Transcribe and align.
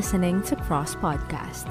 listening 0.00 0.40
to 0.40 0.56
Cross 0.64 0.96
Podcast. 0.96 1.68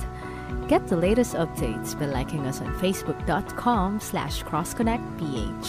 Get 0.70 0.86
the 0.86 0.94
latest 0.94 1.34
updates 1.34 1.98
by 1.98 2.06
liking 2.06 2.46
us 2.46 2.62
on 2.62 2.70
facebook.com 2.78 3.98
slash 3.98 4.46
crossconnectph. 4.46 5.66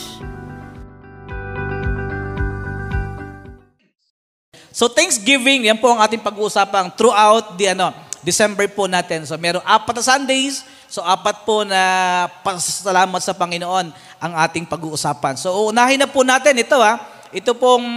So 4.77 4.93
Thanksgiving, 4.93 5.73
yan 5.73 5.81
po 5.81 5.97
ang 5.97 6.05
ating 6.05 6.21
pag-uusapang 6.21 6.93
throughout 7.01 7.57
the 7.57 7.73
ano, 7.73 7.97
December 8.21 8.69
po 8.69 8.85
natin. 8.85 9.25
So 9.25 9.41
merong 9.41 9.65
apat 9.65 9.97
na 9.97 10.05
Sundays, 10.05 10.61
so 10.85 11.01
apat 11.01 11.49
po 11.49 11.65
na 11.65 11.81
pasasalamat 12.45 13.25
sa 13.25 13.33
Panginoon 13.33 13.89
ang 14.21 14.33
ating 14.37 14.69
pag-uusapan. 14.69 15.41
So 15.41 15.73
unahin 15.73 15.97
na 15.97 16.13
po 16.13 16.21
natin 16.29 16.61
ito 16.61 16.77
ha, 16.77 17.01
ito 17.33 17.57
pong 17.57 17.89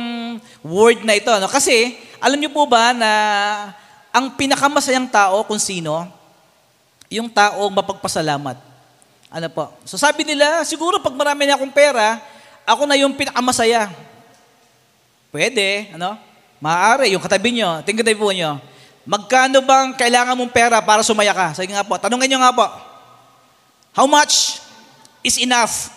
word 0.63 1.03
na 1.03 1.19
ito. 1.19 1.35
No? 1.35 1.51
Kasi 1.51 1.99
alam 2.23 2.39
niyo 2.39 2.55
po 2.55 2.63
ba 2.63 2.95
na 2.95 3.11
ang 4.13 4.37
pinakamasayang 4.37 5.09
tao 5.09 5.41
kung 5.49 5.57
sino? 5.57 6.05
Yung 7.09 7.25
taong 7.33 7.73
mapagpasalamat. 7.73 8.61
Ano 9.33 9.47
po? 9.49 9.73
So 9.89 9.97
sabi 9.97 10.21
nila, 10.21 10.61
siguro 10.61 11.01
pag 11.01 11.17
marami 11.17 11.49
na 11.49 11.57
akong 11.57 11.73
pera, 11.73 12.21
ako 12.61 12.85
na 12.85 12.93
yung 12.93 13.17
pinakamasaya. 13.17 13.89
Pwede, 15.33 15.89
ano? 15.97 16.13
Maaari, 16.61 17.09
yung 17.09 17.23
katabi 17.25 17.57
nyo, 17.57 17.81
tingnan 17.81 18.05
tayo 18.05 18.21
po 18.21 18.29
nyo. 18.29 18.61
Magkano 19.03 19.59
bang 19.65 19.97
kailangan 19.97 20.37
mong 20.37 20.53
pera 20.53 20.77
para 20.79 21.01
sumaya 21.01 21.33
ka? 21.33 21.57
Sige 21.57 21.73
nga 21.73 21.83
po, 21.83 21.97
tanongin 21.97 22.37
nyo 22.37 22.39
nga 22.45 22.53
po. 22.53 22.65
How 23.97 24.05
much 24.05 24.61
is 25.25 25.41
enough? 25.41 25.89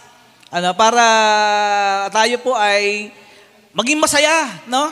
Ano, 0.48 0.72
para 0.72 1.04
tayo 2.08 2.40
po 2.40 2.56
ay 2.56 3.12
maging 3.76 4.00
masaya, 4.00 4.56
no? 4.64 4.88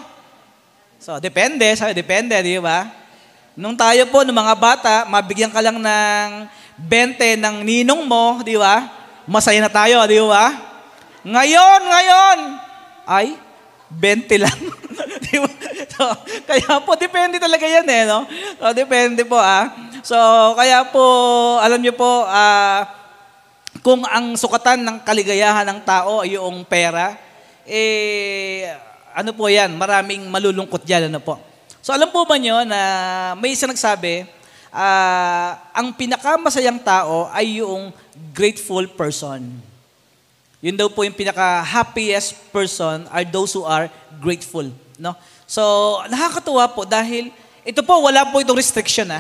So, 1.00 1.16
depende, 1.18 1.64
sabi, 1.72 1.96
depende, 1.96 2.36
di 2.44 2.60
ba? 2.60 3.03
Nung 3.54 3.78
tayo 3.78 4.02
po, 4.10 4.26
ng 4.26 4.34
mga 4.34 4.54
bata, 4.58 4.94
mabigyan 5.06 5.54
ka 5.54 5.62
lang 5.62 5.78
ng 5.78 6.30
20 6.74 7.38
ng 7.38 7.56
ninong 7.62 8.02
mo, 8.02 8.42
di 8.42 8.58
ba? 8.58 8.90
Masaya 9.30 9.62
na 9.62 9.70
tayo, 9.70 10.02
di 10.10 10.18
ba? 10.18 10.50
Ngayon, 11.22 11.80
ngayon, 11.86 12.38
ay, 13.06 13.38
20 13.94 14.42
lang. 14.42 14.58
Di 15.24 15.38
ba? 15.38 15.46
so, 15.94 16.02
kaya 16.50 16.82
po, 16.82 16.98
depende 16.98 17.38
talaga 17.38 17.62
yan 17.62 17.86
eh, 17.86 18.02
no? 18.10 18.26
So, 18.58 18.74
depende 18.74 19.22
po, 19.22 19.38
ah. 19.38 19.70
So, 20.02 20.18
kaya 20.58 20.82
po, 20.90 21.04
alam 21.62 21.78
niyo 21.78 21.94
po, 21.94 22.26
ah, 22.26 22.90
kung 23.86 24.02
ang 24.02 24.34
sukatan 24.34 24.82
ng 24.82 24.98
kaligayahan 25.06 25.64
ng 25.70 25.80
tao 25.86 26.26
ay 26.26 26.34
yung 26.34 26.66
pera, 26.66 27.14
eh, 27.70 28.66
ano 29.14 29.30
po 29.30 29.46
yan, 29.46 29.78
maraming 29.78 30.26
malulungkot 30.26 30.82
dyan, 30.82 31.06
ano 31.06 31.22
po. 31.22 31.53
So, 31.84 31.92
alam 31.92 32.08
po 32.08 32.24
ba 32.24 32.40
nyo 32.40 32.64
na 32.64 32.80
may 33.36 33.52
isa 33.52 33.68
nagsabi, 33.68 34.24
ah, 34.72 35.60
ang 35.76 35.92
pinakamasayang 35.92 36.80
tao 36.80 37.28
ay 37.28 37.60
yung 37.60 37.92
grateful 38.32 38.88
person. 38.88 39.44
Yun 40.64 40.80
daw 40.80 40.88
po 40.88 41.04
yung 41.04 41.12
pinaka-happiest 41.12 42.40
person 42.48 43.04
are 43.12 43.28
those 43.28 43.52
who 43.52 43.68
are 43.68 43.92
grateful. 44.16 44.64
No? 44.96 45.12
So, 45.44 45.60
nakakatuwa 46.08 46.72
po 46.72 46.88
dahil 46.88 47.28
ito 47.68 47.84
po, 47.84 48.00
wala 48.00 48.32
po 48.32 48.40
itong 48.40 48.56
restriction. 48.56 49.12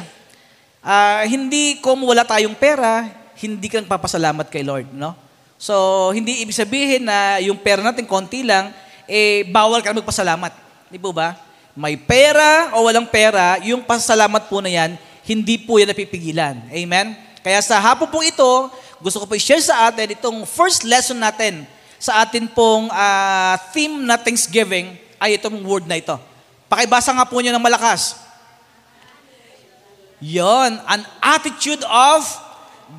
Ah, 0.80 1.20
hindi 1.28 1.84
kung 1.84 2.00
wala 2.00 2.24
tayong 2.24 2.56
pera, 2.56 3.12
hindi 3.44 3.68
ka 3.68 3.84
nagpapasalamat 3.84 4.48
kay 4.48 4.64
Lord. 4.64 4.88
No? 4.88 5.12
So, 5.60 6.16
hindi 6.16 6.40
ibig 6.40 6.56
sabihin 6.56 7.04
na 7.04 7.44
yung 7.44 7.60
pera 7.60 7.84
natin 7.84 8.08
konti 8.08 8.40
lang, 8.40 8.72
eh, 9.04 9.44
bawal 9.52 9.84
ka 9.84 9.92
magpasalamat. 9.92 10.56
Di 10.88 10.96
po 10.96 11.12
ba? 11.12 11.52
May 11.74 11.98
pera 11.98 12.70
o 12.78 12.86
walang 12.86 13.10
pera, 13.10 13.58
yung 13.66 13.82
pasalamat 13.82 14.46
po 14.46 14.62
na 14.62 14.70
yan, 14.70 14.94
hindi 15.26 15.58
po 15.58 15.82
yan 15.82 15.90
napipigilan. 15.90 16.54
Amen? 16.70 17.18
Kaya 17.42 17.58
sa 17.58 17.82
hapon 17.82 18.06
po 18.06 18.22
ito, 18.22 18.70
gusto 19.02 19.18
ko 19.18 19.26
po 19.26 19.34
i-share 19.34 19.60
sa 19.60 19.90
atin 19.90 20.14
itong 20.14 20.46
first 20.46 20.86
lesson 20.86 21.18
natin 21.18 21.66
sa 22.04 22.20
atin 22.20 22.44
pong 22.44 22.92
ah, 22.92 23.56
theme 23.72 24.04
na 24.04 24.20
Thanksgiving 24.20 24.92
ay 25.16 25.40
itong 25.40 25.56
word 25.64 25.88
na 25.88 25.96
ito. 25.96 26.20
Pakibasa 26.68 27.16
nga 27.16 27.24
po 27.24 27.40
niyo 27.40 27.56
ng 27.56 27.64
malakas. 27.64 28.20
Yon, 30.20 30.76
an 30.84 31.00
attitude 31.24 31.80
of 31.88 32.20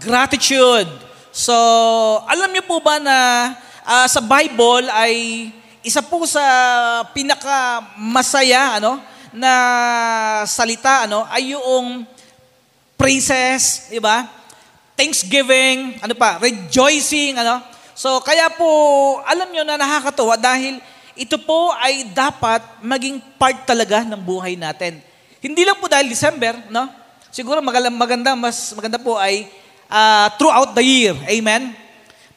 gratitude. 0.02 0.90
So, 1.30 1.54
alam 2.26 2.50
niyo 2.50 2.66
po 2.66 2.82
ba 2.82 2.98
na 2.98 3.18
ah, 3.86 4.10
sa 4.10 4.26
Bible 4.26 4.90
ay 4.90 5.14
isa 5.86 6.02
po 6.02 6.26
sa 6.26 6.42
pinaka 7.14 7.94
masaya 7.94 8.82
ano 8.82 8.98
na 9.30 9.54
salita 10.50 11.06
ano 11.06 11.30
ay 11.30 11.54
yung 11.54 12.02
praises, 12.98 13.94
di 13.94 14.02
ba? 14.02 14.26
Thanksgiving, 14.98 16.02
ano 16.02 16.16
pa, 16.18 16.42
rejoicing, 16.42 17.38
ano. 17.38 17.62
So, 17.94 18.24
kaya 18.24 18.50
po, 18.50 18.66
alam 19.28 19.52
nyo 19.52 19.62
na 19.62 19.78
nakakatuwa 19.78 20.40
dahil 20.40 20.80
ito 21.14 21.38
po 21.38 21.70
ay 21.78 22.10
dapat 22.16 22.64
maging 22.82 23.22
part 23.38 23.68
talaga 23.68 24.02
ng 24.08 24.20
buhay 24.20 24.56
natin. 24.58 25.00
Hindi 25.38 25.62
lang 25.68 25.78
po 25.78 25.86
dahil 25.86 26.10
December, 26.10 26.58
no? 26.72 26.90
Siguro 27.30 27.60
maganda, 27.62 28.34
mas 28.34 28.72
maganda 28.74 28.98
po 28.98 29.20
ay 29.20 29.52
ah, 29.92 30.32
throughout 30.40 30.74
the 30.74 30.82
year. 30.82 31.14
Amen? 31.28 31.76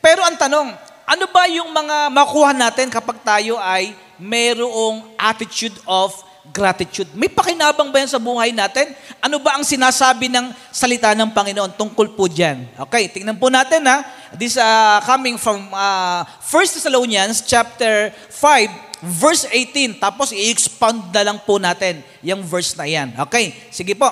Pero 0.02 0.26
ang 0.26 0.34
tanong, 0.34 0.74
ano 1.08 1.24
ba 1.32 1.48
yung 1.48 1.72
mga 1.72 2.12
makuha 2.12 2.52
natin 2.52 2.92
kapag 2.92 3.16
tayo 3.24 3.56
ay 3.56 3.96
mayroong 4.20 5.08
attitude 5.16 5.72
of 5.88 6.12
gratitude. 6.52 7.08
May 7.16 7.32
pakinabang 7.32 7.88
ba 7.88 8.04
yan 8.04 8.12
sa 8.12 8.20
buhay 8.20 8.52
natin? 8.52 8.92
Ano 9.24 9.40
ba 9.40 9.56
ang 9.56 9.64
sinasabi 9.64 10.28
ng 10.28 10.52
salita 10.68 11.16
ng 11.16 11.32
Panginoon 11.32 11.76
tungkol 11.80 12.12
po 12.12 12.28
dyan? 12.28 12.68
Okay, 12.88 13.08
tingnan 13.08 13.40
po 13.40 13.48
natin 13.48 13.84
ha. 13.88 14.04
This 14.36 14.60
uh, 14.60 15.00
coming 15.04 15.40
from 15.40 15.72
uh, 15.72 16.28
1 16.44 16.76
Thessalonians 16.76 17.40
chapter 17.44 18.12
5, 18.32 19.08
verse 19.16 19.48
18. 19.48 20.00
Tapos 20.00 20.32
i-expound 20.32 21.08
na 21.08 21.32
lang 21.32 21.38
po 21.40 21.56
natin 21.56 22.04
yung 22.20 22.44
verse 22.44 22.76
na 22.76 22.84
yan. 22.84 23.16
Okay, 23.28 23.56
sige 23.72 23.96
po. 23.96 24.08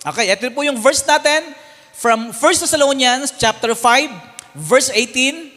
Okay, 0.00 0.32
ito 0.32 0.48
po 0.56 0.64
yung 0.64 0.80
verse 0.80 1.04
natin 1.04 1.52
from 1.92 2.32
1 2.32 2.64
Thessalonians 2.64 3.36
chapter 3.36 3.76
5, 3.76 4.56
verse 4.56 4.88
18. 4.92 5.49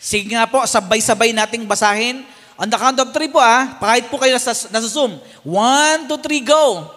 Sige 0.00 0.32
nga 0.32 0.48
po, 0.48 0.64
sabay-sabay 0.64 1.36
nating 1.36 1.68
basahin. 1.68 2.24
On 2.56 2.64
the 2.64 2.76
count 2.80 2.96
of 2.96 3.12
three 3.12 3.28
po 3.28 3.36
ah, 3.36 3.76
kahit 3.76 4.08
po 4.08 4.16
kayo 4.16 4.32
nasa, 4.32 4.56
nasa 4.72 4.88
Zoom. 4.88 5.20
One, 5.44 6.08
two, 6.08 6.16
three, 6.24 6.40
go. 6.40 6.88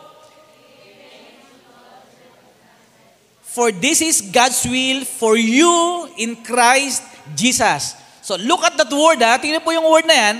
For 3.54 3.76
this 3.76 4.00
is 4.00 4.24
God's 4.24 4.64
will 4.66 5.04
for 5.06 5.36
you 5.36 6.08
in 6.16 6.40
Christ 6.42 7.04
Jesus. 7.36 7.94
So 8.24 8.40
look 8.40 8.64
at 8.64 8.80
that 8.80 8.90
word 8.90 9.20
ha. 9.20 9.36
Tingnan 9.38 9.62
po 9.62 9.76
yung 9.76 9.86
word 9.86 10.08
na 10.08 10.16
yan. 10.16 10.36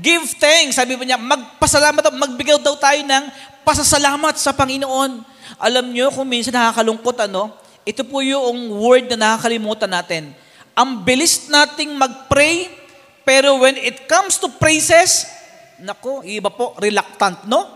Give 0.00 0.24
thanks. 0.40 0.80
Sabi 0.80 0.96
po 0.96 1.04
niya, 1.04 1.20
magpasalamat 1.20 2.10
magbigay 2.10 2.58
daw 2.58 2.74
tayo 2.80 3.00
ng 3.04 3.24
pasasalamat 3.62 4.34
sa 4.40 4.56
Panginoon. 4.56 5.22
Alam 5.60 5.92
niyo 5.92 6.08
kung 6.10 6.26
minsan 6.26 6.56
nakakalungkot 6.56 7.28
ano, 7.28 7.54
ito 7.84 8.02
po 8.08 8.24
yung 8.24 8.72
word 8.72 9.06
na 9.12 9.36
nakakalimutan 9.36 9.92
natin. 9.92 10.32
Ang 10.80 11.04
bilis 11.04 11.52
nating 11.52 11.92
mag-pray, 11.92 12.72
pero 13.20 13.60
when 13.60 13.76
it 13.76 14.08
comes 14.08 14.40
to 14.40 14.48
praises, 14.48 15.28
nako, 15.76 16.24
iba 16.24 16.48
po, 16.48 16.72
reluctant, 16.80 17.44
no? 17.44 17.68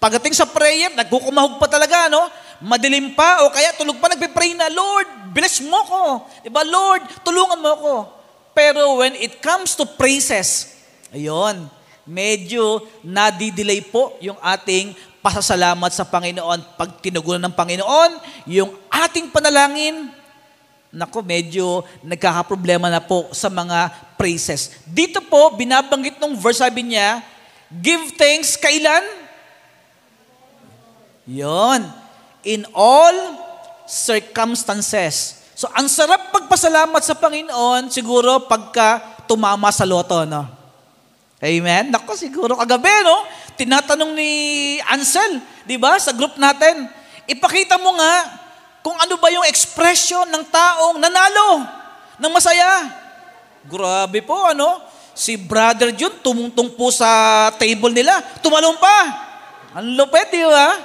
Pagdating 0.00 0.32
sa 0.32 0.48
prayer, 0.48 0.88
nagkukumahog 0.96 1.60
pa 1.60 1.68
talaga, 1.68 2.08
no? 2.08 2.24
Madilim 2.64 3.12
pa, 3.12 3.44
o 3.44 3.52
kaya 3.52 3.76
tulog 3.76 4.00
pa, 4.00 4.08
nagpe-pray 4.08 4.56
na, 4.56 4.72
Lord, 4.72 5.36
bless 5.36 5.60
mo 5.60 5.84
ko. 5.84 6.02
Diba, 6.40 6.64
Lord, 6.64 7.04
tulungan 7.20 7.60
mo 7.60 7.72
ko. 7.76 7.94
Pero 8.56 9.04
when 9.04 9.12
it 9.20 9.44
comes 9.44 9.76
to 9.76 9.84
praises, 9.84 10.80
ayun, 11.12 11.68
medyo 12.08 12.88
nadidelay 13.04 13.84
po 13.84 14.16
yung 14.24 14.40
ating 14.40 14.96
pasasalamat 15.20 15.92
sa 15.92 16.08
Panginoon. 16.08 16.80
Pag 16.80 17.04
tinugunan 17.04 17.52
ng 17.52 17.56
Panginoon, 17.56 18.12
yung 18.48 18.72
ating 18.88 19.28
panalangin, 19.28 20.08
nako, 20.94 21.26
medyo 21.26 21.82
nagkakaproblema 22.06 22.86
na 22.86 23.02
po 23.02 23.26
sa 23.34 23.50
mga 23.50 23.90
praises. 24.14 24.78
Dito 24.86 25.18
po, 25.26 25.50
binabanggit 25.58 26.22
nung 26.22 26.38
verse, 26.38 26.62
sabi 26.62 26.94
niya, 26.94 27.18
give 27.82 28.14
thanks 28.14 28.54
kailan? 28.54 29.02
Yon. 31.26 31.82
In 32.46 32.62
all 32.70 33.16
circumstances. 33.90 35.42
So, 35.58 35.66
ang 35.74 35.90
sarap 35.90 36.30
pagpasalamat 36.30 37.02
sa 37.02 37.18
Panginoon, 37.18 37.90
siguro 37.90 38.46
pagka 38.46 39.02
tumama 39.26 39.74
sa 39.74 39.82
loto, 39.82 40.22
no? 40.22 40.46
Amen? 41.42 41.90
Nako, 41.90 42.14
siguro 42.14 42.54
kagabi, 42.54 42.94
no? 43.02 43.26
Tinatanong 43.58 44.14
ni 44.14 44.30
Ansel, 44.86 45.42
di 45.66 45.74
ba, 45.74 45.98
sa 45.98 46.14
group 46.14 46.38
natin, 46.38 46.86
ipakita 47.26 47.78
mo 47.82 47.98
nga 47.98 48.43
kung 48.84 49.00
ano 49.00 49.16
ba 49.16 49.32
yung 49.32 49.48
expression 49.48 50.28
ng 50.28 50.44
taong 50.52 51.00
nanalo, 51.00 51.64
ng 52.20 52.28
masaya. 52.28 52.84
Grabe 53.64 54.20
po, 54.20 54.36
ano? 54.44 54.76
Si 55.16 55.40
Brother 55.40 55.88
Jun, 55.96 56.12
tumungtong 56.20 56.76
po 56.76 56.92
sa 56.92 57.48
table 57.56 57.96
nila, 57.96 58.20
tumalong 58.44 58.76
pa. 58.76 58.96
Ang 59.80 59.96
lupet, 59.96 60.28
di 60.28 60.44
ba? 60.44 60.76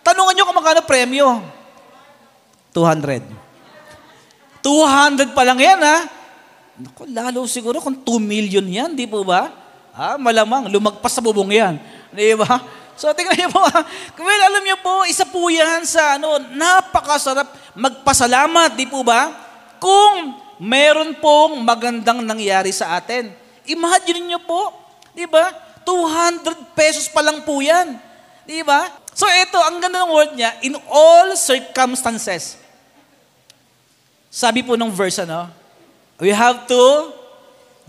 Tanungan 0.00 0.32
nyo 0.32 0.48
kung 0.48 0.56
magkano 0.56 0.80
premyo. 0.88 1.28
200. 2.72 3.20
200 4.64 5.36
pa 5.36 5.42
lang 5.44 5.60
yan, 5.60 5.80
ha? 5.84 5.98
Naku, 6.80 7.12
lalo 7.12 7.44
siguro 7.44 7.76
kung 7.84 7.92
2 8.08 8.16
million 8.24 8.64
yan, 8.64 8.96
di 8.96 9.04
po 9.04 9.20
ba? 9.20 9.52
Ah, 9.92 10.16
malamang, 10.16 10.72
lumagpas 10.72 11.12
sa 11.12 11.20
bubong 11.20 11.52
yan. 11.52 11.76
Di 12.08 12.32
ba? 12.32 12.56
So, 12.98 13.14
tingnan 13.14 13.38
niyo 13.38 13.50
po, 13.54 13.62
well, 14.26 14.42
alam 14.50 14.62
niyo 14.66 14.74
po, 14.82 15.06
isa 15.06 15.22
po 15.22 15.46
yan 15.46 15.86
sa 15.86 16.18
ano, 16.18 16.42
napakasarap 16.50 17.46
magpasalamat, 17.78 18.74
di 18.74 18.90
po 18.90 19.06
ba? 19.06 19.30
Kung 19.78 20.34
meron 20.58 21.14
pong 21.22 21.62
magandang 21.62 22.26
nangyari 22.26 22.74
sa 22.74 22.98
atin. 22.98 23.30
Imagine 23.70 24.34
niyo 24.34 24.42
po, 24.42 24.74
di 25.14 25.30
ba? 25.30 25.54
200 25.86 26.74
pesos 26.74 27.06
pa 27.06 27.22
lang 27.22 27.46
po 27.46 27.62
yan. 27.62 27.96
Di 28.42 28.66
ba? 28.66 28.90
So 29.14 29.24
ito, 29.30 29.56
ang 29.62 29.78
ganda 29.78 30.02
ng 30.02 30.10
word 30.10 30.32
niya, 30.34 30.58
in 30.66 30.74
all 30.90 31.38
circumstances. 31.38 32.58
Sabi 34.28 34.66
po 34.66 34.74
ng 34.74 34.90
verse, 34.90 35.22
ano? 35.22 35.48
We 36.18 36.34
have 36.34 36.66
to 36.66 37.14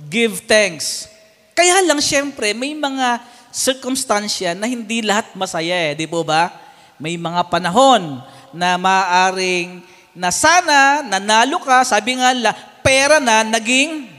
give 0.08 0.46
thanks. 0.46 1.10
Kaya 1.58 1.82
lang, 1.84 2.00
syempre, 2.00 2.54
may 2.54 2.78
mga 2.78 3.20
circumstansya 3.50 4.54
na 4.54 4.70
hindi 4.70 5.02
lahat 5.02 5.34
masaya 5.34 5.92
eh, 5.92 5.98
di 5.98 6.06
po 6.06 6.22
ba? 6.22 6.54
May 7.02 7.18
mga 7.18 7.48
panahon 7.48 8.22
na 8.54 8.78
maaring 8.78 9.82
na 10.14 10.30
sana 10.34 11.06
nanalo 11.06 11.62
ka, 11.62 11.86
sabi 11.86 12.18
nga 12.18 12.34
la, 12.34 12.52
pera 12.82 13.22
na 13.22 13.46
naging 13.46 14.10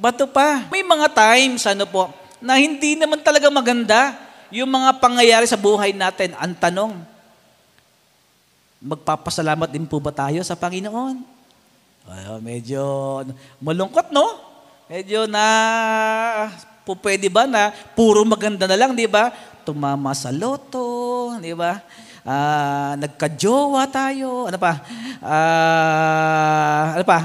bato 0.00 0.24
pa. 0.24 0.64
May 0.72 0.80
mga 0.80 1.06
times, 1.12 1.62
ano 1.68 1.84
po, 1.84 2.08
na 2.40 2.56
hindi 2.56 2.96
naman 2.96 3.20
talaga 3.20 3.52
maganda 3.52 4.16
yung 4.48 4.72
mga 4.72 4.96
pangyayari 4.98 5.46
sa 5.46 5.60
buhay 5.60 5.92
natin. 5.92 6.32
Ang 6.40 6.56
tanong, 6.56 6.92
magpapasalamat 8.80 9.68
din 9.68 9.84
po 9.84 10.00
ba 10.00 10.08
tayo 10.08 10.40
sa 10.40 10.56
Panginoon? 10.56 11.20
Ay, 12.08 12.24
medyo 12.40 12.80
malungkot, 13.60 14.08
no? 14.08 14.40
Medyo 14.88 15.28
na, 15.28 15.44
po 16.84 16.96
pwede 16.98 17.28
ba 17.28 17.44
na 17.44 17.70
puro 17.94 18.24
maganda 18.24 18.64
na 18.64 18.76
lang, 18.76 18.96
di 18.96 19.04
ba? 19.04 19.32
Tumama 19.64 20.16
sa 20.16 20.32
loto, 20.32 21.36
di 21.38 21.52
ba? 21.52 21.80
Ah, 22.24 22.96
nagka-jowa 23.00 23.88
tayo, 23.88 24.48
ano 24.48 24.58
pa? 24.60 24.80
Ah, 25.24 26.96
ano 26.96 27.04
pa? 27.04 27.20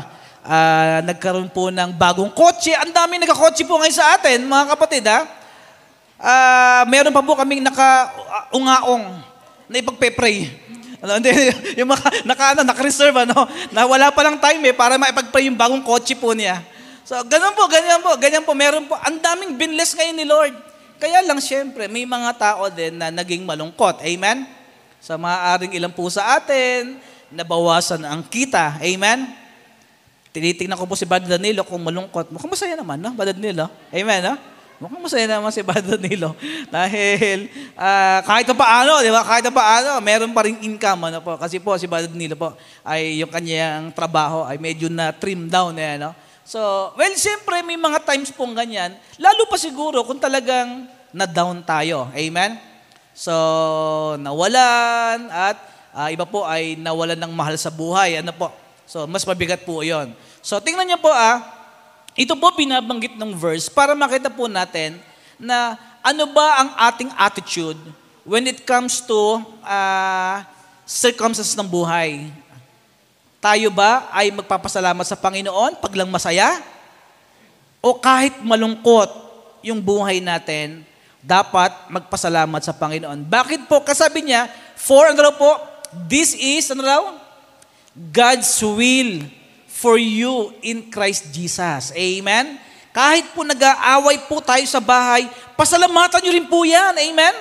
Ah, 0.46 1.02
nagkaroon 1.04 1.50
po 1.50 1.74
ng 1.74 1.92
bagong 1.96 2.32
kotse. 2.32 2.72
Ang 2.78 2.94
dami 2.94 3.20
nagka-kotse 3.20 3.66
po 3.66 3.82
ngayon 3.82 3.96
sa 3.96 4.16
atin, 4.16 4.46
mga 4.46 4.66
kapatid, 4.76 5.04
ha? 5.08 5.26
Ah, 6.16 6.84
meron 6.88 7.12
pa 7.12 7.26
po 7.26 7.36
kaming 7.36 7.66
naka-ungaong 7.66 9.20
na 9.68 9.82
ipagpe-pray. 9.82 10.48
Ano, 11.04 11.18
hindi, 11.20 11.32
yung 11.80 11.90
mga, 11.92 12.06
naka, 12.24 12.46
ano, 12.56 12.62
naka-reserve, 12.64 13.16
ano, 13.26 13.48
na 13.72 13.84
wala 13.84 14.12
pa 14.12 14.22
lang 14.24 14.40
time 14.40 14.72
eh, 14.72 14.76
para 14.76 14.96
maipag-pray 14.96 15.50
yung 15.50 15.60
bagong 15.60 15.84
kotse 15.84 16.16
po 16.16 16.32
niya. 16.32 16.75
So, 17.06 17.22
ganun 17.22 17.54
po, 17.54 17.70
ganyan 17.70 18.02
po, 18.02 18.18
ganyan 18.18 18.42
po, 18.42 18.58
meron 18.58 18.90
po, 18.90 18.98
ang 18.98 19.22
daming 19.22 19.54
binless 19.54 19.94
ngayon 19.94 20.18
ni 20.18 20.26
Lord. 20.26 20.58
Kaya 20.98 21.22
lang, 21.22 21.38
syempre, 21.38 21.86
may 21.86 22.02
mga 22.02 22.34
tao 22.34 22.66
din 22.74 22.98
na 22.98 23.14
naging 23.14 23.46
malungkot. 23.46 24.02
Amen? 24.02 24.50
Sa 24.98 25.14
maaaring 25.14 25.78
ilang 25.78 25.94
po 25.94 26.10
sa 26.10 26.42
atin, 26.42 26.98
nabawasan 27.30 28.02
ang 28.10 28.26
kita. 28.26 28.82
Amen? 28.82 29.30
Tinitingnan 30.34 30.82
ko 30.82 30.90
po 30.90 30.98
si 30.98 31.06
Bad 31.06 31.30
Danilo 31.30 31.62
kung 31.62 31.86
malungkot. 31.86 32.34
Mukhang 32.34 32.50
masaya 32.50 32.74
naman, 32.74 32.98
no? 32.98 33.14
Bad 33.14 33.38
Danilo. 33.38 33.70
Amen, 33.94 34.26
no? 34.26 34.34
Mukhang 34.82 35.06
masaya 35.06 35.30
naman 35.30 35.54
si 35.54 35.62
Bad 35.70 35.86
Danilo. 35.86 36.34
Dahil 36.74 37.54
uh, 37.78 38.20
kahit 38.26 38.50
pa 38.50 38.58
paano, 38.58 39.06
di 39.06 39.14
ba? 39.14 39.22
Kahit 39.22 39.46
pa 39.46 39.54
paano, 39.54 40.02
meron 40.02 40.34
pa 40.34 40.50
rin 40.50 40.58
income. 40.58 41.14
Ano 41.14 41.22
po? 41.22 41.38
Kasi 41.38 41.62
po 41.62 41.78
si 41.78 41.86
Bad 41.86 42.10
Danilo 42.10 42.34
po 42.34 42.58
ay 42.82 43.22
yung 43.22 43.30
kanyang 43.30 43.94
trabaho 43.94 44.42
ay 44.42 44.58
medyo 44.58 44.90
na 44.90 45.14
trim 45.14 45.46
down. 45.46 45.78
Eh, 45.78 46.02
no? 46.02 46.25
So, 46.46 46.94
well, 46.94 47.16
siyempre 47.18 47.66
may 47.66 47.74
mga 47.74 48.06
times 48.06 48.30
pong 48.30 48.54
ganyan. 48.54 48.94
Lalo 49.18 49.50
pa 49.50 49.58
siguro 49.58 50.06
kung 50.06 50.22
talagang 50.22 50.86
na-down 51.10 51.66
tayo. 51.66 52.06
Amen? 52.14 52.62
So, 53.18 53.34
nawalan 54.22 55.26
at 55.34 55.58
uh, 55.90 56.08
iba 56.14 56.22
po 56.30 56.46
ay 56.46 56.78
nawalan 56.78 57.18
ng 57.18 57.34
mahal 57.34 57.58
sa 57.58 57.74
buhay. 57.74 58.22
Ano 58.22 58.30
po? 58.30 58.54
So, 58.86 59.10
mas 59.10 59.26
mabigat 59.26 59.66
po 59.66 59.82
yon. 59.82 60.14
So, 60.46 60.62
tingnan 60.62 60.86
niyo 60.86 61.02
po 61.02 61.10
ah, 61.10 61.42
ito 62.14 62.38
po 62.38 62.54
binabanggit 62.54 63.18
ng 63.18 63.34
verse 63.34 63.66
para 63.66 63.98
makita 63.98 64.30
po 64.30 64.46
natin 64.46 65.02
na 65.42 65.74
ano 66.06 66.30
ba 66.30 66.62
ang 66.62 66.70
ating 66.94 67.10
attitude 67.18 67.82
when 68.22 68.46
it 68.46 68.62
comes 68.70 69.02
to 69.02 69.42
uh, 69.66 70.46
circumstances 70.86 71.58
ng 71.58 71.66
buhay. 71.66 72.30
Tayo 73.46 73.70
ba 73.70 74.10
ay 74.10 74.34
magpapasalamat 74.34 75.06
sa 75.06 75.14
Panginoon 75.14 75.78
pag 75.78 75.94
lang 75.94 76.10
masaya? 76.10 76.66
O 77.78 77.94
kahit 77.94 78.42
malungkot 78.42 79.06
yung 79.62 79.78
buhay 79.86 80.18
natin, 80.18 80.82
dapat 81.22 81.70
magpasalamat 81.94 82.66
sa 82.66 82.74
Panginoon. 82.74 83.22
Bakit 83.22 83.70
po? 83.70 83.86
Kasabi 83.86 84.26
niya, 84.26 84.50
for 84.74 85.06
ano 85.14 85.30
po, 85.38 85.62
this 86.10 86.34
is, 86.34 86.74
ano 86.74 86.82
raw? 86.82 87.02
God's 87.94 88.50
will 88.66 89.22
for 89.70 90.02
you 90.02 90.50
in 90.66 90.90
Christ 90.90 91.30
Jesus. 91.30 91.94
Amen? 91.94 92.58
Kahit 92.90 93.30
po 93.30 93.46
nag-aaway 93.46 94.26
po 94.26 94.42
tayo 94.42 94.66
sa 94.66 94.82
bahay, 94.82 95.30
pasalamatan 95.54 96.18
nyo 96.26 96.32
rin 96.34 96.50
po 96.50 96.66
yan. 96.66 96.98
Amen? 96.98 97.36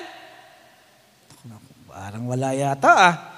Parang 1.88 2.28
wala 2.28 2.52
yata 2.52 2.92
ah. 2.92 3.33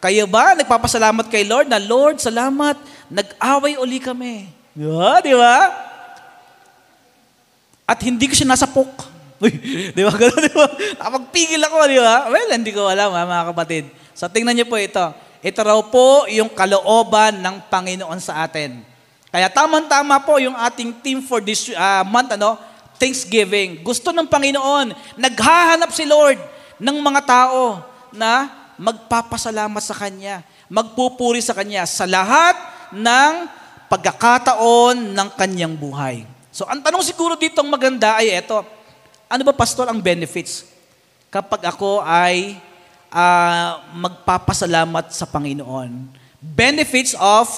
Kayo 0.00 0.24
ba, 0.24 0.56
nagpapasalamat 0.56 1.28
kay 1.28 1.44
Lord 1.44 1.68
na, 1.68 1.76
Lord, 1.76 2.24
salamat, 2.24 2.80
nag-away 3.12 3.76
uli 3.76 4.00
kami. 4.00 4.48
Di 4.72 4.88
ba? 4.88 5.20
Di 5.20 5.36
ba? 5.36 5.56
At 7.84 8.00
hindi 8.00 8.24
ko 8.24 8.32
siya 8.32 8.48
nasapok. 8.48 8.88
Uy, 9.44 9.52
di 9.92 10.00
ba? 10.00 10.12
Ganun, 10.16 10.40
di 10.40 10.52
ba? 10.56 10.66
Nakapagpigil 10.96 11.60
ako, 11.60 11.76
di 11.84 12.00
ba? 12.00 12.32
Well, 12.32 12.48
hindi 12.48 12.72
ko 12.72 12.88
alam, 12.88 13.12
ha, 13.12 13.28
mga 13.28 13.46
kapatid. 13.52 13.84
So, 14.16 14.24
tingnan 14.32 14.56
niyo 14.56 14.72
po 14.72 14.80
ito. 14.80 15.04
Ito 15.44 15.60
raw 15.60 15.80
po 15.84 16.24
yung 16.32 16.48
kalooban 16.48 17.36
ng 17.36 17.68
Panginoon 17.68 18.20
sa 18.24 18.48
atin. 18.48 18.80
Kaya 19.28 19.52
tamang-tama 19.52 20.16
po 20.24 20.40
yung 20.40 20.56
ating 20.56 20.96
team 21.04 21.20
for 21.20 21.44
this 21.44 21.68
uh, 21.76 22.04
month, 22.08 22.40
ano? 22.40 22.56
Thanksgiving. 22.96 23.84
Gusto 23.84 24.16
ng 24.16 24.28
Panginoon, 24.28 24.96
naghahanap 25.20 25.92
si 25.92 26.08
Lord 26.08 26.40
ng 26.80 26.96
mga 27.00 27.20
tao 27.24 27.84
na 28.12 28.59
magpapasalamat 28.80 29.82
sa 29.84 29.92
Kanya, 29.92 30.40
magpupuri 30.72 31.44
sa 31.44 31.52
Kanya 31.52 31.84
sa 31.84 32.08
lahat 32.08 32.56
ng 32.96 33.32
pagkakataon 33.92 35.12
ng 35.12 35.28
Kanyang 35.36 35.76
buhay. 35.76 36.24
So, 36.48 36.64
ang 36.64 36.80
tanong 36.80 37.04
siguro 37.04 37.36
dito 37.36 37.60
ang 37.60 37.68
maganda 37.68 38.16
ay 38.16 38.40
ito, 38.40 38.64
ano 39.28 39.42
ba, 39.44 39.52
pastor, 39.52 39.84
ang 39.92 40.00
benefits 40.00 40.64
kapag 41.28 41.60
ako 41.68 42.00
ay 42.00 42.56
uh, 43.12 43.84
magpapasalamat 44.00 45.12
sa 45.12 45.28
Panginoon? 45.28 46.08
Benefits 46.40 47.12
of 47.20 47.52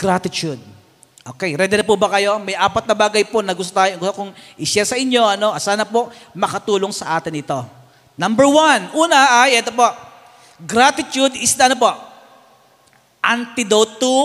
gratitude. 0.00 0.58
Okay, 1.28 1.52
ready 1.60 1.76
na 1.76 1.84
po 1.84 1.92
ba 1.92 2.08
kayo? 2.08 2.40
May 2.40 2.56
apat 2.56 2.88
na 2.88 2.96
bagay 2.96 3.28
po 3.28 3.44
na 3.44 3.52
gusto, 3.52 3.76
tayo, 3.76 4.00
gusto 4.00 4.16
kong 4.16 4.32
i-share 4.56 4.88
sa 4.88 4.96
inyo. 4.96 5.28
Ano, 5.28 5.52
sana 5.60 5.84
po 5.84 6.08
makatulong 6.32 6.88
sa 6.88 7.20
atin 7.20 7.36
ito. 7.36 7.60
Number 8.16 8.48
one, 8.48 8.88
una 8.96 9.44
ay, 9.44 9.60
ito 9.60 9.68
po, 9.76 10.07
gratitude 10.62 11.38
is 11.38 11.54
ano 11.58 11.78
po, 11.78 11.90
antidote 13.22 13.98
to 14.02 14.16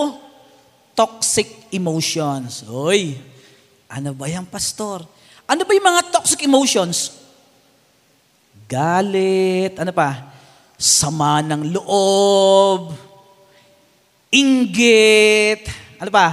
toxic 0.97 1.69
emotions. 1.73 2.65
Uy, 2.65 3.17
ano 3.89 4.13
ba 4.13 4.25
yan, 4.29 4.45
pastor? 4.45 5.05
Ano 5.45 5.61
ba 5.67 5.71
yung 5.75 5.85
mga 5.85 6.01
toxic 6.13 6.41
emotions? 6.45 7.13
Galit, 8.65 9.77
ano 9.77 9.91
pa? 9.93 10.33
Sama 10.79 11.43
ng 11.45 11.77
loob, 11.77 12.97
inggit, 14.33 15.69
ano 16.01 16.09
pa? 16.09 16.27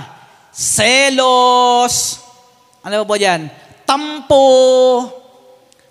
Selos, 0.50 2.18
ano 2.80 3.04
ba 3.04 3.16
yan? 3.20 3.46
Tampo. 3.84 4.46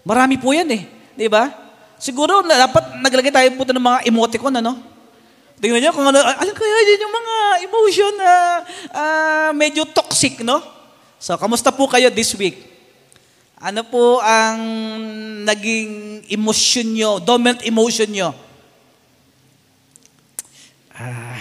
Marami 0.08 0.40
po 0.40 0.56
yan 0.56 0.70
eh. 0.74 0.84
Di 1.14 1.28
ba? 1.28 1.52
Siguro 2.00 2.42
na, 2.48 2.66
dapat 2.66 2.96
naglagay 3.04 3.30
tayo 3.30 3.50
po 3.60 3.68
ng 3.68 3.84
mga 3.84 4.00
emoticon, 4.08 4.56
ano? 4.56 4.80
Tingnan 5.60 5.84
niyo 5.84 5.92
kung 5.92 6.08
ano, 6.08 6.24
alam 6.24 6.56
kaya 6.56 6.78
yun 6.88 7.04
yung 7.04 7.16
mga 7.20 7.36
emotion 7.68 8.14
na 8.16 8.34
uh, 8.96 9.50
medyo 9.52 9.84
toxic, 9.84 10.40
no? 10.40 10.64
So, 11.20 11.36
kamusta 11.36 11.76
po 11.76 11.92
kayo 11.92 12.08
this 12.08 12.32
week? 12.40 12.64
Ano 13.60 13.84
po 13.84 14.24
ang 14.24 14.64
naging 15.44 16.24
emotion 16.32 16.88
nyo, 16.96 17.20
dominant 17.20 17.60
emotion 17.68 18.08
nyo? 18.08 18.32
Ah, 20.96 21.36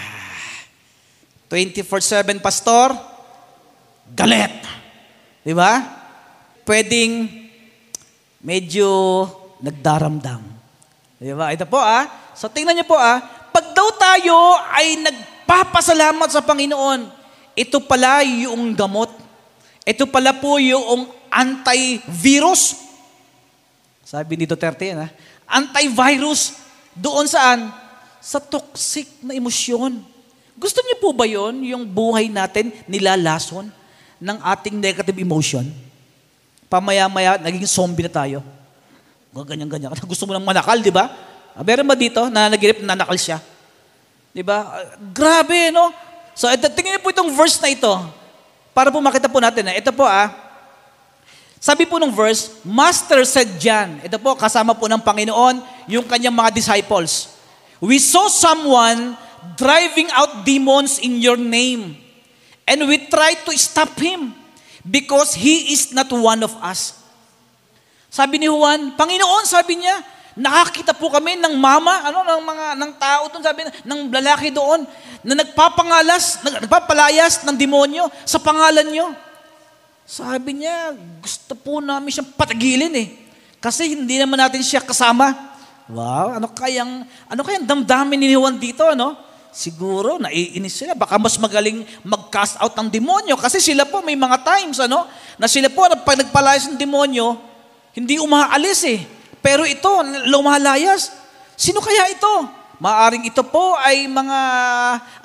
24-7, 1.46 2.42
pastor? 2.42 2.90
Galit. 4.10 4.50
Di 5.46 5.54
ba? 5.54 5.78
Pwedeng 6.66 7.30
medyo 8.42 8.90
nagdaramdam. 9.62 10.42
Di 11.18 11.34
ba? 11.34 11.50
Ito 11.50 11.66
po 11.66 11.82
ah, 11.82 12.06
So 12.38 12.46
tingnan 12.46 12.78
niyo 12.78 12.86
po 12.86 12.94
ah, 12.94 13.18
pag 13.50 13.74
daw 13.74 13.90
tayo 13.98 14.38
ay 14.70 15.02
nagpapasalamat 15.02 16.30
sa 16.30 16.38
Panginoon, 16.38 17.10
ito 17.58 17.82
pala 17.82 18.22
yung 18.22 18.78
gamot. 18.78 19.10
Ito 19.82 20.06
pala 20.06 20.30
po 20.38 20.62
yung 20.62 21.10
antivirus. 21.26 22.78
Sabi 24.06 24.38
ni 24.38 24.46
Duterte 24.46 24.94
yan 24.94 25.02
ah, 25.02 25.10
antivirus 25.50 26.54
doon 26.94 27.26
saan? 27.26 27.74
Sa 28.22 28.38
toxic 28.38 29.10
na 29.22 29.34
emosyon. 29.34 29.98
Gusto 30.54 30.78
niyo 30.82 30.98
po 31.02 31.10
ba 31.14 31.26
yon 31.26 31.62
yung 31.66 31.86
buhay 31.86 32.26
natin 32.30 32.70
nilalason 32.86 33.70
ng 34.18 34.38
ating 34.42 34.78
negative 34.78 35.18
emotion? 35.18 35.66
Pamaya-maya, 36.66 37.38
naging 37.38 37.66
zombie 37.66 38.06
na 38.06 38.12
tayo. 38.14 38.42
Ganyan-ganyan. 39.32 39.92
Gusto 40.08 40.24
mo 40.24 40.32
nang 40.32 40.46
manakal, 40.46 40.80
di 40.80 40.92
ba? 40.92 41.12
Ah, 41.52 41.64
Meron 41.66 41.86
ba 41.86 41.96
dito 41.98 42.26
na 42.32 42.48
naginip 42.48 42.80
na 42.82 42.96
nanakal 42.96 43.18
siya? 43.18 43.38
Di 44.32 44.40
ba? 44.40 44.64
Ah, 44.64 44.86
Grabe, 45.12 45.72
no? 45.74 45.92
So, 46.32 46.48
ito, 46.48 46.70
niyo 46.70 47.02
po 47.02 47.10
itong 47.10 47.34
verse 47.34 47.58
na 47.58 47.68
ito. 47.68 47.92
Para 48.72 48.94
po 48.94 49.02
makita 49.02 49.26
po 49.26 49.42
natin 49.42 49.66
na 49.66 49.74
ito 49.74 49.90
po 49.90 50.06
ah, 50.06 50.30
sabi 51.58 51.90
po 51.90 51.98
ng 51.98 52.14
verse, 52.14 52.62
Master 52.62 53.26
said 53.26 53.58
John, 53.58 53.98
ito 54.06 54.14
po 54.22 54.38
kasama 54.38 54.78
po 54.78 54.86
ng 54.86 55.02
Panginoon, 55.02 55.58
yung 55.90 56.06
kanyang 56.06 56.34
mga 56.34 56.54
disciples. 56.54 57.34
We 57.82 57.98
saw 57.98 58.30
someone 58.30 59.18
driving 59.58 60.06
out 60.14 60.46
demons 60.46 61.02
in 61.02 61.18
your 61.18 61.34
name. 61.34 61.98
And 62.62 62.86
we 62.86 63.10
tried 63.10 63.42
to 63.48 63.52
stop 63.58 63.90
him 63.98 64.38
because 64.86 65.34
he 65.34 65.74
is 65.74 65.90
not 65.90 66.06
one 66.14 66.46
of 66.46 66.54
us. 66.62 66.94
Sabi 68.08 68.40
ni 68.40 68.48
Juan, 68.48 68.96
Panginoon, 68.96 69.44
sabi 69.44 69.84
niya, 69.84 70.00
nakakita 70.38 70.96
po 70.96 71.12
kami 71.12 71.36
ng 71.36 71.54
mama, 71.60 72.08
ano, 72.08 72.24
ng 72.24 72.40
mga, 72.40 72.66
ng 72.78 72.92
tao 72.96 73.22
doon, 73.28 73.42
sabi, 73.44 73.68
ng 73.84 74.00
lalaki 74.08 74.48
doon, 74.48 74.86
na 75.20 75.34
nagpapangalas, 75.44 76.40
nag- 76.46 76.64
nagpapalayas 76.64 77.44
ng 77.44 77.56
demonyo 77.58 78.06
sa 78.24 78.40
pangalan 78.40 78.86
niyo. 78.86 79.12
Sabi 80.08 80.64
niya, 80.64 80.96
gusto 81.20 81.52
po 81.52 81.84
namin 81.84 82.08
siyang 82.08 82.32
patagilin 82.32 82.94
eh. 82.96 83.08
Kasi 83.60 83.92
hindi 83.92 84.16
naman 84.16 84.40
natin 84.40 84.64
siya 84.64 84.80
kasama. 84.80 85.36
Wow, 85.90 86.40
ano 86.40 86.48
kayang, 86.54 87.04
ano 87.28 87.40
kayang 87.44 87.66
damdamin 87.68 88.16
ni 88.16 88.32
Juan 88.32 88.56
dito, 88.56 88.88
ano? 88.88 89.18
Siguro, 89.52 90.16
naiinis 90.22 90.80
sila. 90.80 90.94
Baka 90.94 91.18
mas 91.18 91.36
magaling 91.36 91.84
mag-cast 92.06 92.56
out 92.62 92.72
ng 92.78 92.88
demonyo. 92.88 93.34
Kasi 93.36 93.58
sila 93.58 93.84
po, 93.84 94.00
may 94.00 94.16
mga 94.16 94.40
times, 94.46 94.78
ano? 94.80 95.04
Na 95.36 95.50
sila 95.50 95.66
po, 95.68 95.84
pag 96.06 96.16
nagpalayas 96.24 96.70
ng 96.72 96.78
demonyo, 96.78 97.36
hindi 97.98 98.22
umaalis 98.22 98.86
eh. 98.86 99.02
Pero 99.42 99.66
ito, 99.66 99.90
lumalayas. 100.30 101.10
Sino 101.58 101.82
kaya 101.82 102.14
ito? 102.14 102.30
Maaring 102.78 103.26
ito 103.26 103.42
po 103.42 103.74
ay 103.74 104.06
mga 104.06 104.38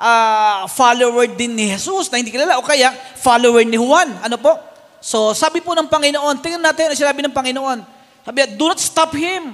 ah, 0.02 0.66
follower 0.66 1.30
din 1.38 1.54
ni 1.54 1.70
Jesus 1.70 2.10
na 2.10 2.18
hindi 2.18 2.34
kilala 2.34 2.58
o 2.58 2.66
kaya 2.66 2.90
follower 3.22 3.62
ni 3.62 3.78
Juan. 3.78 4.10
Ano 4.26 4.42
po? 4.42 4.58
So, 4.98 5.38
sabi 5.38 5.62
po 5.62 5.78
ng 5.78 5.86
Panginoon, 5.86 6.42
tingnan 6.42 6.66
natin 6.66 6.90
ang 6.90 6.98
sinabi 6.98 7.22
ng 7.22 7.36
Panginoon. 7.36 7.86
Sabi 8.26 8.58
do 8.58 8.66
not 8.66 8.82
stop 8.82 9.14
him. 9.14 9.54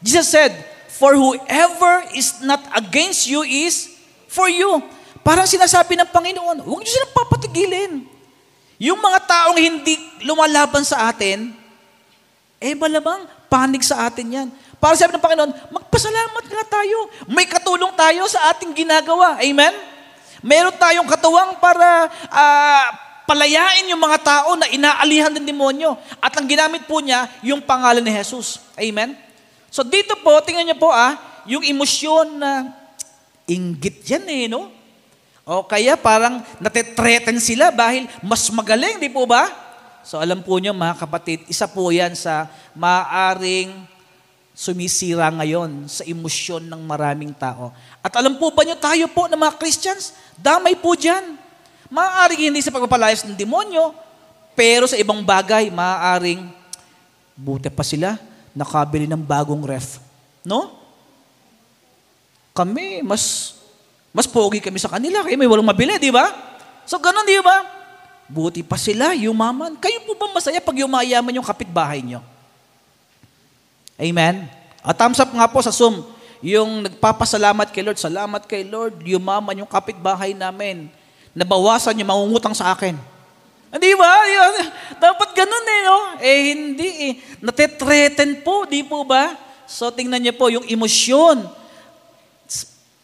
Jesus 0.00 0.32
said, 0.32 0.56
for 0.96 1.12
whoever 1.12 2.08
is 2.16 2.40
not 2.40 2.64
against 2.72 3.28
you 3.28 3.44
is 3.44 3.92
for 4.32 4.48
you. 4.48 4.80
Parang 5.20 5.44
sinasabi 5.44 6.00
ng 6.00 6.08
Panginoon, 6.08 6.64
huwag 6.64 6.80
niyo 6.80 6.88
silang 6.88 7.12
papatigilin. 7.12 7.92
Yung 8.80 8.96
mga 8.96 9.18
taong 9.28 9.58
hindi 9.60 10.00
lumalaban 10.24 10.86
sa 10.88 11.12
atin, 11.12 11.52
eh 12.60 12.72
malamang 12.72 13.28
panig 13.52 13.84
sa 13.84 14.08
atin 14.08 14.26
yan. 14.26 14.48
Para 14.76 14.96
sabi 14.96 15.16
ng 15.16 15.24
Panginoon, 15.24 15.52
magpasalamat 15.72 16.44
nga 16.44 16.64
tayo. 16.80 16.98
May 17.28 17.48
katulong 17.48 17.92
tayo 17.96 18.28
sa 18.28 18.52
ating 18.52 18.76
ginagawa. 18.76 19.40
Amen? 19.40 19.74
Meron 20.44 20.76
tayong 20.76 21.08
katuwang 21.08 21.56
para 21.56 22.12
ah, 22.28 22.86
palayain 23.24 23.88
yung 23.88 24.00
mga 24.00 24.20
tao 24.20 24.54
na 24.54 24.68
inaalihan 24.68 25.32
ng 25.32 25.44
demonyo. 25.48 25.96
At 26.20 26.36
ang 26.36 26.46
ginamit 26.46 26.84
po 26.84 27.00
niya, 27.00 27.28
yung 27.40 27.64
pangalan 27.64 28.04
ni 28.04 28.12
Jesus. 28.12 28.60
Amen? 28.76 29.16
So 29.72 29.82
dito 29.82 30.16
po, 30.20 30.38
tingnan 30.44 30.72
niyo 30.72 30.78
po 30.78 30.92
ah, 30.92 31.16
yung 31.48 31.64
emosyon 31.64 32.36
na 32.36 32.72
inggit 33.48 34.04
yan 34.06 34.24
eh, 34.28 34.44
no? 34.50 34.70
O 35.46 35.62
kaya 35.62 35.94
parang 35.94 36.42
natetreten 36.58 37.38
sila 37.38 37.70
dahil 37.70 38.10
mas 38.18 38.50
magaling, 38.50 38.98
di 38.98 39.06
po 39.06 39.24
ba? 39.30 39.65
So 40.06 40.22
alam 40.22 40.38
po 40.38 40.62
niyo 40.62 40.70
mga 40.70 41.02
kapatid, 41.02 41.42
isa 41.50 41.66
po 41.66 41.90
yan 41.90 42.14
sa 42.14 42.46
maaring 42.78 43.74
sumisira 44.54 45.26
ngayon 45.34 45.90
sa 45.90 46.06
emosyon 46.06 46.62
ng 46.62 46.78
maraming 46.86 47.34
tao. 47.34 47.74
At 47.98 48.14
alam 48.14 48.38
po 48.38 48.54
ba 48.54 48.62
niyo 48.62 48.78
tayo 48.78 49.10
po 49.10 49.26
na 49.26 49.34
mga 49.34 49.58
Christians, 49.58 50.14
damay 50.38 50.78
po 50.78 50.94
dyan. 50.94 51.34
Maaaring 51.90 52.54
hindi 52.54 52.62
sa 52.62 52.70
pagpapalayas 52.70 53.26
ng 53.26 53.34
demonyo, 53.34 53.90
pero 54.54 54.86
sa 54.86 54.94
ibang 54.94 55.26
bagay, 55.26 55.74
maaaring 55.74 56.54
buti 57.34 57.66
pa 57.66 57.82
sila, 57.82 58.14
nakabili 58.54 59.10
ng 59.10 59.20
bagong 59.20 59.66
ref. 59.66 59.98
No? 60.46 60.70
Kami, 62.54 63.02
mas 63.02 63.54
mas 64.16 64.24
pogi 64.24 64.64
kami 64.64 64.80
sa 64.80 64.88
kanila, 64.88 65.20
kaya 65.26 65.36
may 65.36 65.50
walang 65.50 65.66
mabili, 65.66 66.00
di 66.00 66.08
ba? 66.08 66.32
So, 66.88 66.96
ganun, 66.96 67.28
di 67.28 67.36
ba? 67.44 67.75
Buti 68.26 68.66
pa 68.66 68.74
sila, 68.74 69.14
yumaman. 69.14 69.78
Kayo 69.78 70.02
po 70.02 70.18
ba 70.18 70.26
masaya 70.34 70.58
pag 70.58 70.74
yumayaman 70.74 71.38
yung 71.38 71.46
kapitbahay 71.46 72.02
nyo? 72.02 72.18
Amen? 73.96 74.50
At 74.82 74.98
thumbs 74.98 75.22
up 75.22 75.30
nga 75.30 75.46
po 75.46 75.62
sa 75.62 75.70
Zoom, 75.70 76.02
yung 76.44 76.84
nagpapasalamat 76.84 77.70
kay 77.72 77.82
Lord, 77.86 77.98
salamat 77.98 78.42
kay 78.44 78.62
Lord, 78.66 78.98
yumaman 79.02 79.62
yung 79.62 79.70
kapitbahay 79.70 80.34
namin. 80.34 80.90
Nabawasan 81.32 81.96
yung 81.98 82.10
mangungutang 82.10 82.54
sa 82.54 82.74
akin. 82.74 82.98
Ba? 83.72 83.76
Di 83.82 83.92
ba? 83.98 84.12
Dapat 84.96 85.28
ganun 85.34 85.66
eh, 85.66 85.80
no? 85.84 85.98
Eh, 86.22 86.38
hindi 86.54 86.90
eh. 87.10 87.12
Natetreten 87.42 88.40
po, 88.40 88.64
di 88.64 88.86
po 88.86 89.02
ba? 89.02 89.36
So, 89.66 89.90
tingnan 89.90 90.22
niyo 90.22 90.34
po, 90.38 90.48
yung 90.48 90.64
emosyon, 90.64 91.44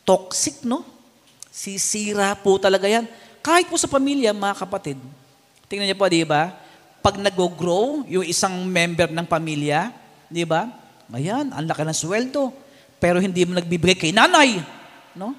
toxic, 0.06 0.62
no? 0.62 0.86
Sisira 1.52 2.32
po 2.38 2.56
talaga 2.56 2.88
yan. 2.88 3.04
Kahit 3.42 3.66
po 3.66 3.74
sa 3.74 3.90
pamilya, 3.90 4.30
mga 4.30 4.62
kapatid. 4.62 4.96
Tingnan 5.66 5.90
niyo 5.90 5.98
po, 5.98 6.06
di 6.06 6.22
ba? 6.22 6.54
Pag 7.02 7.18
nag-grow, 7.18 8.06
yung 8.06 8.22
isang 8.22 8.62
member 8.62 9.10
ng 9.10 9.26
pamilya, 9.26 9.90
di 10.30 10.46
ba? 10.46 10.70
Ayan, 11.10 11.50
ang 11.50 11.66
laki 11.66 11.82
ng 11.82 11.98
sweldo. 11.98 12.54
Pero 13.02 13.18
hindi 13.18 13.42
mo 13.42 13.58
nagbibigay 13.58 13.98
kay 13.98 14.14
nanay. 14.14 14.62
No? 15.18 15.34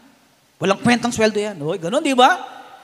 Walang 0.60 0.83
kwentang 0.83 1.15
sweldo 1.15 1.39
yan. 1.39 1.55
Oy, 1.63 1.79
ganun, 1.79 2.03
di 2.03 2.12
ba? 2.12 2.43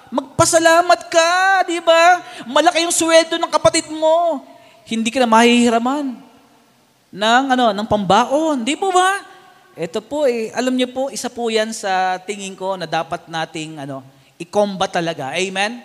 Magpasalamat 0.10 1.12
ka, 1.12 1.30
di 1.68 1.84
ba? 1.84 2.24
Malaki 2.48 2.88
yung 2.88 2.96
sweldo 2.96 3.36
ng 3.36 3.52
kapatid 3.52 3.92
mo. 3.92 4.42
Hindi 4.88 5.12
ka 5.12 5.22
na 5.22 5.30
mahihiraman 5.30 6.18
ng 7.14 7.44
ano, 7.54 7.76
ng 7.76 7.88
pambaon, 7.90 8.64
di 8.64 8.74
po 8.74 8.90
ba? 8.90 9.22
Ito 9.78 10.02
po 10.02 10.26
eh, 10.26 10.50
alam 10.54 10.74
niyo 10.74 10.90
po, 10.92 11.14
isa 11.14 11.30
po 11.30 11.48
'yan 11.48 11.72
sa 11.72 12.20
tingin 12.22 12.58
ko 12.58 12.76
na 12.76 12.84
dapat 12.84 13.30
nating 13.30 13.80
ano, 13.80 14.04
i-combat 14.40 14.90
talaga. 14.90 15.36
Amen. 15.36 15.84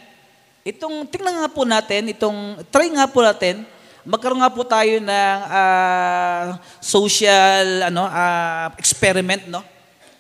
Itong 0.65 1.05
tingnan 1.11 1.45
nga 1.45 1.51
po 1.51 1.67
natin, 1.69 2.09
itong 2.15 2.65
try 2.73 2.89
nga 2.89 3.05
po 3.05 3.21
natin, 3.21 3.67
magkaroon 4.07 4.41
nga 4.41 4.53
po 4.55 4.65
tayo 4.65 4.97
ng 5.03 5.39
ah, 5.51 6.57
social 6.81 7.93
ano, 7.93 8.09
ah, 8.09 8.73
experiment 8.81 9.45
no 9.51 9.61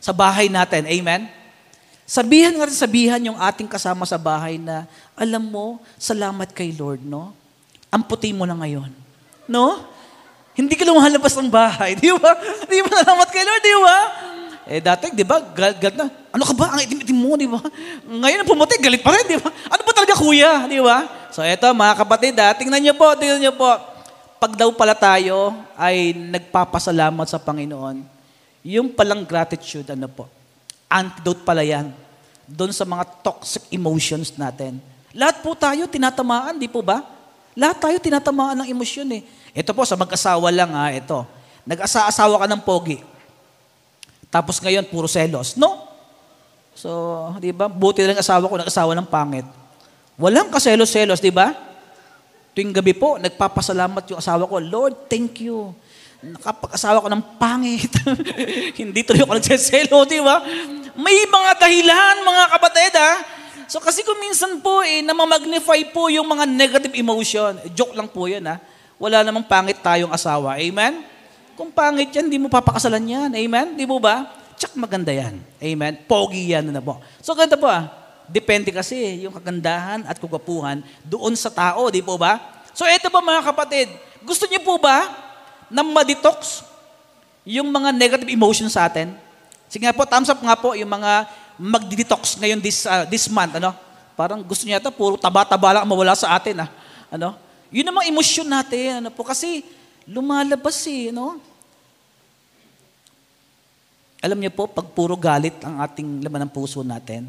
sa 0.04 0.12
bahay 0.12 0.52
natin. 0.52 0.84
Amen. 0.84 1.24
Sabihan 2.04 2.52
nga 2.52 2.68
rin 2.68 2.76
sabihan 2.76 3.20
yung 3.24 3.40
ating 3.40 3.64
kasama 3.64 4.04
sa 4.04 4.20
bahay 4.20 4.60
na, 4.60 4.84
alam 5.16 5.40
mo, 5.40 5.80
salamat 5.96 6.52
kay 6.52 6.76
Lord, 6.76 7.00
no? 7.00 7.32
Amputi 7.88 8.28
mo 8.36 8.44
na 8.44 8.52
ngayon. 8.52 8.92
No? 9.48 9.80
Hindi 10.52 10.76
ka 10.76 10.84
lumalabas 10.84 11.32
ng 11.40 11.48
bahay. 11.48 11.96
Di 12.00 12.12
ba? 12.12 12.36
Di 12.68 12.84
ba 12.84 12.92
salamat 13.00 13.28
kay 13.32 13.44
Lord, 13.48 13.62
di 13.64 13.76
ba? 13.80 13.98
Eh 14.64 14.80
dati, 14.80 15.12
di 15.12 15.25
ba, 15.28 15.44
galit 15.52 15.92
na. 15.92 16.09
Ano 16.33 16.42
ka 16.49 16.56
ba? 16.56 16.73
Ang 16.73 16.88
itim-itim 16.88 17.18
mo, 17.21 17.37
di 17.37 17.44
ba? 17.44 17.61
Ngayon, 18.09 18.49
pumuti, 18.49 18.80
galit 18.80 19.04
pa 19.04 19.12
rin, 19.12 19.28
di 19.28 19.37
ba? 19.37 19.52
Ano 19.68 19.83
ba 19.85 19.92
talaga, 19.92 20.16
kuya? 20.16 20.64
Di 20.64 20.80
ba? 20.80 21.04
So, 21.28 21.44
eto, 21.44 21.68
mga 21.76 21.94
kapatid, 22.00 22.35
ha, 22.40 22.56
tingnan 22.56 22.80
niyo 22.80 22.94
po, 22.97 23.12
tingnan 23.12 23.44
niyo 23.44 23.52
po. 23.52 23.68
Pag 24.40 24.56
daw 24.56 24.73
pala 24.73 24.97
tayo 24.97 25.52
ay 25.76 26.16
nagpapasalamat 26.16 27.28
sa 27.28 27.37
Panginoon, 27.37 28.04
yung 28.64 28.88
palang 28.97 29.21
gratitude, 29.28 29.85
ano 29.92 30.09
po, 30.09 30.25
antidote 30.88 31.44
pala 31.44 31.61
yan 31.61 31.92
doon 32.49 32.73
sa 32.73 32.88
mga 32.88 33.04
toxic 33.21 33.68
emotions 33.68 34.33
natin. 34.37 34.80
Lahat 35.12 35.44
po 35.44 35.52
tayo 35.52 35.85
tinatamaan, 35.85 36.56
di 36.56 36.68
po 36.73 36.80
ba? 36.80 37.04
Lahat 37.52 37.76
tayo 37.78 37.97
tinatamaan 38.00 38.64
ng 38.64 38.68
emosyon 38.73 39.09
eh. 39.21 39.23
Ito 39.52 39.76
po, 39.76 39.85
sa 39.85 39.94
mag-asawa 39.94 40.49
lang 40.49 40.73
ha, 40.73 40.90
ito. 40.90 41.23
Nag-asa-asawa 41.68 42.44
ka 42.44 42.47
ng 42.49 42.62
pogi. 42.64 42.99
Tapos 44.34 44.58
ngayon, 44.58 44.82
puro 44.90 45.06
selos. 45.06 45.54
No? 45.54 45.86
So, 46.74 47.30
di 47.38 47.54
ba? 47.54 47.70
Buti 47.70 48.02
lang 48.02 48.18
asawa 48.18 48.50
ko, 48.50 48.58
nag-asawa 48.58 48.98
ng 48.98 49.06
pangit. 49.06 49.46
Walang 50.18 50.50
kaselos-selos, 50.50 51.22
di 51.22 51.30
ba? 51.30 51.54
Tuwing 52.50 52.74
gabi 52.74 52.98
po, 52.98 53.14
nagpapasalamat 53.22 54.02
yung 54.10 54.18
asawa 54.18 54.42
ko, 54.50 54.58
Lord, 54.58 55.06
thank 55.06 55.46
you. 55.46 55.70
Nakapag-asawa 56.18 57.06
ko 57.06 57.08
ng 57.14 57.24
pangit. 57.38 57.94
Hindi 58.82 59.06
tuloy 59.06 59.22
ako 59.22 59.38
nagseselo, 59.38 60.02
di 60.02 60.18
ba? 60.18 60.42
May 60.98 61.30
mga 61.30 61.50
dahilan, 61.54 62.14
mga 62.26 62.44
kapatid, 62.58 62.92
ha? 62.98 63.12
So 63.70 63.78
kasi 63.78 64.02
kung 64.02 64.18
minsan 64.18 64.58
po, 64.58 64.82
eh, 64.82 64.98
namamagnify 65.06 65.94
po 65.94 66.10
yung 66.10 66.26
mga 66.26 66.42
negative 66.42 66.94
emotion. 66.98 67.54
Joke 67.70 67.94
lang 67.94 68.10
po 68.10 68.26
yan, 68.26 68.50
ha? 68.50 68.58
Wala 68.98 69.22
namang 69.22 69.46
pangit 69.46 69.78
tayong 69.78 70.10
asawa. 70.10 70.58
Amen? 70.58 71.13
Kung 71.54 71.70
pangit 71.70 72.11
yan, 72.11 72.26
di 72.26 72.38
mo 72.38 72.50
papakasalan 72.50 73.02
yan. 73.02 73.30
Amen? 73.30 73.78
Di 73.78 73.87
mo 73.87 74.02
ba? 74.02 74.26
Tsak 74.58 74.75
maganda 74.78 75.11
yan. 75.11 75.38
Amen? 75.62 75.92
Pogi 76.06 76.54
yan 76.54 76.70
na 76.70 76.82
po. 76.82 76.99
So 77.23 77.34
ganda 77.34 77.54
po, 77.58 77.70
ah. 77.70 77.90
Depende 78.25 78.73
kasi 78.73 79.20
yung 79.20 79.37
kagandahan 79.37 80.08
at 80.08 80.16
kagwapuhan 80.16 80.80
doon 81.04 81.37
sa 81.37 81.52
tao, 81.52 81.92
di 81.92 82.00
po 82.00 82.16
ba? 82.16 82.40
So 82.73 82.88
ito 82.88 83.12
po 83.12 83.20
mga 83.20 83.44
kapatid, 83.44 83.92
gusto 84.25 84.49
niyo 84.49 84.64
po 84.64 84.80
ba 84.80 85.12
na 85.68 85.84
ma-detox 85.84 86.64
yung 87.44 87.68
mga 87.68 87.92
negative 87.92 88.30
emotions 88.32 88.73
sa 88.73 88.88
atin? 88.88 89.12
Sige 89.68 89.84
nga 89.84 89.92
po, 89.92 90.08
thumbs 90.08 90.32
up 90.32 90.40
nga 90.40 90.56
po 90.56 90.73
yung 90.73 90.88
mga 90.88 91.28
magdi-detox 91.61 92.40
ngayon 92.40 92.58
this, 92.64 92.88
uh, 92.88 93.04
this 93.04 93.28
month. 93.28 93.61
Ano? 93.61 93.76
Parang 94.16 94.40
gusto 94.40 94.64
niya 94.64 94.80
ito, 94.80 94.88
puro 94.88 95.20
taba-taba 95.20 95.76
lang 95.76 95.84
mawala 95.84 96.16
sa 96.16 96.32
atin. 96.32 96.64
Ah. 96.64 96.70
Ano? 97.12 97.37
Yun 97.75 97.84
ang 97.84 97.96
mga 98.00 98.08
emosyon 98.08 98.49
natin. 98.49 99.04
Ano 99.04 99.11
po? 99.12 99.26
Kasi 99.26 99.66
lumalabas 100.08 100.78
eh. 100.88 101.12
Ano? 101.12 101.40
Alam 104.25 104.40
niyo 104.40 104.52
po, 104.52 104.68
pag 104.68 104.88
puro 104.92 105.14
galit 105.14 105.56
ang 105.61 105.84
ating 105.84 106.25
laman 106.25 106.49
ng 106.49 106.52
puso 106.52 106.80
natin, 106.80 107.28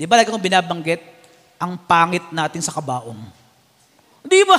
Di 0.00 0.08
ba 0.08 0.16
lagi 0.16 0.32
kong 0.32 0.40
binabanggit, 0.40 1.04
ang 1.60 1.76
pangit 1.76 2.24
natin 2.32 2.64
sa 2.64 2.72
kabaong. 2.72 3.20
Di 4.24 4.40
ba? 4.48 4.56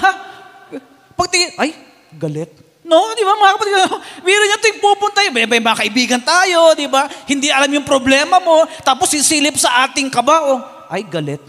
Pagtingin, 1.18 1.58
ay, 1.58 1.74
galit. 2.13 2.53
No, 2.86 3.10
di 3.18 3.25
ba 3.25 3.34
mga 3.34 3.53
kapatid? 3.58 3.74
Biro 4.25 4.46
niya 4.46 4.62
tuwing 4.62 4.77
pupunta, 4.77 5.25
may, 5.34 5.50
may 5.50 5.58
mga 5.58 5.82
kaibigan 5.82 6.22
tayo, 6.22 6.77
di 6.77 6.86
ba? 6.86 7.10
Hindi 7.25 7.50
alam 7.50 7.74
yung 7.74 7.82
problema 7.82 8.38
mo, 8.38 8.70
tapos 8.86 9.10
sisilip 9.10 9.58
sa 9.58 9.89
ating 9.89 10.13
kabaong. 10.13 10.62
Ay, 10.94 11.10
galit. 11.10 11.41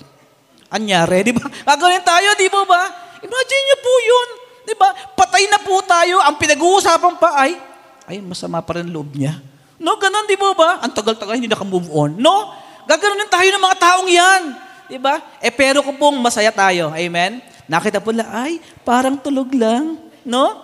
Anyari, 0.73 1.29
di 1.29 1.37
ba? 1.37 1.45
Gagawin 1.69 2.01
tayo, 2.01 2.33
di 2.41 2.49
ba 2.49 2.65
ba? 2.65 2.83
Imagine 3.21 3.63
niyo 3.69 3.77
po 3.77 3.93
yun. 4.01 4.29
Di 4.63 4.75
ba? 4.79 4.95
Patay 5.15 5.47
na 5.51 5.59
po 5.59 5.83
tayo, 5.83 6.23
ang 6.23 6.39
pinag-uusapan 6.39 7.15
pa 7.19 7.31
ay, 7.47 7.59
ay, 8.07 8.19
masama 8.23 8.63
pa 8.63 8.79
rin 8.79 8.91
loob 8.91 9.15
niya. 9.15 9.39
No, 9.83 9.99
ganun, 9.99 10.27
di 10.31 10.39
ba 10.39 10.55
ba? 10.55 10.71
Ang 10.83 10.93
tagal-tagal, 10.95 11.35
hindi 11.39 11.51
naka-move 11.51 11.91
on. 11.91 12.11
No? 12.19 12.55
Gaganunin 12.87 13.31
tayo 13.31 13.49
ng 13.51 13.63
mga 13.63 13.79
taong 13.79 14.09
yan. 14.11 14.43
Di 14.87 14.99
ba? 14.99 15.19
Eh 15.43 15.51
pero 15.51 15.83
kung 15.83 15.99
pong 15.99 16.19
masaya 16.19 16.51
tayo, 16.55 16.91
amen? 16.95 17.43
Nakita 17.67 17.99
po 17.99 18.15
lang, 18.15 18.31
ay, 18.31 18.63
parang 18.87 19.19
tulog 19.19 19.51
lang. 19.55 19.99
No? 20.23 20.63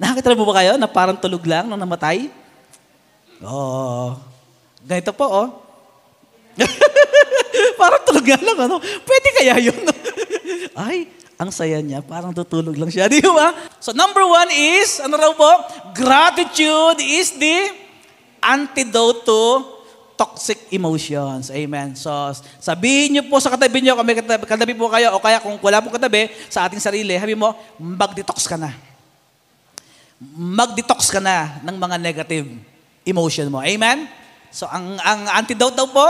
Nakita 0.00 0.32
na 0.32 0.38
po 0.40 0.48
ba 0.48 0.60
kayo 0.60 0.74
na 0.76 0.88
parang 0.90 1.16
tulog 1.16 1.44
lang 1.46 1.68
nung 1.68 1.80
namatay? 1.80 2.26
Oo. 3.44 3.52
Oh, 3.54 4.10
ganito 4.82 5.14
po, 5.14 5.24
oh. 5.30 5.48
parang 7.80 8.02
tulog 8.04 8.26
lang, 8.26 8.58
ano? 8.66 8.76
Pwede 8.80 9.28
kaya 9.40 9.54
yun? 9.62 9.78
ay, 10.84 11.06
ang 11.40 11.50
saya 11.50 11.80
niya, 11.82 12.04
parang 12.04 12.30
tutulog 12.30 12.76
lang 12.76 12.90
siya. 12.92 13.08
Di 13.12 13.22
ba? 13.24 13.54
So 13.82 13.90
number 13.96 14.22
one 14.22 14.50
is, 14.52 15.02
ano 15.02 15.16
raw 15.18 15.32
po? 15.34 15.52
Gratitude 15.96 17.02
is 17.02 17.34
the 17.36 17.72
antidote 18.42 19.22
to 19.26 19.42
toxic 20.22 20.70
emotions. 20.70 21.50
Amen. 21.50 21.98
So, 21.98 22.10
sabihin 22.62 23.18
niyo 23.18 23.22
po 23.26 23.42
sa 23.42 23.50
katabi 23.50 23.82
niyo, 23.82 23.98
may 24.06 24.14
katabi, 24.14 24.46
katabi 24.46 24.74
po 24.78 24.86
kayo, 24.86 25.18
o 25.18 25.22
kaya 25.22 25.42
kung 25.42 25.58
wala 25.58 25.82
po 25.82 25.90
katabi, 25.90 26.30
sa 26.46 26.70
ating 26.70 26.78
sarili, 26.78 27.18
sabi 27.18 27.34
mo, 27.34 27.50
mag-detox 27.74 28.46
ka 28.46 28.54
na. 28.54 28.70
Mag-detox 30.38 31.10
ka 31.10 31.18
na 31.18 31.58
ng 31.66 31.74
mga 31.74 31.96
negative 31.98 32.46
emotion 33.02 33.50
mo. 33.50 33.58
Amen? 33.66 34.06
So, 34.54 34.70
ang, 34.70 34.94
ang 35.02 35.26
antidote 35.42 35.74
daw 35.74 35.90
po, 35.90 36.06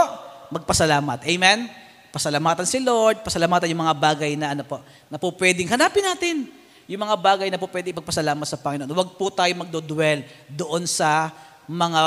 magpasalamat. 0.53 1.25
Amen? 1.25 1.65
Pasalamatan 2.13 2.69
si 2.69 2.77
Lord, 2.77 3.25
pasalamatan 3.25 3.73
yung 3.73 3.81
mga 3.81 3.97
bagay 3.97 4.37
na 4.37 4.53
ano 4.53 4.61
po, 4.61 4.77
na 5.09 5.17
po 5.17 5.33
pwedeng 5.33 5.65
hanapin 5.73 6.05
natin. 6.05 6.45
Yung 6.85 7.01
mga 7.01 7.17
bagay 7.17 7.49
na 7.49 7.57
po 7.57 7.65
pwede 7.65 7.89
ipagpasalamat 7.89 8.45
sa 8.45 8.61
Panginoon. 8.61 8.85
Huwag 8.85 9.17
po 9.17 9.33
tayo 9.33 9.49
magdodwell 9.57 10.21
doon 10.45 10.85
sa 10.85 11.33
mga 11.65 12.01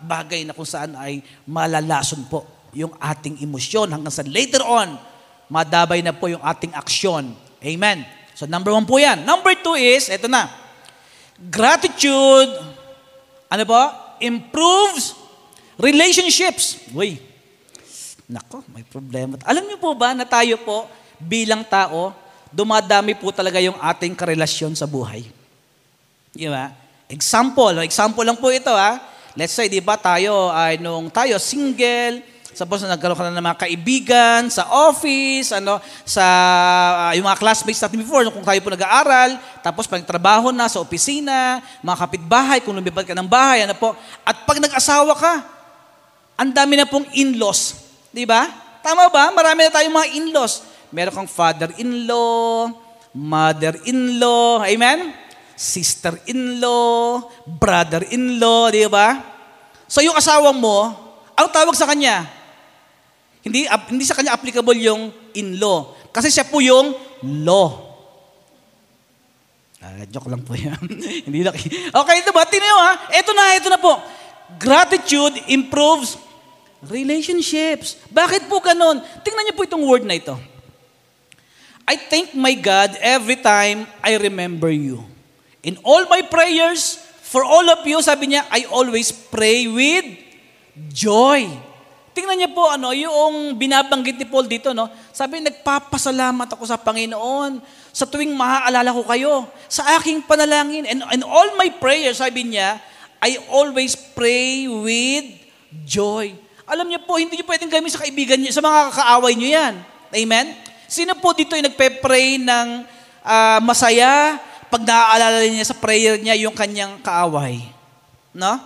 bagay 0.00 0.48
na 0.48 0.56
kung 0.56 0.64
saan 0.64 0.96
ay 0.96 1.20
malalason 1.44 2.24
po 2.32 2.48
yung 2.72 2.96
ating 2.96 3.44
emosyon 3.44 3.92
hanggang 3.92 4.14
sa 4.14 4.24
later 4.24 4.64
on, 4.64 4.96
madabay 5.52 6.00
na 6.00 6.16
po 6.16 6.32
yung 6.32 6.40
ating 6.40 6.72
aksyon. 6.72 7.36
Amen. 7.60 8.08
So 8.32 8.48
number 8.48 8.72
one 8.72 8.88
po 8.88 8.96
yan. 8.96 9.20
Number 9.20 9.52
two 9.60 9.76
is, 9.76 10.08
eto 10.08 10.32
na, 10.32 10.48
gratitude, 11.52 12.52
ano 13.52 13.64
po? 13.68 13.80
Improves 14.24 15.12
relationships. 15.76 16.88
Uy, 16.96 17.20
nako, 18.26 18.66
may 18.74 18.82
problema. 18.82 19.38
Alam 19.46 19.66
niyo 19.70 19.78
po 19.78 19.94
ba 19.94 20.10
na 20.12 20.26
tayo 20.26 20.58
po 20.62 20.90
bilang 21.22 21.62
tao, 21.62 22.10
dumadami 22.50 23.14
po 23.14 23.30
talaga 23.30 23.62
yung 23.62 23.78
ating 23.78 24.14
karelasyon 24.18 24.74
sa 24.74 24.86
buhay. 24.86 25.26
Di 26.34 26.50
ba? 26.50 26.74
Example, 27.06 27.86
example 27.86 28.26
lang 28.26 28.38
po 28.38 28.50
ito 28.50 28.70
ha. 28.74 28.98
Let's 29.36 29.54
say, 29.54 29.70
di 29.70 29.84
ba, 29.84 29.94
tayo 30.00 30.50
ay 30.50 30.80
nung 30.80 31.12
tayo 31.12 31.38
single, 31.38 32.24
na 32.56 32.96
nagkaroon 32.96 33.18
ka 33.20 33.24
na 33.28 33.36
ng 33.36 33.46
mga 33.52 33.60
kaibigan 33.68 34.40
sa 34.48 34.64
office, 34.88 35.52
ano, 35.52 35.76
sa 36.08 36.24
uh, 37.04 37.12
yung 37.12 37.28
mga 37.28 37.36
classmates 37.36 37.84
natin 37.84 38.00
before, 38.00 38.24
kung 38.32 38.48
tayo 38.48 38.56
po 38.64 38.72
nag-aaral, 38.72 39.36
tapos 39.60 39.84
pag 39.84 40.00
trabaho 40.08 40.48
na 40.56 40.64
sa 40.64 40.80
opisina, 40.80 41.60
mga 41.84 41.98
kapitbahay, 42.00 42.58
kung 42.64 42.72
lumipat 42.72 43.04
ka 43.04 43.12
ng 43.12 43.28
bahay, 43.28 43.68
ano 43.68 43.76
po. 43.76 43.92
At 44.24 44.48
pag 44.48 44.56
nag-asawa 44.56 45.12
ka, 45.12 45.34
ang 46.40 46.50
dami 46.56 46.80
na 46.80 46.88
pong 46.88 47.04
in-laws. 47.12 47.85
Di 48.16 48.24
ba? 48.24 48.48
Tama 48.80 49.12
ba? 49.12 49.28
Marami 49.28 49.68
na 49.68 49.76
tayong 49.76 49.92
mga 49.92 50.08
in-laws. 50.16 50.64
Meron 50.88 51.12
kang 51.12 51.28
father-in-law, 51.28 52.72
mother-in-law, 53.12 54.64
amen? 54.64 55.26
sister-in-law, 55.56 57.24
brother-in-law, 57.48 58.68
di 58.68 58.84
ba? 58.92 59.16
So 59.88 60.04
yung 60.04 60.14
asawa 60.14 60.52
mo, 60.52 60.92
ang 61.32 61.48
tawag 61.48 61.72
sa 61.72 61.88
kanya, 61.88 62.28
hindi, 63.40 63.64
hindi 63.88 64.04
sa 64.04 64.12
kanya 64.12 64.36
applicable 64.36 64.76
yung 64.76 65.08
in-law. 65.32 65.96
Kasi 66.12 66.28
siya 66.28 66.44
po 66.44 66.60
yung 66.60 66.92
law. 67.24 67.88
Ah, 69.80 70.04
joke 70.12 70.28
lang 70.28 70.44
po 70.44 70.52
yan. 70.52 70.76
hindi 71.26 71.40
na. 71.40 71.52
Okay, 71.54 72.16
diba? 72.20 72.42
Tingnan 72.44 72.68
nyo 72.68 72.78
ha. 72.80 72.92
Ito 73.16 73.30
na, 73.32 73.44
ito 73.56 73.68
na 73.72 73.80
po. 73.80 73.92
Gratitude 74.60 75.40
improves 75.48 76.18
relationships. 76.84 77.96
Bakit 78.12 78.50
po 78.50 78.60
ganun? 78.60 79.00
Tingnan 79.24 79.48
niyo 79.48 79.54
po 79.56 79.64
itong 79.64 79.84
word 79.84 80.04
na 80.04 80.18
ito. 80.18 80.36
I 81.86 81.94
thank 81.96 82.34
my 82.34 82.52
God 82.58 82.98
every 82.98 83.38
time 83.38 83.86
I 84.02 84.18
remember 84.18 84.68
you. 84.68 85.06
In 85.62 85.78
all 85.86 86.04
my 86.10 86.26
prayers, 86.26 86.98
for 87.26 87.46
all 87.46 87.66
of 87.70 87.82
you, 87.86 87.98
sabi 88.02 88.34
niya, 88.34 88.42
I 88.50 88.66
always 88.70 89.10
pray 89.10 89.70
with 89.70 90.06
joy. 90.90 91.46
Tingnan 92.16 92.38
niyo 92.38 92.50
po, 92.56 92.70
ano, 92.70 92.90
yung 92.96 93.54
binabanggit 93.60 94.16
ni 94.16 94.26
Paul 94.26 94.48
dito, 94.48 94.72
no? 94.72 94.88
Sabi, 95.12 95.44
nagpapasalamat 95.44 96.48
ako 96.54 96.64
sa 96.64 96.80
Panginoon 96.80 97.60
sa 97.92 98.04
tuwing 98.04 98.32
maaalala 98.32 98.92
ko 98.92 99.02
kayo, 99.04 99.48
sa 99.68 99.96
aking 99.96 100.24
panalangin. 100.24 100.84
And, 100.84 101.00
and 101.06 101.22
all 101.24 101.54
my 101.60 101.72
prayers, 101.76 102.20
sabi 102.20 102.56
niya, 102.56 102.80
I 103.20 103.40
always 103.48 103.96
pray 103.96 104.68
with 104.68 105.28
joy. 105.84 106.36
Alam 106.66 106.90
niyo 106.90 107.00
po, 107.06 107.18
hindi 107.18 107.38
niyo 107.38 107.46
pwedeng 107.46 107.70
gawin 107.70 107.90
sa 107.90 108.02
kaibigan 108.02 108.38
niyo, 108.42 108.50
sa 108.50 108.62
mga 108.62 108.90
kaaway 108.90 109.32
niyo 109.38 109.54
yan. 109.54 109.74
Amen? 110.10 110.46
Sino 110.90 111.14
po 111.18 111.30
dito 111.34 111.54
ay 111.54 111.62
nagpe-pray 111.62 112.42
ng 112.42 112.68
uh, 113.22 113.58
masaya, 113.62 114.38
pag 114.66 114.82
naaalala 114.82 115.46
niya 115.46 115.66
sa 115.66 115.78
prayer 115.78 116.18
niya 116.18 116.34
yung 116.42 116.54
kanyang 116.54 116.98
kaaway. 117.02 117.62
No? 118.34 118.58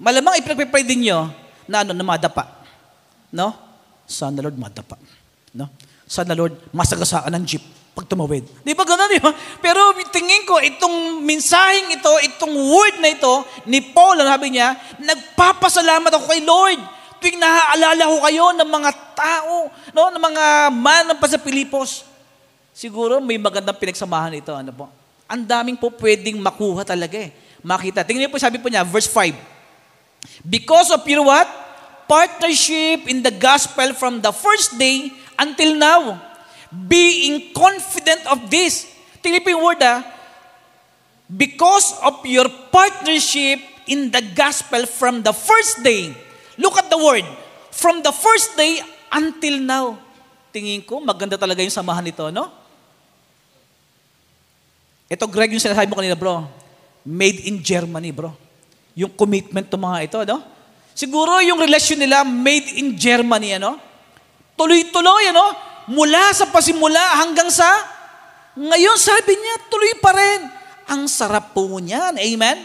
Malamang 0.00 0.40
ipinagpipray 0.40 0.84
din 0.84 1.08
niyo 1.08 1.28
na 1.68 1.84
ano, 1.84 1.92
na 1.92 2.04
madapa. 2.04 2.48
No? 3.28 3.52
Sana 4.08 4.40
Lord 4.40 4.56
madapa. 4.56 4.96
No? 5.52 5.68
Sana 6.08 6.32
Lord 6.32 6.56
masagasaan 6.72 7.36
ng 7.36 7.44
jeep 7.44 7.79
pag 7.90 8.06
tumawid. 8.06 8.46
Di 8.62 8.72
ba 8.72 8.86
ganun, 8.86 9.10
ba? 9.18 9.34
Pero 9.58 9.92
tingin 10.14 10.46
ko, 10.46 10.62
itong 10.62 11.20
mensaheng 11.26 11.90
ito, 11.94 12.12
itong 12.30 12.54
word 12.54 13.02
na 13.02 13.10
ito, 13.10 13.34
ni 13.66 13.82
Paul, 13.82 14.22
ang 14.22 14.30
sabi 14.30 14.54
niya, 14.54 14.78
nagpapasalamat 15.02 16.10
ako 16.14 16.24
kay 16.30 16.42
Lord 16.46 16.80
tuwing 17.20 17.36
naaalala 17.36 18.08
ko 18.08 18.16
kayo 18.24 18.44
ng 18.56 18.70
mga 18.70 18.90
tao, 19.12 19.68
no, 19.92 20.08
ng 20.08 20.22
mga 20.24 20.44
man 20.72 21.06
pa 21.20 21.28
sa 21.28 21.36
Pilipos. 21.36 22.08
Siguro 22.72 23.20
may 23.20 23.36
magandang 23.36 23.76
pinagsamahan 23.76 24.40
ito. 24.40 24.56
Ano 24.56 24.72
po? 24.72 24.88
Ang 25.28 25.44
daming 25.44 25.76
po 25.76 25.92
pwedeng 26.00 26.40
makuha 26.40 26.82
talaga 26.82 27.20
eh. 27.20 27.30
Makita. 27.60 28.02
Tingnan 28.08 28.26
niyo 28.26 28.32
po, 28.32 28.40
sabi 28.40 28.56
po 28.56 28.72
niya, 28.72 28.82
verse 28.88 29.06
5. 29.06 29.36
Because 30.48 30.88
of 30.88 31.04
your 31.04 31.28
what? 31.28 31.46
Partnership 32.08 33.06
in 33.06 33.20
the 33.20 33.30
gospel 33.30 33.92
from 33.94 34.24
the 34.24 34.32
first 34.32 34.80
day 34.80 35.12
until 35.36 35.76
now. 35.76 36.18
Being 36.70 37.50
confident 37.50 38.22
of 38.30 38.46
this. 38.46 38.86
Tingnan 39.20 39.42
yung 39.42 39.64
word 39.66 39.82
ah. 39.82 40.06
Because 41.30 41.94
of 42.02 42.22
your 42.26 42.46
partnership 42.70 43.62
in 43.86 44.10
the 44.10 44.22
gospel 44.34 44.86
from 44.86 45.22
the 45.22 45.34
first 45.34 45.82
day. 45.82 46.14
Look 46.58 46.78
at 46.78 46.90
the 46.90 46.98
word. 46.98 47.26
From 47.70 48.02
the 48.02 48.14
first 48.14 48.54
day 48.54 48.82
until 49.10 49.58
now. 49.62 49.98
Tingin 50.50 50.82
ko, 50.82 50.98
maganda 50.98 51.38
talaga 51.38 51.62
yung 51.62 51.74
samahan 51.74 52.02
nito, 52.02 52.26
no? 52.34 52.50
Ito, 55.10 55.26
Greg, 55.30 55.54
yung 55.54 55.62
sinasabi 55.62 55.90
mo 55.90 55.98
kanina, 55.98 56.18
bro. 56.18 56.46
Made 57.06 57.46
in 57.46 57.62
Germany, 57.62 58.10
bro. 58.10 58.34
Yung 58.98 59.10
commitment 59.14 59.66
to 59.70 59.78
mga 59.78 59.98
ito, 60.06 60.18
no? 60.26 60.42
Siguro 60.94 61.38
yung 61.42 61.62
relasyon 61.62 62.02
nila, 62.02 62.26
made 62.26 62.78
in 62.78 62.98
Germany, 62.98 63.58
ano? 63.58 63.78
Tuloy-tuloy, 64.58 65.30
ano? 65.30 65.69
Mula 65.90 66.30
sa 66.30 66.46
pasimula 66.46 67.18
hanggang 67.18 67.50
sa 67.50 67.66
ngayon, 68.54 68.98
sabi 68.98 69.34
niya, 69.34 69.54
tuloy 69.66 69.94
pa 69.98 70.10
rin. 70.14 70.40
Ang 70.90 71.06
sarap 71.06 71.54
po 71.54 71.66
niyan. 71.78 72.18
Amen? 72.18 72.58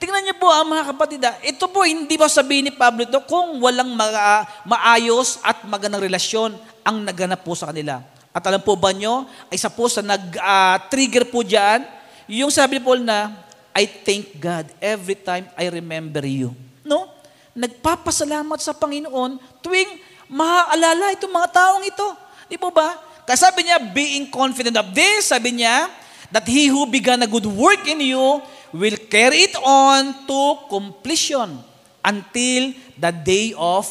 Tingnan 0.00 0.24
niyo 0.24 0.36
po, 0.40 0.48
ah, 0.48 0.64
mga 0.64 0.84
kapatid, 0.94 1.20
ah, 1.24 1.36
ito 1.44 1.64
po, 1.68 1.84
hindi 1.84 2.16
ba 2.16 2.30
sabihin 2.30 2.70
ni 2.70 2.72
Pablo 2.72 3.04
ito, 3.04 3.18
kung 3.28 3.60
walang 3.60 3.92
ma- 3.92 4.46
maayos 4.64 5.42
at 5.44 5.64
magandang 5.64 6.04
relasyon 6.04 6.54
ang 6.86 7.02
naganap 7.02 7.44
po 7.44 7.52
sa 7.52 7.68
kanila. 7.68 8.00
At 8.32 8.44
alam 8.46 8.62
po 8.62 8.78
ba 8.78 8.94
nyo, 8.94 9.26
isa 9.50 9.68
po 9.68 9.90
sa 9.90 10.00
nag-trigger 10.00 11.28
po 11.28 11.42
dyan, 11.42 11.82
yung 12.30 12.52
sabi 12.52 12.78
ni 12.78 12.82
Paul 12.84 13.02
na, 13.02 13.34
I 13.74 13.84
thank 13.84 14.38
God 14.38 14.70
every 14.78 15.18
time 15.18 15.48
I 15.58 15.66
remember 15.72 16.22
you. 16.24 16.54
No? 16.86 17.10
Nagpapasalamat 17.52 18.58
sa 18.62 18.74
Panginoon 18.74 19.38
tuwing 19.60 19.98
maaalala 20.30 21.10
itong 21.18 21.34
mga 21.34 21.48
taong 21.50 21.84
ito. 21.84 22.27
Di 22.48 22.56
po 22.56 22.72
ba? 22.72 22.96
Kasi 23.28 23.44
sabi 23.44 23.68
niya, 23.68 23.76
being 23.92 24.32
confident 24.32 24.74
of 24.80 24.88
this, 24.96 25.28
sabi 25.28 25.60
niya, 25.60 25.92
that 26.32 26.48
he 26.48 26.68
who 26.68 26.88
began 26.88 27.20
a 27.20 27.28
good 27.28 27.44
work 27.44 27.84
in 27.84 28.00
you 28.00 28.40
will 28.72 28.98
carry 29.08 29.48
it 29.48 29.56
on 29.60 30.28
to 30.28 30.40
completion 30.68 31.60
until 32.04 32.72
the 32.96 33.12
day 33.12 33.52
of 33.56 33.84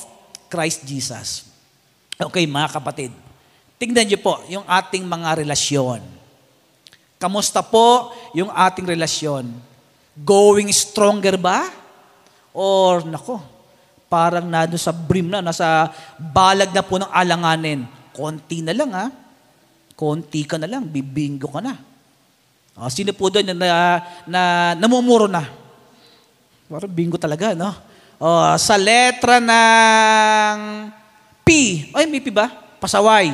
Christ 0.50 0.86
Jesus. 0.86 1.50
Okay, 2.17 2.50
mga 2.50 2.82
kapatid. 2.82 3.13
Tingnan 3.78 4.10
niyo 4.10 4.17
po 4.17 4.41
yung 4.50 4.65
ating 4.65 5.06
mga 5.06 5.46
relasyon. 5.46 6.02
Kamusta 7.22 7.62
po 7.62 8.13
yung 8.34 8.50
ating 8.50 8.89
relasyon? 8.89 9.54
Going 10.17 10.70
stronger 10.74 11.38
ba? 11.38 11.70
Or, 12.58 13.06
nako, 13.06 13.38
parang 14.10 14.50
nado 14.50 14.78
sa 14.82 14.89
brim 14.89 15.30
na, 15.30 15.46
nasa 15.46 15.93
balag 16.17 16.74
na 16.74 16.82
po 16.82 16.98
ng 16.98 17.10
alanganin. 17.13 17.86
Konti 18.17 18.65
na 18.65 18.73
lang 18.73 18.91
ha. 18.97 19.13
Konti 19.93 20.41
ka 20.49 20.58
na 20.58 20.65
lang, 20.65 20.89
bibingo 20.89 21.53
ka 21.53 21.62
na. 21.62 21.77
O, 22.77 22.89
sino 22.89 23.13
po 23.13 23.30
doon 23.30 23.45
na, 23.45 23.53
na, 23.53 23.69
na 24.25 24.41
namumuro 24.77 25.30
na? 25.30 25.45
Parang 26.65 26.93
bingo 26.93 27.17
talaga, 27.21 27.53
no? 27.53 27.73
O, 28.17 28.58
sa 28.58 28.77
letra 28.77 29.38
ng 29.38 30.58
P. 31.45 31.49
Ay, 31.93 32.10
may 32.10 32.21
P 32.21 32.34
ba? 32.34 32.49
Pasaway. 32.82 33.34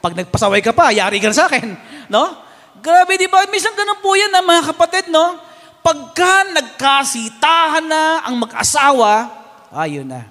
Pag 0.00 0.16
nagpasaway 0.16 0.64
ka 0.64 0.72
pa, 0.72 0.92
yari 0.92 1.20
ka 1.20 1.28
na 1.28 1.36
sa 1.36 1.48
akin. 1.48 1.76
No? 2.08 2.40
Grabe, 2.80 3.20
di 3.20 3.28
ba? 3.28 3.44
Minsan 3.52 3.76
ganun 3.76 4.00
po 4.00 4.16
yan, 4.16 4.32
na, 4.32 4.40
mga 4.40 4.72
kapatid, 4.72 5.12
no? 5.12 5.36
Pagka 5.84 6.48
nagkasitahan 6.52 7.84
na 7.84 8.24
ang 8.24 8.36
mag-asawa, 8.40 9.28
ayun 9.72 10.08
na. 10.08 10.24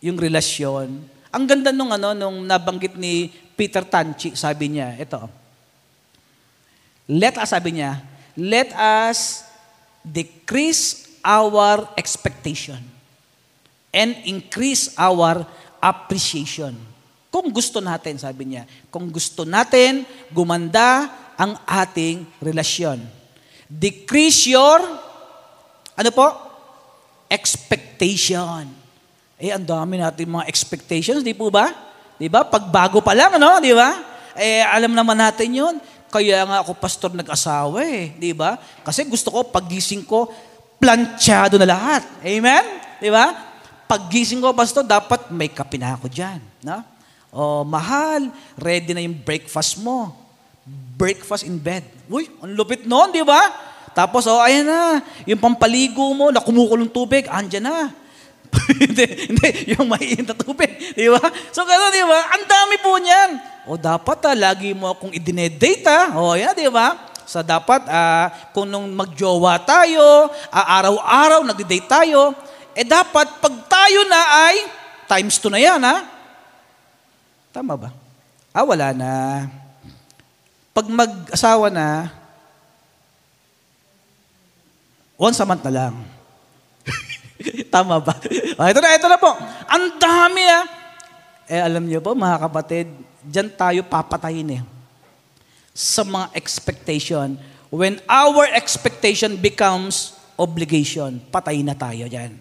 Yung 0.00 0.16
relasyon. 0.16 1.11
Ang 1.32 1.48
ganda 1.48 1.72
nung 1.72 1.88
ano, 1.88 2.12
nung 2.12 2.44
nabanggit 2.44 2.92
ni 3.00 3.32
Peter 3.56 3.80
Tanchi, 3.80 4.36
sabi 4.36 4.68
niya, 4.68 4.92
ito. 5.00 5.16
Let 7.08 7.40
us, 7.40 7.48
sabi 7.56 7.80
niya, 7.80 8.04
let 8.36 8.68
us 8.76 9.48
decrease 10.04 11.08
our 11.24 11.88
expectation 11.96 12.84
and 13.88 14.12
increase 14.28 14.92
our 15.00 15.48
appreciation. 15.80 16.76
Kung 17.32 17.48
gusto 17.48 17.80
natin, 17.80 18.20
sabi 18.20 18.52
niya, 18.52 18.68
kung 18.92 19.08
gusto 19.08 19.48
natin 19.48 20.04
gumanda 20.28 21.08
ang 21.40 21.56
ating 21.64 22.28
relasyon. 22.44 23.00
Decrease 23.72 24.52
your, 24.52 24.84
ano 25.96 26.10
po? 26.12 26.28
Expectation. 27.32 28.81
Eh, 29.42 29.50
ang 29.50 29.66
dami 29.66 29.98
natin 29.98 30.30
mga 30.30 30.46
expectations, 30.46 31.26
di 31.26 31.34
po 31.34 31.50
ba? 31.50 31.74
Di 32.14 32.30
ba? 32.30 32.46
Pagbago 32.46 33.02
pa 33.02 33.10
lang, 33.10 33.34
ano? 33.34 33.58
Di 33.58 33.74
ba? 33.74 33.90
Eh, 34.38 34.62
alam 34.62 34.94
naman 34.94 35.18
natin 35.18 35.50
yun. 35.50 35.74
Kaya 36.14 36.46
nga 36.46 36.62
ako, 36.62 36.78
pastor, 36.78 37.10
nag-asawa 37.10 37.82
eh. 37.82 38.14
Di 38.14 38.30
ba? 38.30 38.54
Kasi 38.86 39.02
gusto 39.02 39.34
ko, 39.34 39.42
pagising 39.50 40.06
ko, 40.06 40.30
planchado 40.78 41.58
na 41.58 41.66
lahat. 41.66 42.06
Amen? 42.22 42.64
Di 43.02 43.10
ba? 43.10 43.34
Pagising 43.90 44.38
ko, 44.38 44.54
pastor, 44.54 44.86
dapat 44.86 45.26
may 45.34 45.50
kape 45.50 45.74
na 45.74 45.98
ako 45.98 46.06
dyan. 46.06 46.38
No? 46.62 46.78
Oh, 47.34 47.66
mahal, 47.66 48.30
ready 48.54 48.94
na 48.94 49.02
yung 49.02 49.18
breakfast 49.26 49.82
mo. 49.82 50.14
Breakfast 50.94 51.42
in 51.50 51.58
bed. 51.58 51.82
Uy, 52.06 52.30
ang 52.38 52.54
lupit 52.54 52.86
noon, 52.86 53.10
di 53.10 53.26
ba? 53.26 53.42
Tapos, 53.90 54.22
oh, 54.30 54.38
ayan 54.38 54.70
na, 54.70 55.02
yung 55.26 55.42
pampaligo 55.42 56.14
mo, 56.14 56.30
na 56.30 56.38
kumukulong 56.38 56.94
tubig, 56.94 57.26
andyan 57.26 57.66
na. 57.66 58.01
Hindi, 58.82 59.04
hindi, 59.32 59.48
yung 59.76 59.88
maiinit 59.88 60.28
na 60.30 60.36
tubig. 60.36 60.68
Di 60.92 61.08
ba? 61.08 61.22
So, 61.50 61.64
gano'n, 61.64 61.92
di 61.92 62.04
ba? 62.04 62.20
Ang 62.36 62.44
dami 62.44 62.76
po 62.84 63.00
niyan. 63.00 63.30
O 63.64 63.80
dapat, 63.80 64.18
ah, 64.28 64.36
lagi 64.36 64.76
mo 64.76 64.92
akong 64.92 65.14
idinedate, 65.14 65.86
ah. 65.88 66.12
O, 66.20 66.36
yan, 66.36 66.52
di 66.52 66.68
ba? 66.68 67.12
So, 67.24 67.40
dapat, 67.40 67.88
ah, 67.88 68.28
kung 68.52 68.68
nung 68.68 68.92
magjowa 68.92 69.56
tayo, 69.64 70.28
ah, 70.52 70.66
araw-araw, 70.82 71.40
nagde-date 71.48 71.88
tayo, 71.88 72.36
eh 72.76 72.84
dapat, 72.84 73.40
pag 73.40 73.54
tayo 73.68 74.04
na 74.04 74.20
ay, 74.48 74.56
times 75.08 75.40
2 75.40 75.52
na 75.52 75.60
yan, 75.60 75.80
ha? 75.80 75.96
Tama 77.52 77.76
ba? 77.76 77.88
Ah, 78.52 78.64
wala 78.68 78.92
na. 78.92 79.12
Pag 80.72 80.88
mag-asawa 80.88 81.72
na, 81.72 82.08
once 85.16 85.40
a 85.40 85.44
month 85.48 85.64
na 85.64 85.72
lang. 85.72 85.94
Tama 87.74 87.98
ba? 88.02 88.14
Ah, 88.60 88.70
ito 88.70 88.80
na, 88.80 88.96
ito 88.96 89.08
na 89.08 89.18
po. 89.18 89.32
Ang 89.68 89.98
dami 89.98 90.42
ah. 90.46 90.64
Eh, 91.50 91.60
alam 91.60 91.84
niyo 91.84 92.00
po, 92.00 92.14
mga 92.14 92.48
kapatid, 92.48 92.86
dyan 93.22 93.50
tayo 93.52 93.80
papatayin 93.84 94.60
eh. 94.60 94.62
Sa 95.74 96.06
mga 96.06 96.32
expectation. 96.36 97.36
When 97.72 98.00
our 98.04 98.48
expectation 98.52 99.36
becomes 99.40 100.16
obligation, 100.36 101.20
patay 101.32 101.64
na 101.64 101.72
tayo 101.72 102.08
dyan, 102.08 102.36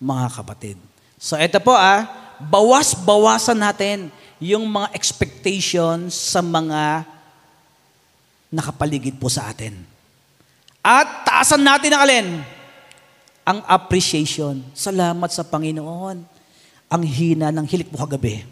mga 0.00 0.26
kapatid. 0.32 0.76
So, 1.20 1.36
ito 1.36 1.60
po 1.60 1.76
ah, 1.76 2.08
bawas-bawasan 2.40 3.60
natin 3.60 4.10
yung 4.42 4.66
mga 4.66 4.90
expectations 4.96 6.16
sa 6.18 6.42
mga 6.42 7.06
nakapaligid 8.50 9.16
po 9.16 9.30
sa 9.30 9.48
atin. 9.48 9.72
At 10.82 11.24
taasan 11.24 11.62
natin 11.62 11.94
ang 11.94 12.02
alin? 12.02 12.28
Ang 13.42 13.58
appreciation. 13.66 14.62
Salamat 14.70 15.30
sa 15.34 15.42
Panginoon. 15.42 16.16
Ang 16.92 17.02
hina 17.02 17.50
ng 17.50 17.66
hilik 17.66 17.90
mo 17.90 17.98
kagabi. 17.98 18.46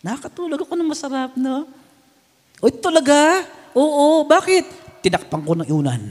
Nakakatulog 0.00 0.64
ako 0.64 0.72
ng 0.78 0.88
masarap, 0.88 1.30
no? 1.36 1.68
Uy, 2.64 2.72
talaga? 2.80 3.44
Oo, 3.76 4.24
bakit? 4.24 4.64
Tinakpan 5.04 5.44
ko 5.44 5.52
ng 5.52 5.68
iunan. 5.68 6.02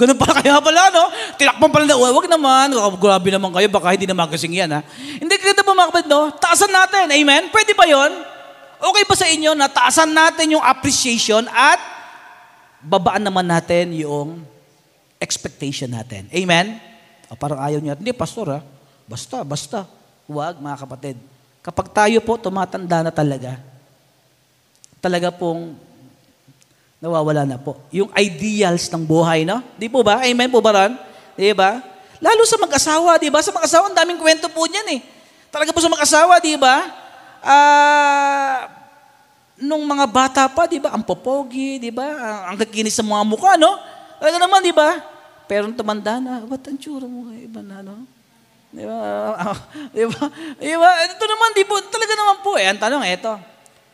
Ganun 0.00 0.16
pala 0.16 0.40
kaya 0.40 0.56
pala, 0.58 0.88
no? 0.88 1.04
Tinakpan 1.36 1.68
pala 1.68 1.84
na, 1.84 1.94
wag 2.00 2.26
naman, 2.32 2.66
grabe 2.96 3.28
naman 3.28 3.52
kayo, 3.52 3.68
baka 3.68 3.92
hindi 3.92 4.08
naman 4.08 4.26
kasing 4.32 4.56
yan, 4.56 4.72
ha? 4.72 4.80
Hindi 5.20 5.36
kita 5.36 5.60
pa 5.60 5.76
mga 5.76 5.88
kapatid, 5.92 6.08
no? 6.08 6.32
Taasan 6.32 6.72
natin, 6.72 7.12
amen? 7.12 7.52
Pwede 7.52 7.76
ba 7.76 7.84
yon? 7.84 8.10
Okay 8.80 9.04
ba 9.04 9.14
sa 9.14 9.28
inyo 9.28 9.52
na 9.52 9.68
taasan 9.68 10.10
natin 10.10 10.56
yung 10.56 10.64
appreciation 10.64 11.44
at 11.52 11.78
babaan 12.80 13.22
naman 13.22 13.44
natin 13.44 13.92
yung 13.96 14.42
expectation 15.18 15.90
natin. 15.90 16.26
Amen? 16.30 16.78
O, 17.30 17.36
parang 17.38 17.60
ayaw 17.62 17.80
niya. 17.80 17.94
Hindi, 17.96 18.12
pastor 18.12 18.58
ha. 18.58 18.60
Basta, 19.04 19.44
basta. 19.44 19.78
Huwag, 20.24 20.60
mga 20.60 20.78
kapatid. 20.86 21.16
Kapag 21.64 21.92
tayo 21.92 22.18
po 22.20 22.36
tumatanda 22.36 23.04
na 23.04 23.12
talaga, 23.12 23.56
talaga 25.00 25.32
pong 25.32 25.76
nawawala 27.00 27.44
na 27.44 27.60
po. 27.60 27.76
Yung 27.92 28.08
ideals 28.16 28.88
ng 28.88 29.04
buhay, 29.04 29.44
no? 29.44 29.60
Di 29.76 29.88
po 29.92 30.00
ba? 30.00 30.24
Amen 30.24 30.48
po 30.48 30.64
ba 30.64 30.72
ron? 30.84 30.96
Di 31.36 31.52
ba? 31.52 31.80
Lalo 32.20 32.42
sa 32.48 32.56
mag-asawa, 32.56 33.20
di 33.20 33.28
ba? 33.28 33.44
Sa 33.44 33.52
mag-asawa, 33.52 33.92
ang 33.92 33.96
daming 33.96 34.20
kwento 34.20 34.48
po 34.48 34.64
niyan 34.64 34.96
eh. 34.96 35.00
Talaga 35.52 35.76
po 35.76 35.80
sa 35.84 35.92
mag-asawa, 35.92 36.40
di 36.40 36.56
ba? 36.56 36.76
Ah... 37.44 38.80
nung 39.54 39.86
mga 39.86 40.06
bata 40.10 40.42
pa, 40.50 40.66
di 40.66 40.82
ba, 40.82 40.90
ang 40.90 41.06
popogi, 41.06 41.78
di 41.78 41.94
ba, 41.94 42.50
ang 42.50 42.58
kakinis 42.58 42.98
sa 42.98 43.06
mga 43.06 43.22
mukha, 43.22 43.54
no? 43.54 43.78
Talaga 44.24 44.40
naman, 44.40 44.64
di 44.64 44.72
ba? 44.72 45.04
Pero 45.44 45.68
tumanda 45.76 46.16
na, 46.16 46.40
ba't 46.48 46.64
ang 46.64 46.80
tsura 46.80 47.04
mo 47.04 47.28
iba 47.36 47.60
na, 47.60 47.84
no? 47.84 48.08
Di 48.72 48.88
ba? 48.88 48.96
di 49.92 50.04
ba? 50.08 50.22
Di 50.56 50.74
ba? 50.80 50.90
Ito 51.12 51.24
naman, 51.28 51.48
di 51.52 51.64
po, 51.68 51.76
talaga 51.92 52.12
naman 52.16 52.36
po 52.40 52.56
eh. 52.56 52.72
Ang 52.72 52.80
tanong, 52.80 53.04
eto. 53.04 53.36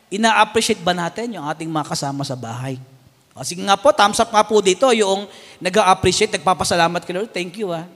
ina-appreciate 0.06 0.86
ba 0.86 0.94
natin 0.94 1.34
yung 1.34 1.50
ating 1.50 1.66
mga 1.66 1.82
kasama 1.82 2.22
sa 2.22 2.38
bahay? 2.38 2.78
O, 3.34 3.42
sige 3.42 3.58
nga 3.66 3.74
po, 3.74 3.90
thumbs 3.90 4.22
up 4.22 4.30
nga 4.30 4.46
po 4.46 4.62
dito, 4.62 4.86
yung 4.94 5.26
nag-appreciate, 5.58 6.38
nagpapasalamat 6.38 7.02
kay 7.02 7.14
Lord. 7.18 7.34
Thank 7.34 7.58
you, 7.58 7.74
ah. 7.74 7.90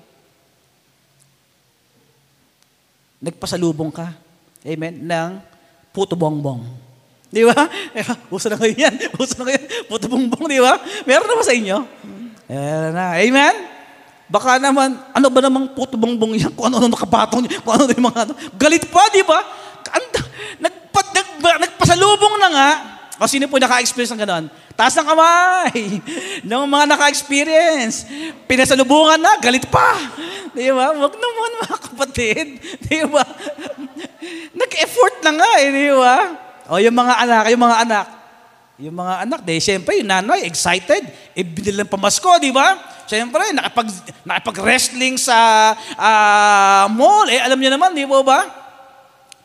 Nagpasalubong 3.23 3.94
ka. 3.94 4.11
Amen? 4.66 5.07
Ng 5.07 5.38
puto 5.94 6.18
bongbong. 6.18 6.66
Di 7.31 7.47
ba? 7.47 7.70
Uso 8.35 8.51
na 8.51 8.59
kayo 8.59 8.75
yan. 8.75 8.94
Uso 9.23 9.38
na 9.38 9.55
kayo. 9.55 9.62
Puto 9.87 10.11
bongbong, 10.11 10.51
di 10.51 10.59
ba? 10.59 10.83
Meron 11.07 11.31
na 11.31 11.38
ba 11.38 11.47
sa 11.47 11.55
inyo? 11.55 11.79
Meron 12.48 12.92
na. 12.92 13.16
Amen? 13.16 13.54
Baka 14.24 14.57
naman, 14.57 14.96
ano 15.12 15.26
ba 15.28 15.40
namang 15.44 15.68
puto 15.76 16.00
bongbong 16.00 16.40
yan? 16.40 16.52
Kung 16.57 16.72
ano-ano 16.72 16.88
nakapatong 16.88 17.44
niya. 17.44 17.61
Kung 17.61 17.76
ano 17.76 17.85
yung 17.92 18.07
mga 18.09 18.20
ano. 18.24 18.33
Galit 18.57 18.85
pa, 18.88 19.02
di 19.12 19.22
ba? 19.22 19.40
Anda, 19.92 20.20
nagpa, 20.64 21.00
nagpa, 21.12 21.50
nagpasalubong 21.61 22.35
na 22.40 22.48
nga. 22.50 22.70
O 23.22 23.30
sino 23.30 23.46
po 23.46 23.62
naka-experience 23.62 24.11
ng 24.11 24.22
ganon? 24.26 24.44
Taas 24.74 24.96
ng 24.98 25.07
kamay. 25.07 26.02
ng 26.50 26.64
mga 26.66 26.85
naka-experience. 26.90 28.11
Pinasalubungan 28.50 29.22
na, 29.22 29.38
galit 29.38 29.70
pa. 29.70 29.94
Di 30.50 30.72
ba? 30.74 30.90
Huwag 30.90 31.14
naman 31.14 31.50
mga 31.62 31.78
kapatid. 31.78 32.46
Di 32.83 33.07
ba? 33.07 33.22
Nag-effort 34.61 35.22
na 35.22 35.30
nga 35.38 35.50
eh, 35.62 35.68
di 35.70 35.90
ba? 35.94 36.16
O 36.74 36.80
yung 36.80 36.96
mga 36.96 37.14
anak, 37.22 37.44
yung 37.54 37.62
mga 37.62 37.78
anak. 37.87 38.07
Yung 38.83 38.96
mga 38.98 39.14
anak, 39.22 39.40
di, 39.46 39.62
siyempre, 39.62 40.02
yung 40.02 40.11
nanay, 40.11 40.42
excited. 40.50 41.07
E, 41.35 41.42
binilang 41.42 41.90
pamasko, 41.90 42.38
di 42.38 42.55
ba? 42.55 42.79
Siyempre, 43.11 43.51
nakapag, 43.51 43.90
nakapag-wrestling 44.23 45.18
sa 45.18 45.35
ah, 45.99 46.87
mall. 46.94 47.27
Eh, 47.27 47.42
alam 47.42 47.59
niyo 47.59 47.75
naman, 47.75 47.90
di 47.90 48.07
ba 48.07 48.23
ba? 48.23 48.40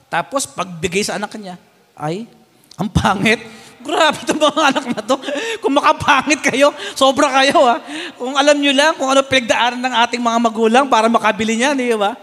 Tapos, 0.05 0.45
pagbigay 0.45 1.01
sa 1.01 1.17
anak 1.17 1.33
niya, 1.35 1.57
ay, 1.97 2.29
ang 2.77 2.87
pangit. 2.87 3.41
Grabe 3.79 4.21
itong 4.21 4.43
mga 4.43 4.63
anak 4.75 4.85
na 4.91 5.01
to. 5.01 5.15
Kung 5.63 5.73
makapangit 5.75 6.43
kayo, 6.43 6.75
sobra 6.93 7.31
kayo 7.31 7.63
ha. 7.63 7.79
Kung 8.19 8.35
alam 8.35 8.59
nyo 8.59 8.75
lang 8.75 8.91
kung 8.99 9.07
ano 9.07 9.23
pinagdaanan 9.23 9.79
ng 9.79 9.95
ating 10.03 10.19
mga 10.19 10.39
magulang 10.39 10.85
para 10.91 11.07
makabili 11.07 11.55
niya, 11.55 11.71
di 11.71 11.95
ba? 11.95 12.13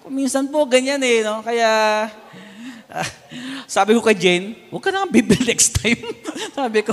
Kung 0.00 0.16
minsan 0.16 0.48
po, 0.48 0.64
ganyan 0.64 0.98
eh, 1.04 1.20
no? 1.20 1.44
Kaya, 1.44 1.68
sabi 3.74 3.96
ko 3.96 4.00
kay 4.04 4.16
Jane, 4.16 4.46
huwag 4.68 4.82
ka 4.84 4.90
na 4.92 5.08
bibili 5.08 5.48
next 5.48 5.80
time. 5.80 6.00
sabi 6.58 6.84
ko, 6.84 6.92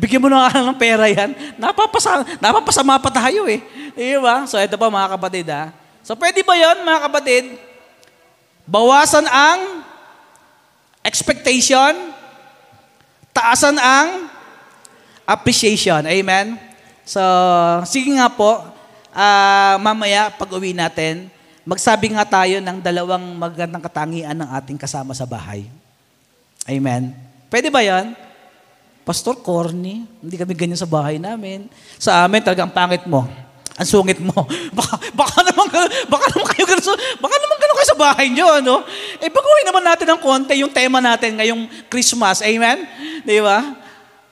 bigyan 0.00 0.22
mo 0.22 0.28
na 0.32 0.48
nga 0.48 0.64
ng 0.64 0.78
pera 0.80 1.06
yan. 1.06 1.32
Napapasa, 1.60 2.24
napapasama 2.40 2.96
pa 3.00 3.10
tayo 3.12 3.44
eh. 3.46 3.60
Di 3.92 4.16
ba? 4.20 4.48
So 4.48 4.56
ito 4.56 4.76
pa 4.76 4.88
mga 4.88 5.12
kapatid 5.18 5.46
ha. 5.52 5.72
So 6.00 6.16
pwede 6.16 6.40
ba 6.46 6.54
yon 6.56 6.86
mga 6.86 7.00
kapatid? 7.10 7.44
Bawasan 8.66 9.26
ang 9.30 9.84
expectation, 11.06 11.94
taasan 13.30 13.78
ang 13.78 14.26
appreciation. 15.22 16.02
Amen? 16.02 16.58
So, 17.06 17.22
sige 17.86 18.10
nga 18.18 18.26
po, 18.26 18.58
ah, 19.14 19.78
mamaya 19.78 20.34
pag 20.34 20.50
uwi 20.50 20.74
natin, 20.74 21.30
magsabi 21.66 22.14
nga 22.14 22.22
tayo 22.22 22.62
ng 22.62 22.78
dalawang 22.78 23.34
magandang 23.34 23.82
katangian 23.82 24.38
ng 24.38 24.48
ating 24.54 24.78
kasama 24.78 25.10
sa 25.18 25.26
bahay. 25.26 25.66
Amen? 26.62 27.10
Pwede 27.50 27.74
ba 27.74 27.82
yan? 27.82 28.14
Pastor, 29.02 29.42
corny. 29.42 30.06
Hindi 30.22 30.34
kami 30.38 30.54
ganyan 30.54 30.78
sa 30.78 30.86
bahay 30.86 31.18
namin. 31.18 31.66
Sa 31.98 32.22
amin, 32.22 32.38
talagang 32.42 32.70
pangit 32.70 33.02
mo. 33.10 33.26
Ang 33.76 33.86
sungit 33.86 34.22
mo. 34.22 34.32
Baka, 34.78 34.94
baka 35.12 35.42
naman, 35.42 35.66
baka 36.08 36.26
naman 36.32 36.46
kayo 36.54 36.64
ganun, 36.64 36.96
baka 37.20 37.36
naman 37.36 37.56
ganun 37.60 37.76
kayo 37.76 37.88
sa 37.92 37.98
bahay 37.98 38.26
nyo, 38.32 38.46
ano? 38.48 38.74
Eh, 39.20 39.28
baguhin 39.28 39.66
naman 39.68 39.84
natin 39.84 40.06
ng 40.08 40.20
konti 40.22 40.54
yung 40.62 40.72
tema 40.72 41.02
natin 41.02 41.36
ngayong 41.36 41.68
Christmas. 41.90 42.40
Amen? 42.40 42.88
Di 43.26 43.42
ba? 43.42 43.76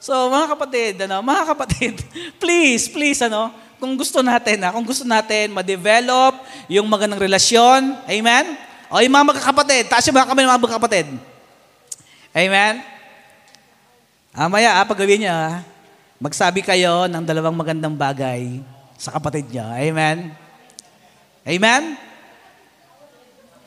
So, 0.00 0.12
mga 0.30 0.46
kapatid, 0.56 0.94
ano, 1.04 1.20
mga 1.20 1.44
kapatid, 1.50 1.94
please, 2.42 2.88
please, 2.88 3.20
ano, 3.26 3.63
kung 3.84 4.00
gusto 4.00 4.24
natin, 4.24 4.64
ha, 4.64 4.72
kung 4.72 4.88
gusto 4.88 5.04
natin 5.04 5.52
ma-develop 5.52 6.40
yung 6.72 6.88
magandang 6.88 7.20
relasyon, 7.20 8.00
amen? 8.08 8.56
O 8.88 9.04
yung 9.04 9.12
mga 9.12 9.36
magkakapatid, 9.36 9.92
taas 9.92 10.08
yung 10.08 10.16
mga 10.16 10.32
kami 10.32 10.40
ng 10.40 10.48
mga 10.48 10.62
magkakapatid. 10.64 11.06
Amen? 12.32 12.80
Amaya, 14.32 14.80
ah, 14.80 14.88
pag 14.88 15.04
gawin 15.04 15.28
niyo, 15.28 15.36
ah, 15.36 15.60
magsabi 16.16 16.64
kayo 16.64 17.04
ng 17.12 17.28
dalawang 17.28 17.52
magandang 17.52 17.92
bagay 17.92 18.64
sa 18.96 19.12
kapatid 19.12 19.52
niyo. 19.52 19.68
Amen? 19.68 20.32
Amen? 21.44 22.00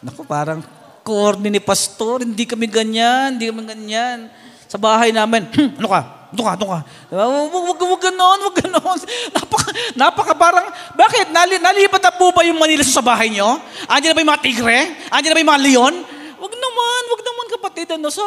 Naku, 0.02 0.26
parang 0.26 0.66
corny 1.06 1.54
ni 1.54 1.62
pastor. 1.62 2.26
Hindi 2.26 2.50
kami 2.50 2.66
ganyan, 2.66 3.38
hindi 3.38 3.54
kami 3.54 3.70
ganyan. 3.70 4.34
Sa 4.66 4.82
bahay 4.82 5.14
namin, 5.14 5.46
"Hmm, 5.54 5.70
ano 5.80 5.88
ka? 5.94 6.17
Ano 6.34 6.42
ka? 6.44 6.52
Ano 6.60 6.66
ka? 6.68 6.80
Diba? 7.08 7.24
Wag, 7.24 7.54
wag, 7.54 7.80
wag 7.80 8.04
ganon, 8.04 8.40
wag 8.52 8.56
ganon. 8.60 9.00
Napaka, 9.36 9.70
napaka 9.96 10.34
parang, 10.36 10.68
bakit? 10.96 11.32
Nali, 11.32 11.56
nalipat 11.60 12.04
na 12.04 12.14
po 12.14 12.36
ba 12.36 12.44
yung 12.44 12.60
Manila 12.60 12.84
sa 12.84 13.00
bahay 13.00 13.32
niyo? 13.32 13.48
Andiyan 13.88 14.12
na 14.12 14.16
ba 14.16 14.22
yung 14.24 14.32
mga 14.36 14.44
tigre? 14.44 14.80
Andiyan 15.08 15.32
na 15.32 15.36
ba 15.36 15.42
yung 15.42 15.52
mga 15.56 15.64
leon? 15.64 15.96
Wag 16.38 16.54
naman, 16.54 17.02
wag 17.08 17.22
naman 17.24 17.46
kapatid. 17.56 17.88
Ano? 17.96 18.08
So, 18.12 18.24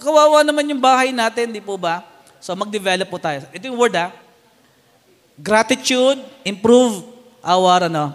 kawawa 0.00 0.40
naman 0.42 0.64
yung 0.72 0.80
bahay 0.80 1.12
natin, 1.12 1.52
di 1.52 1.60
po 1.60 1.76
ba? 1.76 2.00
So, 2.40 2.56
mag-develop 2.56 3.06
po 3.06 3.20
tayo. 3.20 3.44
Ito 3.52 3.64
yung 3.68 3.78
word, 3.78 3.94
ah. 4.00 4.10
Gratitude, 5.36 6.20
improve 6.44 7.04
our 7.42 7.90
ano, 7.90 8.14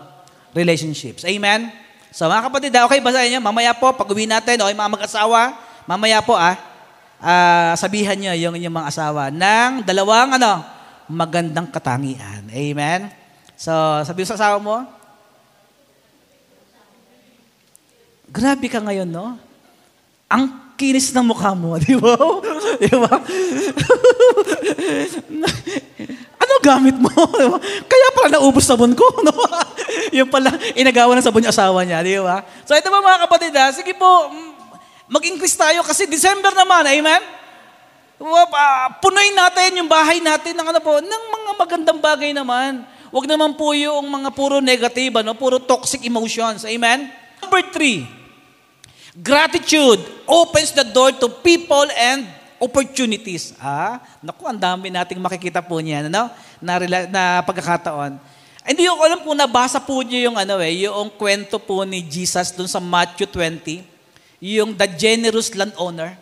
relationships. 0.56 1.28
Amen? 1.28 1.70
So 2.18 2.26
mga 2.26 2.50
kapatid, 2.50 2.74
ah, 2.74 2.90
okay, 2.90 2.98
basahin 2.98 3.38
niyo. 3.38 3.42
Mamaya 3.44 3.76
po, 3.78 3.94
pag 3.94 4.10
uwi 4.10 4.26
natin, 4.26 4.58
o 4.64 4.72
yung 4.72 4.80
mga 4.82 4.94
mag-asawa, 4.98 5.54
mamaya 5.86 6.18
po 6.24 6.34
ah, 6.34 6.58
ah, 7.22 7.74
sabihan 7.78 8.18
niyo 8.18 8.34
yung 8.50 8.56
inyong 8.58 8.78
mga 8.78 8.90
asawa 8.90 9.30
ng 9.34 9.86
dalawang 9.86 10.38
ano, 10.38 10.62
magandang 11.08 11.72
katangian. 11.72 12.52
Amen? 12.52 13.10
So, 13.58 13.72
sabi 14.06 14.28
sa 14.28 14.38
asawa 14.38 14.62
mo, 14.62 14.86
grabe 18.30 18.68
ka 18.70 18.84
ngayon, 18.84 19.10
no? 19.10 19.40
Ang 20.28 20.76
kinis 20.78 21.10
ng 21.10 21.26
mukha 21.26 21.58
mo, 21.58 21.80
di 21.82 21.98
ba? 21.98 22.14
di 22.78 22.92
ba? 22.94 23.14
ano 26.44 26.54
gamit 26.62 26.96
mo? 27.02 27.10
Di 27.10 27.46
ba? 27.50 27.58
Kaya 27.88 28.08
pala 28.14 28.38
naubos 28.38 28.68
sabon 28.68 28.94
ko. 28.94 29.08
No? 29.26 29.34
yung 30.18 30.30
pala, 30.30 30.54
inagawa 30.78 31.18
ng 31.18 31.26
sabon 31.26 31.42
yung 31.48 31.56
asawa 31.56 31.82
niya. 31.82 32.06
Di 32.06 32.22
ba? 32.22 32.46
So 32.68 32.78
ito 32.78 32.94
ba 32.94 33.02
mga 33.02 33.26
kapatid 33.26 33.56
ha? 33.58 33.74
Sige 33.74 33.98
po, 33.98 34.30
mag-increase 35.08 35.56
tayo 35.56 35.84
kasi 35.84 36.06
December 36.06 36.54
naman. 36.54 36.84
Amen? 36.88 37.22
Ah, 38.54 38.98
punuin 38.98 39.36
natin 39.36 39.78
yung 39.80 39.90
bahay 39.90 40.20
natin 40.20 40.58
ng 40.58 40.68
ano 40.74 40.80
po, 40.82 41.00
ng 41.00 41.24
mga 41.34 41.52
magandang 41.56 42.00
bagay 42.00 42.32
naman. 42.34 42.84
Huwag 43.08 43.26
naman 43.30 43.56
po 43.56 43.72
yung 43.72 44.04
mga 44.04 44.30
puro 44.36 44.60
negative, 44.60 45.24
ano, 45.24 45.32
puro 45.32 45.64
toxic 45.64 46.04
emotions. 46.04 46.68
Amen? 46.68 47.08
Number 47.40 47.62
three, 47.72 48.04
Gratitude 49.18 49.98
opens 50.30 50.70
the 50.78 50.86
door 50.86 51.10
to 51.10 51.26
people 51.42 51.90
and 51.98 52.22
opportunities. 52.62 53.50
Ah, 53.58 53.98
naku, 54.22 54.46
ang 54.46 54.62
dami 54.62 54.94
nating 54.94 55.18
makikita 55.18 55.58
po 55.58 55.82
niyan, 55.82 56.14
ano? 56.14 56.30
Na, 56.62 56.78
na 57.10 57.24
pagkakataon. 57.42 58.14
Hindi 58.62 58.86
ko 58.86 59.02
alam 59.02 59.26
kung 59.26 59.34
nabasa 59.34 59.82
po 59.82 60.06
niyo 60.06 60.30
yung 60.30 60.38
ano 60.38 60.62
eh, 60.62 60.86
yung 60.86 61.10
kwento 61.18 61.58
po 61.58 61.82
ni 61.82 62.06
Jesus 62.06 62.54
dun 62.54 62.70
sa 62.70 62.78
Matthew 62.78 63.26
20, 63.26 63.97
yung 64.42 64.74
the 64.78 64.88
generous 64.98 65.54
landowner. 65.54 66.18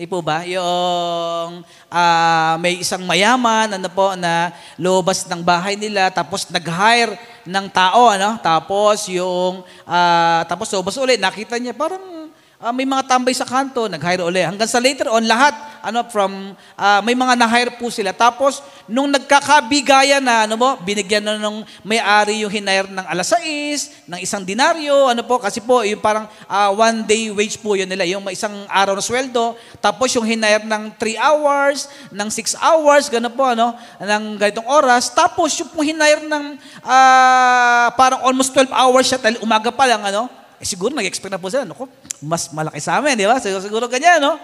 Di 0.00 0.08
po 0.08 0.24
ba? 0.24 0.46
Yung 0.48 1.60
ah, 1.92 2.56
may 2.56 2.80
isang 2.80 3.04
mayaman, 3.04 3.76
ano 3.76 3.88
po, 3.92 4.16
na 4.16 4.54
lobas 4.80 5.28
ng 5.28 5.44
bahay 5.44 5.76
nila, 5.76 6.08
tapos 6.08 6.48
nag-hire 6.48 7.20
ng 7.44 7.66
tao, 7.68 8.08
ano? 8.08 8.40
Tapos 8.40 9.04
yung, 9.12 9.60
ah, 9.84 10.46
tapos 10.48 10.72
lobas 10.72 10.96
ulit, 10.96 11.20
nakita 11.20 11.60
niya, 11.60 11.76
parang 11.76 12.19
Ah, 12.60 12.76
may 12.76 12.84
mga 12.84 13.08
tambay 13.08 13.32
sa 13.32 13.48
kanto, 13.48 13.88
nag-hire 13.88 14.20
uli. 14.20 14.44
Hanggang 14.44 14.68
sa 14.68 14.76
later 14.76 15.08
on, 15.08 15.24
lahat, 15.24 15.56
ano, 15.80 16.04
from, 16.12 16.52
ah, 16.76 17.00
may 17.00 17.16
mga 17.16 17.32
na-hire 17.32 17.72
po 17.80 17.88
sila. 17.88 18.12
Tapos, 18.12 18.60
nung 18.84 19.08
nagkakabigayan 19.08 20.20
na, 20.20 20.44
ano 20.44 20.60
mo, 20.60 20.76
binigyan 20.84 21.24
na 21.24 21.40
nung 21.40 21.64
may-ari 21.80 22.44
yung 22.44 22.52
hinire 22.52 22.84
ng 22.92 23.00
alas 23.08 23.32
6, 23.32 24.04
ng 24.04 24.20
isang 24.20 24.44
dinaryo, 24.44 25.08
ano 25.08 25.24
po, 25.24 25.40
kasi 25.40 25.64
po, 25.64 25.80
yung 25.88 26.04
parang 26.04 26.28
ah, 26.44 26.68
one 26.68 27.00
day 27.08 27.32
wage 27.32 27.56
po 27.64 27.80
yun 27.80 27.88
nila, 27.88 28.04
yung 28.04 28.20
may 28.20 28.36
isang 28.36 28.52
araw 28.68 28.92
na 28.92 29.00
sweldo. 29.00 29.56
Tapos, 29.80 30.12
yung 30.12 30.28
hinire 30.28 30.68
ng 30.68 30.92
3 31.00 31.16
hours, 31.16 31.88
ng 32.12 32.28
6 32.28 32.60
hours, 32.60 33.08
gano'n 33.08 33.32
po, 33.32 33.48
ano, 33.48 33.72
ng 33.96 34.36
ganitong 34.36 34.68
oras. 34.68 35.08
Tapos, 35.08 35.56
yung 35.56 35.72
pong 35.72 35.96
hinire 35.96 36.28
ng 36.28 36.60
ah, 36.84 37.88
parang 37.96 38.20
almost 38.20 38.52
12 38.52 38.68
hours 38.68 39.08
siya, 39.08 39.16
dahil 39.16 39.40
umaga 39.40 39.72
pa 39.72 39.88
lang, 39.88 40.04
ano, 40.04 40.39
eh 40.60 40.68
siguro 40.68 40.92
nag-expect 40.92 41.32
na 41.32 41.40
po 41.40 41.48
sila, 41.48 41.64
naku, 41.64 41.88
mas 42.20 42.52
malaki 42.52 42.84
sa 42.84 43.00
amin, 43.00 43.16
di 43.16 43.24
ba? 43.24 43.40
Siguro, 43.40 43.64
siguro 43.64 43.84
ganyan, 43.88 44.20
no? 44.20 44.36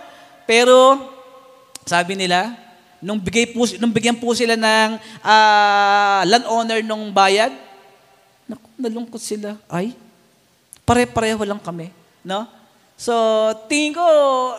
Pero, 0.49 0.97
sabi 1.85 2.17
nila, 2.17 2.57
nung, 3.05 3.21
bigay 3.21 3.53
po, 3.53 3.69
nung 3.77 3.93
bigyan 3.93 4.17
po 4.17 4.33
sila 4.33 4.57
ng 4.57 4.97
ah, 5.21 6.25
landowner 6.25 6.81
nung 6.81 7.13
bayad, 7.13 7.53
naku, 8.49 8.65
nalungkot 8.81 9.21
sila. 9.21 9.61
Ay, 9.69 9.93
pare-pareho 10.89 11.45
lang 11.45 11.61
kami, 11.61 11.93
no? 12.25 12.49
So, 12.97 13.13
tingin 13.69 13.93
ko, 13.93 14.07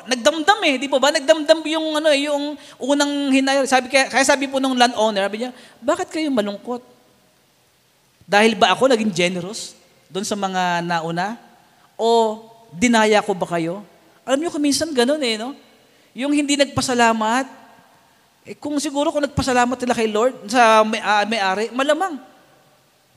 nagdamdam 0.06 0.62
eh, 0.62 0.78
di 0.78 0.86
ba 0.86 1.02
ba? 1.02 1.10
Nagdamdam 1.10 1.58
yung, 1.65 1.98
ano, 1.98 2.13
eh, 2.13 2.30
yung 2.30 2.54
unang 2.78 3.34
hinayang. 3.34 3.65
Sabi, 3.65 3.89
kaya, 3.89 4.13
kaya 4.13 4.22
sabi 4.22 4.46
po 4.46 4.62
nung 4.62 4.78
landowner, 4.78 5.26
sabi 5.26 5.41
niya, 5.41 5.52
bakit 5.82 6.13
kayo 6.13 6.30
malungkot? 6.30 6.86
Dahil 8.30 8.54
ba 8.54 8.78
ako 8.78 8.93
naging 8.93 9.10
generous 9.10 9.74
doon 10.13 10.22
sa 10.22 10.38
mga 10.38 10.86
nauna? 10.86 11.47
O 11.98 12.46
dinaya 12.72 13.20
ko 13.26 13.34
ba 13.34 13.50
kayo? 13.58 13.82
Alam 14.22 14.46
niyo, 14.46 14.54
kuminsan 14.54 14.94
ganun 14.94 15.20
eh, 15.26 15.36
no? 15.36 15.58
Yung 16.14 16.32
hindi 16.32 16.54
nagpasalamat, 16.54 17.46
eh, 18.48 18.56
kung 18.56 18.78
siguro 18.80 19.12
kung 19.12 19.26
nagpasalamat 19.26 19.76
nila 19.76 19.94
kay 19.98 20.08
Lord 20.08 20.48
sa 20.48 20.86
may, 20.86 21.02
uh, 21.04 21.26
may-ari, 21.28 21.68
malamang. 21.76 22.16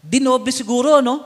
Dinobe 0.02 0.50
siguro, 0.50 0.98
no? 0.98 1.22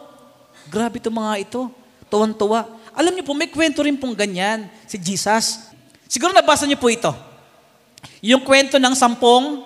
Grabe 0.69 0.99
itong 0.99 1.14
mga 1.14 1.35
ito. 1.40 1.71
Tuwan-tuwa. 2.11 2.69
Alam 2.93 3.17
niyo 3.17 3.25
po, 3.25 3.33
may 3.33 3.49
kwento 3.49 3.81
rin 3.81 3.97
pong 3.97 4.12
ganyan 4.12 4.69
si 4.85 5.01
Jesus. 5.01 5.73
Siguro 6.11 6.35
nabasa 6.37 6.69
niyo 6.69 6.77
po 6.77 6.90
ito. 6.90 7.11
Yung 8.21 8.45
kwento 8.45 8.77
ng 8.77 8.95
sampung 8.95 9.64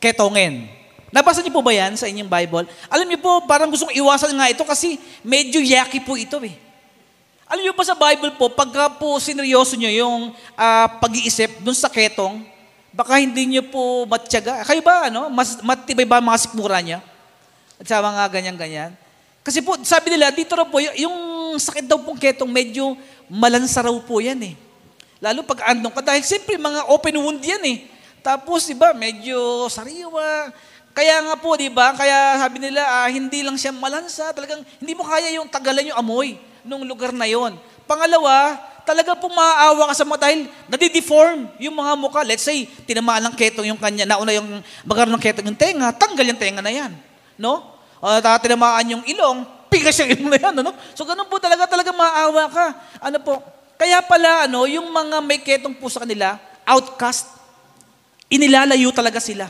ketongin. 0.00 0.66
Nabasa 1.10 1.42
niyo 1.42 1.50
po 1.50 1.62
ba 1.62 1.74
yan 1.74 1.98
sa 1.98 2.06
inyong 2.06 2.30
Bible? 2.30 2.66
Alam 2.86 3.06
niyo 3.06 3.18
po, 3.18 3.42
parang 3.46 3.66
gustong 3.66 3.90
iwasan 3.94 4.30
nga 4.34 4.46
ito 4.50 4.62
kasi 4.62 4.98
medyo 5.26 5.58
yaki 5.58 6.02
po 6.02 6.14
ito 6.14 6.38
eh. 6.42 6.69
Alam 7.50 7.66
niyo 7.66 7.74
pa 7.74 7.82
sa 7.82 7.98
Bible 7.98 8.30
po, 8.38 8.46
pagka 8.46 8.86
po 8.94 9.18
sineryoso 9.18 9.74
niyo 9.74 10.06
yung 10.06 10.30
uh, 10.54 10.86
pag-iisip 11.02 11.58
dun 11.58 11.74
sa 11.74 11.90
ketong, 11.90 12.46
baka 12.94 13.18
hindi 13.18 13.42
niyo 13.42 13.66
po 13.66 14.06
matyaga. 14.06 14.62
Kayo 14.62 14.78
ba, 14.86 15.10
ano? 15.10 15.26
Mas, 15.34 15.58
matibay 15.58 16.06
ba 16.06 16.22
mga 16.22 16.46
sikmura 16.46 16.78
niya? 16.78 17.02
At 17.74 17.90
sa 17.90 17.98
mga 17.98 18.22
ganyan-ganyan. 18.30 18.94
Kasi 19.42 19.66
po, 19.66 19.74
sabi 19.82 20.14
nila, 20.14 20.30
dito 20.30 20.54
raw 20.54 20.62
po, 20.62 20.78
yung 20.78 21.18
sakit 21.58 21.90
daw 21.90 21.98
pong 21.98 22.22
ketong 22.22 22.46
medyo 22.46 22.94
malansa 23.26 23.82
raw 23.82 23.98
po 23.98 24.22
yan 24.22 24.38
eh. 24.46 24.54
Lalo 25.18 25.42
pag 25.42 25.74
andong 25.74 25.90
ka, 25.90 26.06
dahil 26.06 26.22
siyempre 26.22 26.54
mga 26.54 26.86
open 26.86 27.18
wound 27.18 27.42
yan 27.42 27.66
eh. 27.66 27.82
Tapos, 28.22 28.62
di 28.70 28.78
ba, 28.78 28.94
medyo 28.94 29.66
sariwa. 29.66 30.54
Kaya 30.94 31.18
nga 31.26 31.34
po, 31.34 31.58
di 31.58 31.66
ba, 31.66 31.98
kaya 31.98 32.46
sabi 32.46 32.62
nila, 32.62 32.86
ah, 32.86 33.10
hindi 33.10 33.42
lang 33.42 33.58
siya 33.58 33.74
malansa, 33.74 34.30
talagang 34.30 34.62
hindi 34.78 34.94
mo 34.94 35.02
kaya 35.02 35.34
yung 35.34 35.50
tagalan 35.50 35.90
yung 35.90 35.98
amoy 35.98 36.38
nung 36.64 36.84
lugar 36.84 37.14
na 37.14 37.26
yon. 37.28 37.56
Pangalawa, 37.84 38.58
talaga 38.86 39.14
pong 39.18 39.34
maaawa 39.34 39.90
ka 39.92 39.94
sa 40.00 40.04
mga 40.06 40.20
dahil 40.20 40.40
nadideform 40.66 41.46
yung 41.62 41.74
mga 41.74 41.92
mukha. 41.98 42.20
Let's 42.26 42.46
say, 42.46 42.66
tinamaan 42.86 43.26
ng 43.30 43.34
ketong 43.36 43.66
yung 43.68 43.80
kanya, 43.80 44.04
nauna 44.06 44.34
yung 44.34 44.62
magkaroon 44.86 45.14
ng 45.14 45.24
ketong 45.24 45.46
yung 45.50 45.58
tenga, 45.58 45.90
tanggal 45.94 46.24
yung 46.26 46.40
tenga 46.40 46.62
na 46.62 46.72
yan. 46.72 46.92
No? 47.40 47.80
uh, 48.00 48.38
tinamaan 48.40 48.96
yung 48.98 49.04
ilong, 49.04 49.44
pigas 49.68 49.94
yung 50.00 50.10
ilong 50.10 50.30
na 50.32 50.38
yan, 50.40 50.54
ano? 50.56 50.72
So 50.96 51.04
ganun 51.04 51.28
po 51.28 51.36
talaga, 51.36 51.68
talaga 51.68 51.92
maawa 51.92 52.44
ka. 52.48 52.66
Ano 52.98 53.18
po? 53.20 53.34
Kaya 53.76 54.00
pala, 54.04 54.44
ano, 54.44 54.68
yung 54.68 54.88
mga 54.88 55.16
may 55.24 55.40
ketong 55.40 55.76
po 55.76 55.88
sa 55.88 56.04
kanila, 56.04 56.36
outcast, 56.64 57.32
inilalayo 58.28 58.92
talaga 58.92 59.20
sila. 59.20 59.48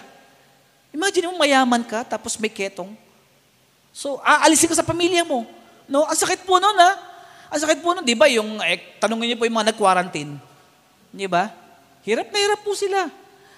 Imagine 0.90 1.30
mo 1.30 1.38
mayaman 1.38 1.82
ka, 1.86 2.02
tapos 2.06 2.38
may 2.38 2.50
ketong. 2.50 2.94
So, 3.90 4.22
aalisin 4.22 4.70
ka 4.70 4.78
sa 4.78 4.86
pamilya 4.86 5.26
mo. 5.26 5.46
No? 5.90 6.06
Ang 6.06 6.14
sakit 6.14 6.46
po 6.46 6.62
noon, 6.62 6.78
ha? 6.78 6.92
Ang 7.50 7.60
sakit 7.66 7.82
po 7.82 7.90
noon, 7.92 8.06
di 8.06 8.14
ba? 8.14 8.30
Yung, 8.30 8.62
eh, 8.62 8.78
tanongin 9.02 9.34
niyo 9.34 9.36
po 9.36 9.44
yung 9.44 9.58
mga 9.58 9.74
nag-quarantine. 9.74 10.38
Di 11.10 11.26
ba? 11.26 11.50
Hirap 12.06 12.30
na 12.30 12.38
hirap 12.38 12.60
po 12.62 12.78
sila. 12.78 13.10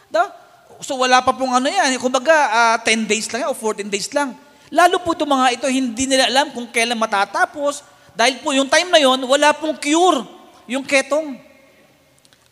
Da? 0.09 0.33
So, 0.81 0.97
wala 0.97 1.21
pa 1.21 1.37
pong 1.37 1.53
ano 1.53 1.68
yan. 1.68 2.01
Kumbaga, 2.01 2.33
uh, 2.33 2.81
ah, 2.81 2.88
10 2.88 3.05
days 3.05 3.29
lang 3.29 3.53
o 3.53 3.55
14 3.55 3.87
days 3.92 4.09
lang. 4.16 4.33
Lalo 4.73 4.97
po 5.05 5.12
itong 5.12 5.29
mga 5.29 5.61
ito, 5.61 5.66
hindi 5.68 6.09
nila 6.09 6.33
alam 6.33 6.49
kung 6.57 6.64
kailan 6.73 6.97
matatapos. 6.97 7.85
Dahil 8.16 8.40
po 8.40 8.57
yung 8.57 8.66
time 8.66 8.88
na 8.88 8.97
yon, 8.97 9.21
wala 9.29 9.53
pong 9.53 9.77
cure 9.77 10.25
yung 10.64 10.81
ketong. 10.83 11.37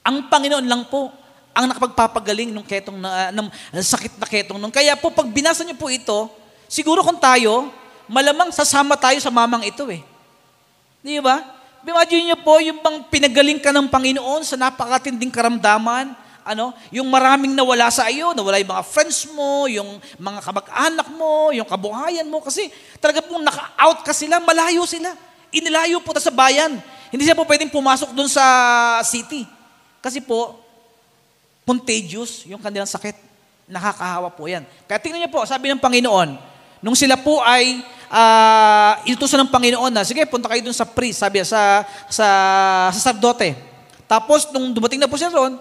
Ang 0.04 0.28
Panginoon 0.28 0.68
lang 0.68 0.84
po 0.92 1.08
ang 1.56 1.66
nakapagpapagaling 1.72 2.52
ng 2.52 2.64
ketong 2.68 3.00
na, 3.00 3.32
uh, 3.32 3.34
ng 3.34 3.48
sakit 3.80 4.20
na 4.20 4.28
ketong 4.28 4.60
nung. 4.60 4.70
Kaya 4.70 4.92
po 5.00 5.08
pag 5.08 5.26
binasa 5.26 5.64
niyo 5.64 5.74
po 5.74 5.88
ito, 5.88 6.28
siguro 6.68 7.00
kung 7.00 7.16
tayo, 7.18 7.72
malamang 8.10 8.50
sasama 8.50 8.98
tayo 8.98 9.22
sa 9.22 9.30
mamang 9.30 9.62
ito 9.62 9.86
eh. 9.86 10.02
Di 10.98 11.22
ba? 11.22 11.38
Imagine 11.86 12.34
niyo 12.34 12.38
po 12.42 12.58
yung 12.58 12.82
bang 12.82 13.06
pinagaling 13.06 13.62
ka 13.62 13.70
ng 13.70 13.86
Panginoon 13.86 14.42
sa 14.42 14.58
napakatinding 14.58 15.30
karamdaman, 15.32 16.12
ano, 16.44 16.74
yung 16.90 17.06
maraming 17.06 17.54
nawala 17.54 17.88
sa 17.88 18.10
iyo, 18.10 18.34
nawala 18.34 18.58
yung 18.58 18.74
mga 18.74 18.84
friends 18.84 19.30
mo, 19.30 19.70
yung 19.70 20.02
mga 20.18 20.40
kamag-anak 20.42 21.08
mo, 21.14 21.54
yung 21.54 21.64
kabuhayan 21.64 22.26
mo, 22.26 22.42
kasi 22.42 22.68
talaga 22.98 23.22
pong 23.22 23.46
naka-out 23.46 24.02
ka 24.02 24.12
sila, 24.12 24.42
malayo 24.42 24.82
sila. 24.84 25.14
Inilayo 25.54 26.02
po 26.02 26.10
ta 26.10 26.20
sa 26.20 26.34
bayan. 26.34 26.82
Hindi 27.14 27.22
siya 27.22 27.38
po 27.38 27.46
pwedeng 27.46 27.70
pumasok 27.70 28.10
doon 28.12 28.28
sa 28.28 28.44
city. 29.06 29.46
Kasi 30.02 30.18
po, 30.20 30.58
contagious 31.62 32.44
yung 32.50 32.60
kanilang 32.60 32.90
sakit. 32.90 33.14
Nakakahawa 33.70 34.34
po 34.34 34.50
yan. 34.50 34.66
Kaya 34.90 34.98
tingnan 34.98 35.22
niyo 35.22 35.30
po, 35.30 35.46
sabi 35.46 35.70
ng 35.70 35.78
Panginoon, 35.78 36.34
nung 36.82 36.98
sila 36.98 37.14
po 37.14 37.40
ay 37.46 37.82
uh, 38.10 38.92
inutusan 39.06 39.40
ng 39.46 39.50
Panginoon 39.54 39.94
na, 39.94 40.02
sige, 40.02 40.26
punta 40.26 40.50
kayo 40.50 40.66
doon 40.66 40.76
sa 40.76 40.84
priest, 40.84 41.22
sabi 41.22 41.40
sa, 41.46 41.86
sa, 42.10 42.26
sa 42.90 43.00
sardote. 43.10 43.54
Tapos, 44.10 44.50
nung 44.50 44.74
dumating 44.74 44.98
na 44.98 45.06
po 45.06 45.14
siya 45.14 45.30
roon, 45.30 45.56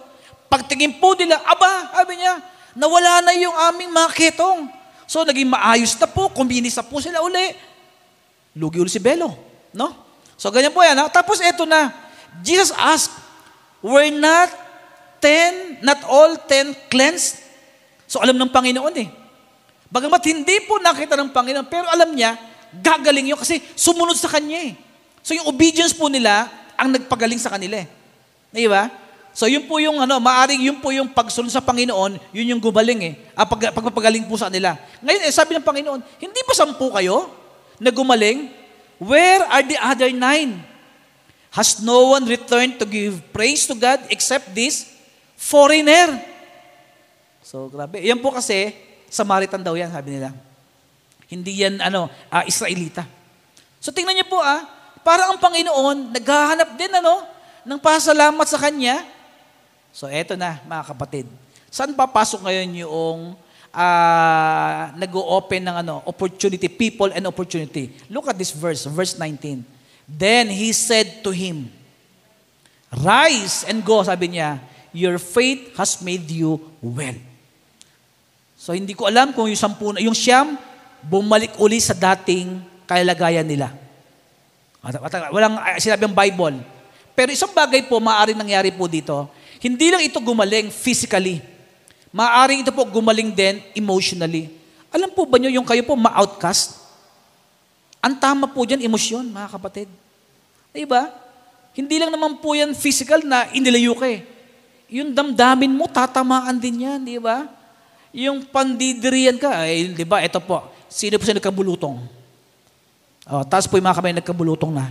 Pagtingin 0.50 0.98
po 0.98 1.14
nila, 1.14 1.38
aba, 1.46 1.94
sabi 1.94 2.18
niya, 2.18 2.42
nawala 2.74 3.22
na 3.22 3.38
yung 3.38 3.54
aming 3.70 3.94
mga 3.94 4.10
ketong. 4.18 4.66
So, 5.06 5.22
naging 5.22 5.46
maayos 5.46 5.94
na 6.02 6.10
po, 6.10 6.34
kuminis 6.34 6.74
na 6.74 6.82
po 6.82 6.98
sila 6.98 7.22
uli. 7.22 7.54
Lugi 8.58 8.82
uli 8.82 8.90
si 8.90 8.98
Belo. 8.98 9.38
No? 9.70 9.94
So, 10.34 10.50
ganyan 10.50 10.74
po 10.74 10.82
yan. 10.82 10.98
Ha? 10.98 11.06
Tapos, 11.14 11.38
eto 11.38 11.70
na. 11.70 11.94
Jesus 12.42 12.74
asked, 12.74 13.14
were 13.86 14.10
not 14.10 14.50
ten, 15.22 15.78
not 15.86 16.02
all 16.10 16.34
ten 16.50 16.74
cleansed? 16.90 17.46
So, 18.10 18.18
alam 18.18 18.34
ng 18.34 18.50
Panginoon 18.50 18.96
eh. 18.98 19.10
Bagamat 19.90 20.22
hindi 20.30 20.62
po 20.70 20.78
nakita 20.78 21.18
ng 21.18 21.34
Panginoon, 21.34 21.66
pero 21.66 21.90
alam 21.90 22.14
niya, 22.14 22.38
gagaling 22.70 23.34
yun 23.34 23.40
kasi 23.42 23.62
sumunod 23.74 24.18
sa 24.18 24.30
Kanya 24.30 24.70
eh. 24.70 24.74
So, 25.26 25.34
yung 25.34 25.50
obedience 25.50 25.92
po 25.94 26.08
nila, 26.08 26.48
ang 26.80 26.96
nagpagaling 26.96 27.42
sa 27.42 27.52
kanila 27.52 27.84
eh. 27.84 27.88
Di 28.50 28.66
ba? 28.72 28.88
So 29.36 29.46
yun 29.46 29.70
po 29.70 29.78
yung 29.78 30.02
ano, 30.02 30.18
maaring 30.18 30.60
yun 30.60 30.78
po 30.82 30.90
yung 30.90 31.08
pagsunod 31.14 31.54
sa 31.54 31.62
Panginoon, 31.62 32.18
yun 32.34 32.52
yung 32.56 32.62
gumaling 32.62 33.00
eh. 33.08 33.14
Ah, 33.38 33.46
pag, 33.46 33.72
pagpapagaling 33.72 34.26
po 34.26 34.36
sa 34.36 34.50
nila. 34.50 34.76
Ngayon 35.06 35.22
eh, 35.30 35.32
sabi 35.32 35.56
ng 35.56 35.64
Panginoon, 35.64 36.02
hindi 36.18 36.40
ba 36.44 36.54
sampu 36.58 36.90
kayo 36.92 37.30
na 37.78 37.94
gumaling? 37.94 38.50
Where 39.00 39.46
are 39.48 39.64
the 39.64 39.80
other 39.80 40.12
nine? 40.12 40.60
Has 41.56 41.80
no 41.80 42.20
one 42.20 42.28
returned 42.28 42.78
to 42.82 42.86
give 42.86 43.22
praise 43.32 43.64
to 43.70 43.78
God 43.78 44.02
except 44.12 44.52
this 44.52 44.86
foreigner? 45.40 46.20
So 47.46 47.72
grabe. 47.72 48.02
Yan 48.04 48.20
po 48.20 48.36
kasi, 48.36 48.76
Samaritan 49.10 49.62
daw 49.66 49.74
yan, 49.76 49.90
sabi 49.92 50.18
nila. 50.18 50.32
Hindi 51.30 51.66
yan 51.66 51.82
ano, 51.82 52.10
uh, 52.10 52.44
Israelita. 52.46 53.06
So 53.84 53.94
tingnan 53.94 54.18
niyo 54.18 54.28
po 54.30 54.42
ah, 54.42 54.66
para 55.02 55.30
ang 55.30 55.38
Panginoon, 55.38 56.14
naghahanap 56.14 56.78
din 56.78 56.94
ano, 56.94 57.26
ng 57.66 57.80
pasalamat 57.82 58.48
sa 58.50 58.58
Kanya, 58.58 59.04
So 59.90 60.06
eto 60.06 60.38
na 60.38 60.62
mga 60.66 60.84
kapatid. 60.94 61.26
Saan 61.70 61.94
papasok 61.98 62.46
ngayon 62.46 62.70
yung 62.86 63.20
uh, 63.74 64.82
nag-open 64.98 65.62
ng 65.66 65.76
ano, 65.86 66.02
opportunity, 66.06 66.70
people 66.70 67.10
and 67.14 67.26
opportunity? 67.26 67.94
Look 68.10 68.30
at 68.30 68.38
this 68.38 68.54
verse, 68.54 68.86
verse 68.86 69.18
19. 69.18 69.66
Then 70.10 70.50
he 70.50 70.74
said 70.74 71.22
to 71.26 71.30
him, 71.34 71.70
Rise 72.90 73.70
and 73.70 73.86
go, 73.86 74.02
sabi 74.02 74.34
niya, 74.34 74.58
your 74.90 75.22
faith 75.22 75.78
has 75.78 76.02
made 76.02 76.26
you 76.26 76.58
well. 76.82 77.14
So 78.60 78.76
hindi 78.76 78.92
ko 78.92 79.08
alam 79.08 79.32
kung 79.32 79.48
yung 79.48 79.56
sampu 79.56 79.96
yung 80.04 80.12
siyam, 80.12 80.60
bumalik 81.00 81.56
uli 81.64 81.80
sa 81.80 81.96
dating 81.96 82.60
kalagayan 82.84 83.48
nila. 83.48 83.72
Walang 85.32 85.56
uh, 85.56 85.80
sinabi 85.80 86.04
ang 86.04 86.12
Bible. 86.12 86.60
Pero 87.16 87.32
isang 87.32 87.56
bagay 87.56 87.88
po, 87.88 88.04
maaari 88.04 88.36
nangyari 88.36 88.68
po 88.76 88.84
dito, 88.92 89.32
hindi 89.64 89.88
lang 89.88 90.04
ito 90.04 90.20
gumaling 90.20 90.68
physically. 90.76 91.40
Maaring 92.12 92.68
ito 92.68 92.76
po 92.76 92.84
gumaling 92.84 93.32
din 93.32 93.64
emotionally. 93.72 94.52
Alam 94.92 95.08
po 95.16 95.24
ba 95.24 95.40
nyo 95.40 95.48
yung 95.48 95.64
kayo 95.64 95.84
po 95.88 95.96
ma-outcast? 95.96 96.80
Ang 98.04 98.20
tama 98.20 98.48
po 98.48 98.64
dyan, 98.68 98.84
emosyon, 98.84 99.28
mga 99.28 99.56
kapatid. 99.56 99.88
Diba? 100.72 101.12
Hindi 101.76 101.96
lang 102.00 102.12
naman 102.12 102.40
po 102.40 102.56
yan 102.56 102.76
physical 102.76 103.24
na 103.24 103.48
inilayo 103.56 103.96
ka 103.96 104.08
eh. 104.08 104.24
Yung 104.90 105.16
damdamin 105.16 105.76
mo, 105.76 105.86
tatamaan 105.86 106.58
din 106.58 106.88
yan, 106.88 107.00
di 107.04 107.20
ba? 107.22 107.59
Yung 108.16 108.42
pandidirian 108.46 109.38
ka, 109.38 109.66
ay, 109.66 109.94
di 109.94 110.06
ba, 110.06 110.22
ito 110.24 110.42
po, 110.42 110.66
sino 110.90 111.18
po 111.22 111.24
siya 111.26 111.38
nagkabulutong? 111.38 111.98
Oh, 113.30 113.44
tapos 113.46 113.70
po 113.70 113.78
yung 113.78 113.86
mga 113.86 113.98
kamay 114.02 114.14
nagkabulutong 114.18 114.74
na. 114.74 114.90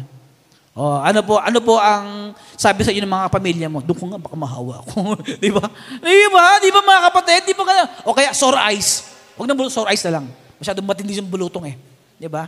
Oh, 0.79 1.03
ano 1.03 1.27
po, 1.27 1.43
ano 1.43 1.59
po 1.59 1.75
ang 1.75 2.31
sabi 2.55 2.87
sa 2.87 2.95
inyo 2.95 3.03
ng 3.03 3.11
mga 3.11 3.27
pamilya 3.35 3.67
mo? 3.67 3.83
Doon 3.83 3.99
ko 3.99 4.05
nga 4.15 4.21
baka 4.23 4.37
mahawa 4.39 4.79
ako. 4.87 5.19
di 5.43 5.51
ba? 5.51 5.67
Di 5.99 6.27
ba? 6.31 6.45
Di 6.63 6.71
ba 6.71 6.81
mga 6.87 7.03
kapatid? 7.11 7.51
Di 7.51 7.55
ba 7.59 7.67
ka 7.67 8.07
O 8.07 8.15
kaya 8.15 8.31
sore 8.31 8.63
eyes. 8.63 9.11
Huwag 9.35 9.51
na 9.51 9.59
sore 9.67 9.91
eyes 9.91 10.07
na 10.07 10.23
lang. 10.23 10.31
Masyadong 10.63 10.87
matindi 10.87 11.19
yung 11.19 11.27
bulutong 11.27 11.67
eh. 11.67 11.75
Di 12.15 12.31
ba? 12.31 12.47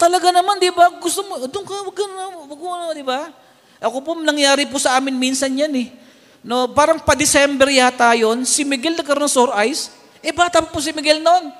Talaga 0.00 0.32
naman, 0.32 0.56
di 0.56 0.72
ba? 0.72 0.88
Gusto 0.96 1.28
mo, 1.28 1.36
doon 1.44 1.64
ka, 1.68 1.74
wag 1.84 1.96
ka 1.96 2.04
na, 2.08 2.22
wag 2.48 2.56
mo 2.56 2.72
na, 2.72 2.96
di 2.96 3.04
ba? 3.04 3.28
Ako 3.84 4.00
po, 4.00 4.16
nangyari 4.16 4.64
po 4.64 4.80
sa 4.80 4.96
amin 4.96 5.12
minsan 5.12 5.52
yan 5.52 5.74
eh. 5.76 5.92
No, 6.42 6.70
parang 6.70 7.02
pa 7.02 7.18
December 7.18 7.66
yata 7.66 8.14
yon 8.14 8.46
si 8.46 8.62
Miguel 8.62 8.94
nagkaroon 8.94 9.26
ng 9.26 9.32
sore 9.32 9.52
eyes. 9.58 9.90
Eh, 10.22 10.30
bata 10.30 10.62
po 10.62 10.78
si 10.78 10.94
Miguel 10.94 11.22
noon. 11.22 11.50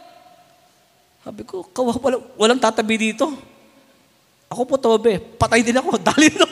Sabi 1.22 1.42
ko, 1.42 1.66
kawa, 1.70 1.94
walang, 1.98 2.22
walang 2.38 2.60
tatabi 2.62 3.10
dito. 3.10 3.26
Ako 4.48 4.64
po, 4.64 4.80
tawabe, 4.80 5.20
patay 5.36 5.60
din 5.60 5.76
ako, 5.76 6.00
dali 6.08 6.32
no. 6.32 6.48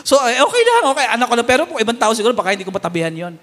so, 0.00 0.16
eh, 0.24 0.40
okay 0.40 0.62
lang, 0.64 0.82
okay, 0.94 1.06
anak 1.12 1.26
ko 1.28 1.34
lang. 1.36 1.48
Pero 1.48 1.62
po, 1.68 1.76
ibang 1.76 1.98
tao 1.98 2.16
siguro, 2.16 2.32
baka 2.32 2.56
hindi 2.56 2.64
ko 2.64 2.72
matabihan 2.72 3.12
yon. 3.12 3.34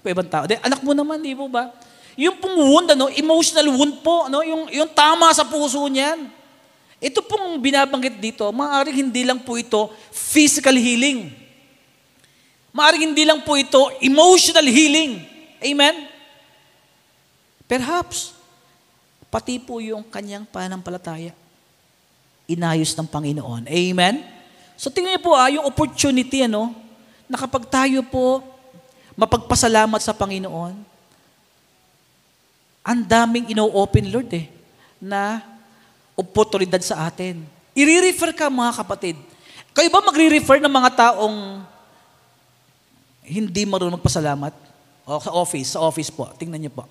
Po, 0.00 0.08
ibang 0.08 0.30
tao. 0.30 0.48
De, 0.48 0.56
anak 0.62 0.80
mo 0.80 0.96
naman, 0.96 1.20
di 1.20 1.36
po 1.36 1.52
ba? 1.52 1.68
Yung 2.16 2.40
pong 2.40 2.56
wound, 2.56 2.88
ano, 2.96 3.12
emotional 3.12 3.66
wound 3.76 4.00
po, 4.00 4.30
ano, 4.30 4.40
yung, 4.40 4.72
yung 4.72 4.88
tama 4.88 5.28
sa 5.36 5.44
puso 5.44 5.84
niyan. 5.84 6.32
Ito 7.02 7.18
pong 7.26 7.58
binabanggit 7.58 8.22
dito, 8.22 8.46
maaaring 8.54 9.10
hindi 9.10 9.26
lang 9.26 9.42
po 9.42 9.58
ito 9.58 9.90
physical 10.14 10.78
healing. 10.78 11.41
Maaaring 12.72 13.12
hindi 13.12 13.28
lang 13.28 13.44
po 13.44 13.54
ito 13.60 13.92
emotional 14.00 14.64
healing. 14.64 15.20
Amen? 15.60 16.08
Perhaps, 17.68 18.32
pati 19.28 19.60
po 19.60 19.80
yung 19.80 20.04
kanyang 20.08 20.48
pananampalataya, 20.48 21.36
inayos 22.48 22.96
ng 22.96 23.08
Panginoon. 23.08 23.68
Amen? 23.68 24.24
So 24.76 24.88
tingnan 24.88 25.16
niyo 25.16 25.22
po 25.22 25.36
ah, 25.36 25.52
yung 25.52 25.68
opportunity, 25.68 26.48
ano, 26.48 26.72
na 27.28 27.36
kapag 27.36 27.68
tayo 27.68 28.00
po 28.08 28.40
mapagpasalamat 29.16 30.00
sa 30.00 30.16
Panginoon, 30.16 30.74
ang 32.82 33.00
daming 33.06 33.54
ino-open, 33.54 34.10
Lord, 34.10 34.32
eh, 34.34 34.50
na 34.98 35.38
oportunidad 36.18 36.82
sa 36.82 37.06
atin. 37.06 37.40
I-refer 37.72 38.34
ka, 38.34 38.50
mga 38.50 38.82
kapatid. 38.82 39.16
Kayo 39.72 39.88
ba 39.88 40.04
magre-refer 40.04 40.58
ng 40.60 40.72
mga 40.72 40.90
taong 40.98 41.62
hindi 43.22 43.62
marunong 43.64 43.98
magpasalamat? 43.98 44.54
O 45.06 45.18
sa 45.18 45.30
office, 45.34 45.74
sa 45.74 45.80
office 45.82 46.10
po. 46.10 46.30
Tingnan 46.38 46.62
niyo 46.62 46.72
po. 46.74 46.86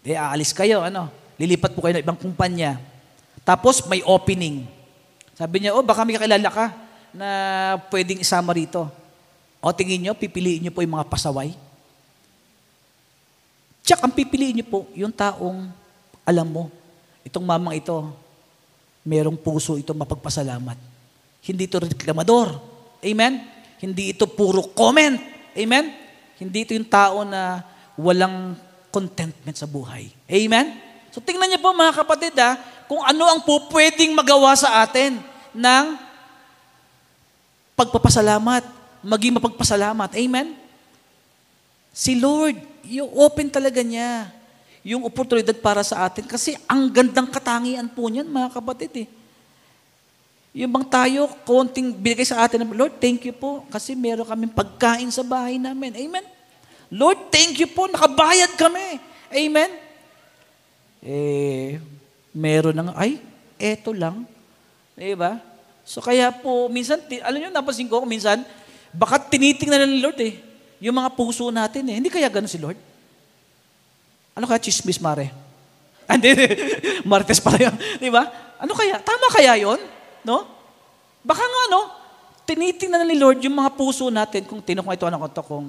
Di 0.00 0.16
aalis 0.16 0.52
kayo, 0.56 0.84
ano? 0.84 1.08
Lilipat 1.40 1.72
po 1.72 1.84
kayo 1.84 1.96
ng 1.96 2.04
ibang 2.04 2.18
kumpanya. 2.20 2.80
Tapos 3.44 3.84
may 3.88 4.04
opening. 4.04 4.64
Sabi 5.36 5.64
niya, 5.64 5.72
oh, 5.72 5.84
baka 5.84 6.04
may 6.04 6.16
kakilala 6.16 6.50
ka 6.52 6.66
na 7.16 7.28
pwedeng 7.88 8.20
isama 8.20 8.52
rito. 8.52 8.88
O 9.60 9.72
tingin 9.72 10.00
niyo, 10.00 10.12
pipiliin 10.16 10.64
niyo 10.64 10.72
po 10.72 10.80
yung 10.84 10.96
mga 10.96 11.08
pasaway. 11.08 11.52
Tsak, 13.84 14.00
ang 14.04 14.12
pipiliin 14.12 14.60
niyo 14.60 14.66
po, 14.68 14.80
yung 14.96 15.12
taong 15.12 15.68
alam 16.24 16.48
mo, 16.48 16.68
itong 17.24 17.44
mamang 17.44 17.76
ito, 17.76 17.96
merong 19.04 19.36
puso 19.36 19.76
ito 19.80 19.96
mapagpasalamat. 19.96 20.76
Hindi 21.40 21.64
ito 21.64 21.80
reklamador. 21.80 22.60
Amen? 23.00 23.59
Hindi 23.80 24.12
ito 24.12 24.28
puro 24.28 24.68
comment. 24.76 25.16
Amen? 25.56 25.90
Hindi 26.36 26.68
ito 26.68 26.72
yung 26.76 26.88
tao 26.88 27.24
na 27.24 27.64
walang 27.96 28.54
contentment 28.92 29.56
sa 29.56 29.66
buhay. 29.66 30.12
Amen? 30.28 30.76
So 31.10 31.18
tingnan 31.18 31.50
niyo 31.50 31.58
po 31.58 31.74
mga 31.74 31.96
kapatid 31.96 32.36
ha, 32.38 32.54
kung 32.86 33.02
ano 33.02 33.24
ang 33.26 33.40
po 33.42 33.66
pwedeng 33.72 34.14
magawa 34.14 34.54
sa 34.54 34.84
atin 34.84 35.18
ng 35.56 35.84
pagpapasalamat, 37.74 38.62
maging 39.00 39.40
mapagpasalamat. 39.40 40.10
Amen? 40.14 40.54
Si 41.90 42.14
Lord, 42.20 42.60
yung 42.86 43.10
open 43.16 43.48
talaga 43.50 43.80
niya 43.80 44.30
yung 44.80 45.04
oportunidad 45.04 45.52
para 45.60 45.84
sa 45.84 46.08
atin 46.08 46.24
kasi 46.24 46.56
ang 46.64 46.88
gandang 46.88 47.28
katangian 47.28 47.84
po 47.92 48.08
niyan 48.08 48.28
mga 48.28 48.48
kapatid 48.56 48.92
eh. 49.04 49.08
Yung 50.50 50.70
bang 50.74 50.86
tayo, 50.90 51.30
konting 51.46 51.94
binigay 51.94 52.26
sa 52.26 52.42
atin 52.42 52.66
ng 52.66 52.74
Lord, 52.74 52.98
thank 52.98 53.22
you 53.22 53.34
po 53.34 53.62
kasi 53.70 53.94
meron 53.94 54.26
kaming 54.26 54.50
pagkain 54.50 55.06
sa 55.14 55.22
bahay 55.22 55.62
namin. 55.62 55.94
Amen? 55.94 56.26
Lord, 56.90 57.30
thank 57.30 57.54
you 57.62 57.70
po, 57.70 57.86
nakabayad 57.86 58.58
kami. 58.58 58.98
Amen? 59.30 59.70
Eh, 61.06 61.78
meron 62.34 62.74
ng, 62.74 62.90
ay, 62.98 63.22
eto 63.62 63.94
lang. 63.94 64.26
Di 64.98 65.14
ba? 65.14 65.38
So 65.86 66.02
kaya 66.02 66.34
po, 66.34 66.66
minsan, 66.66 66.98
alam 67.22 67.38
nyo, 67.38 67.48
napansin 67.54 67.86
ko, 67.86 68.02
minsan, 68.02 68.42
baka 68.90 69.22
tinitingnan 69.22 69.86
ng 69.86 70.02
Lord 70.02 70.18
eh, 70.18 70.34
yung 70.82 70.98
mga 70.98 71.14
puso 71.14 71.46
natin 71.54 71.86
eh. 71.94 72.02
Hindi 72.02 72.10
kaya 72.10 72.26
ganun 72.26 72.50
si 72.50 72.58
Lord? 72.58 72.76
Ano 74.34 74.50
kaya 74.50 74.58
chismis, 74.58 74.98
Mare? 74.98 75.30
Hindi, 76.10 76.34
Martes 77.06 77.38
pala 77.38 77.70
yun. 77.70 77.74
Di 78.02 78.10
ba? 78.10 78.26
Ano 78.58 78.74
kaya? 78.74 78.98
Tama 78.98 79.30
kaya 79.30 79.54
yon? 79.62 79.78
No? 80.26 80.44
Baka 81.24 81.44
nga, 81.44 81.62
no? 81.72 81.82
Tinitingnan 82.48 83.06
ni 83.06 83.16
Lord 83.20 83.44
yung 83.44 83.56
mga 83.56 83.76
puso 83.76 84.08
natin 84.08 84.44
kung 84.48 84.64
tinok 84.64 84.90
ito, 84.90 85.06
ano 85.06 85.20
ko 85.22 85.28
to, 85.30 85.42
kung 85.44 85.66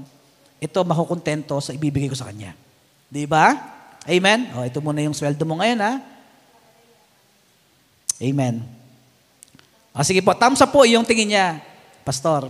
ito 0.62 0.80
makukontento 0.82 1.58
sa 1.60 1.74
ibibigay 1.76 2.10
ko 2.10 2.18
sa 2.18 2.30
Kanya. 2.30 2.54
Di 3.12 3.28
ba? 3.28 3.54
Amen? 4.08 4.50
O, 4.58 4.66
ito 4.66 4.82
muna 4.82 5.04
yung 5.04 5.14
sweldo 5.14 5.44
mo 5.46 5.60
ngayon, 5.62 5.80
ha? 5.82 5.94
Amen. 8.22 8.62
O, 9.92 10.06
sige 10.06 10.24
po, 10.24 10.34
thumbs 10.38 10.62
up 10.62 10.72
po 10.72 10.88
yung 10.88 11.06
tingin 11.06 11.36
niya. 11.36 11.48
Pastor, 12.02 12.50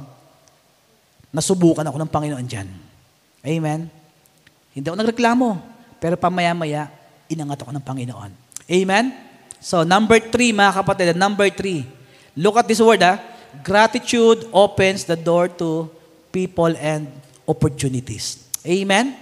nasubukan 1.32 1.88
ako 1.88 1.98
ng 2.00 2.12
Panginoon 2.12 2.46
dyan. 2.46 2.68
Amen? 3.42 3.90
Hindi 4.72 4.86
ako 4.88 4.98
nagreklamo. 5.02 5.50
Pero 6.00 6.16
pamaya-maya, 6.16 6.92
inangat 7.28 7.64
ako 7.64 7.72
ng 7.76 7.86
Panginoon. 7.86 8.32
Amen? 8.70 9.31
So, 9.62 9.86
number 9.86 10.18
three, 10.18 10.50
mga 10.50 10.74
kapatid, 10.82 11.14
number 11.14 11.46
three. 11.54 11.86
Look 12.34 12.58
at 12.58 12.66
this 12.66 12.82
word, 12.82 13.06
ha? 13.06 13.22
Gratitude 13.62 14.50
opens 14.50 15.06
the 15.06 15.14
door 15.14 15.46
to 15.62 15.86
people 16.34 16.74
and 16.82 17.06
opportunities. 17.46 18.42
Amen? 18.66 19.14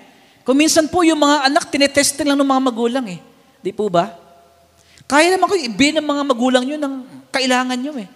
Kung 0.47 0.55
minsan 0.55 0.87
po 0.87 1.03
yung 1.03 1.19
mga 1.19 1.51
anak, 1.51 1.67
tinetesting 1.67 2.23
lang 2.23 2.39
ng 2.39 2.47
mga 2.47 2.61
magulang 2.71 3.05
eh. 3.11 3.19
Di 3.59 3.75
po 3.75 3.91
ba? 3.91 4.15
Kaya 5.03 5.35
naman 5.35 5.51
ko 5.51 5.59
ibigay 5.59 5.99
ng 5.99 6.07
mga 6.07 6.23
magulang 6.23 6.63
nyo 6.63 6.77
ng 6.79 6.93
kailangan 7.35 7.75
nyo 7.75 7.93
eh. 7.99 8.07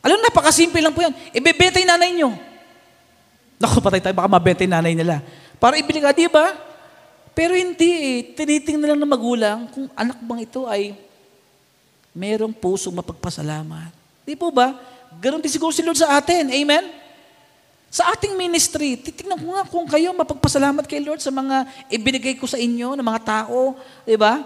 Alam, 0.00 0.22
napakasimple 0.24 0.80
lang 0.80 0.94
po 0.96 1.04
yan. 1.04 1.12
Ibebenta 1.36 1.76
yung 1.76 1.92
nanay 1.92 2.10
nyo. 2.16 2.30
Naku, 3.60 3.84
patay 3.84 4.00
tayo, 4.00 4.16
baka 4.16 4.30
mabenta 4.32 4.64
yung 4.64 4.74
nanay 4.80 4.94
nila. 4.96 5.20
Para 5.60 5.76
ibili 5.76 6.00
ka, 6.00 6.16
di 6.16 6.30
ba? 6.30 6.56
Pero 7.36 7.52
hindi 7.52 7.90
eh. 7.90 8.16
Tinitingnan 8.32 8.96
lang 8.96 9.00
ng 9.02 9.12
magulang 9.12 9.58
kung 9.68 9.90
anak 9.92 10.16
bang 10.24 10.40
ito 10.46 10.64
ay 10.64 10.94
merong 12.16 12.56
pusong 12.56 12.96
mapagpasalamat. 12.96 13.92
Di 14.24 14.32
po 14.32 14.48
ba? 14.48 14.72
Ganon 15.20 15.44
din 15.44 15.52
siguro 15.52 15.68
si 15.68 15.84
Lord 15.84 16.00
sa 16.00 16.16
atin. 16.16 16.48
Amen? 16.48 16.88
Sa 17.92 18.08
ating 18.12 18.32
ministry, 18.34 18.96
titignan 18.96 19.36
ko 19.36 19.52
nga 19.52 19.64
kung 19.68 19.84
kayo 19.84 20.16
mapagpasalamat 20.16 20.88
kay 20.88 21.04
Lord 21.04 21.20
sa 21.20 21.28
mga 21.28 21.68
ibinigay 21.92 22.34
ko 22.40 22.48
sa 22.48 22.56
inyo 22.56 22.96
ng 22.96 23.04
mga 23.04 23.20
tao. 23.22 23.76
Di 24.08 24.16
ba? 24.16 24.42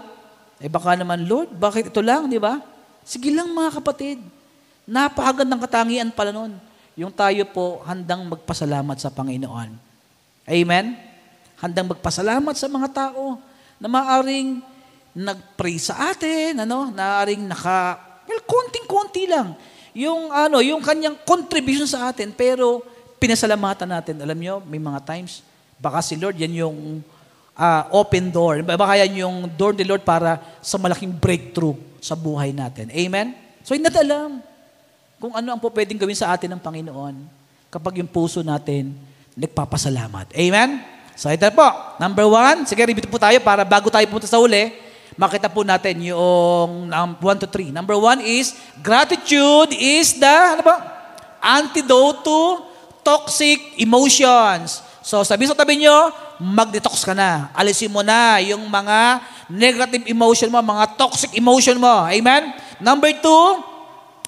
Eh 0.59 0.69
baka 0.69 0.99
naman, 0.99 1.23
Lord, 1.25 1.55
bakit 1.55 1.89
ito 1.89 2.03
lang, 2.03 2.27
di 2.27 2.37
ba? 2.37 2.59
Sige 3.07 3.33
lang 3.33 3.49
mga 3.49 3.81
kapatid. 3.81 4.21
Napakagandang 4.85 5.63
katangian 5.63 6.11
pala 6.13 6.35
nun. 6.35 6.53
Yung 6.99 7.09
tayo 7.09 7.47
po 7.49 7.81
handang 7.87 8.27
magpasalamat 8.27 8.99
sa 8.99 9.09
Panginoon. 9.09 9.73
Amen? 10.45 10.85
Handang 11.57 11.87
magpasalamat 11.89 12.53
sa 12.53 12.67
mga 12.67 12.87
tao 12.91 13.39
na 13.81 13.87
maaring 13.89 14.61
nag-pray 15.11 15.75
sa 15.75 16.11
atin, 16.15 16.63
ano, 16.63 16.91
naaring 16.91 17.43
naka, 17.43 17.99
well, 18.27 18.41
konting-konti 18.47 19.27
lang. 19.27 19.55
Yung, 19.91 20.31
ano, 20.31 20.63
yung 20.63 20.79
kanyang 20.79 21.19
contribution 21.27 21.87
sa 21.87 22.11
atin, 22.11 22.31
pero 22.31 22.79
pinasalamatan 23.19 23.89
natin. 23.91 24.15
Alam 24.23 24.39
nyo, 24.39 24.55
may 24.63 24.79
mga 24.79 25.03
times, 25.03 25.43
baka 25.75 25.99
si 25.99 26.15
Lord, 26.15 26.39
yan 26.39 26.63
yung 26.63 27.03
uh, 27.55 27.83
open 27.91 28.31
door. 28.31 28.63
Baka 28.63 29.03
yan 29.03 29.27
yung 29.27 29.37
door 29.51 29.75
ni 29.75 29.83
Lord 29.83 30.01
para 30.07 30.39
sa 30.63 30.79
malaking 30.79 31.11
breakthrough 31.11 31.75
sa 31.99 32.15
buhay 32.15 32.55
natin. 32.55 32.89
Amen? 32.89 33.35
So, 33.61 33.75
hindi 33.75 33.85
natin 33.85 34.07
alam 34.09 34.29
kung 35.21 35.37
ano 35.37 35.53
ang 35.53 35.61
po 35.61 35.69
pwedeng 35.69 36.01
gawin 36.01 36.17
sa 36.17 36.33
atin 36.33 36.49
ng 36.49 36.61
Panginoon 36.61 37.15
kapag 37.69 38.01
yung 38.01 38.09
puso 38.09 38.41
natin 38.41 38.97
nagpapasalamat. 39.37 40.33
Amen? 40.33 40.81
So, 41.13 41.29
ito 41.29 41.45
po. 41.53 41.67
Number 42.01 42.25
one, 42.25 42.65
sige, 42.65 42.81
review 42.81 43.05
po 43.05 43.21
tayo 43.21 43.37
para 43.45 43.61
bago 43.61 43.93
tayo 43.93 44.03
punta 44.09 44.25
sa 44.25 44.41
uli, 44.41 44.73
makita 45.19 45.51
po 45.51 45.65
natin 45.65 45.99
yung 46.03 46.87
um, 46.91 47.11
one 47.19 47.39
to 47.39 47.47
three. 47.47 47.71
Number 47.73 47.95
one 47.99 48.23
is, 48.23 48.55
gratitude 48.79 49.75
is 49.75 50.15
the, 50.15 50.59
ano 50.59 50.63
ba? 50.63 50.77
Antidote 51.41 52.23
to 52.23 52.39
toxic 53.01 53.81
emotions. 53.81 54.85
So, 55.01 55.25
sabi 55.25 55.49
sa 55.49 55.57
tabi 55.57 55.81
nyo, 55.81 56.13
mag-detox 56.37 57.01
ka 57.01 57.17
na. 57.17 57.49
Alisin 57.57 57.89
mo 57.89 58.05
na 58.05 58.37
yung 58.41 58.69
mga 58.69 59.21
negative 59.49 60.05
emotion 60.09 60.49
mo, 60.49 60.61
mga 60.61 60.93
toxic 60.97 61.33
emotion 61.33 61.77
mo. 61.77 62.05
Amen? 62.05 62.53
Number 62.77 63.09
two, 63.17 63.45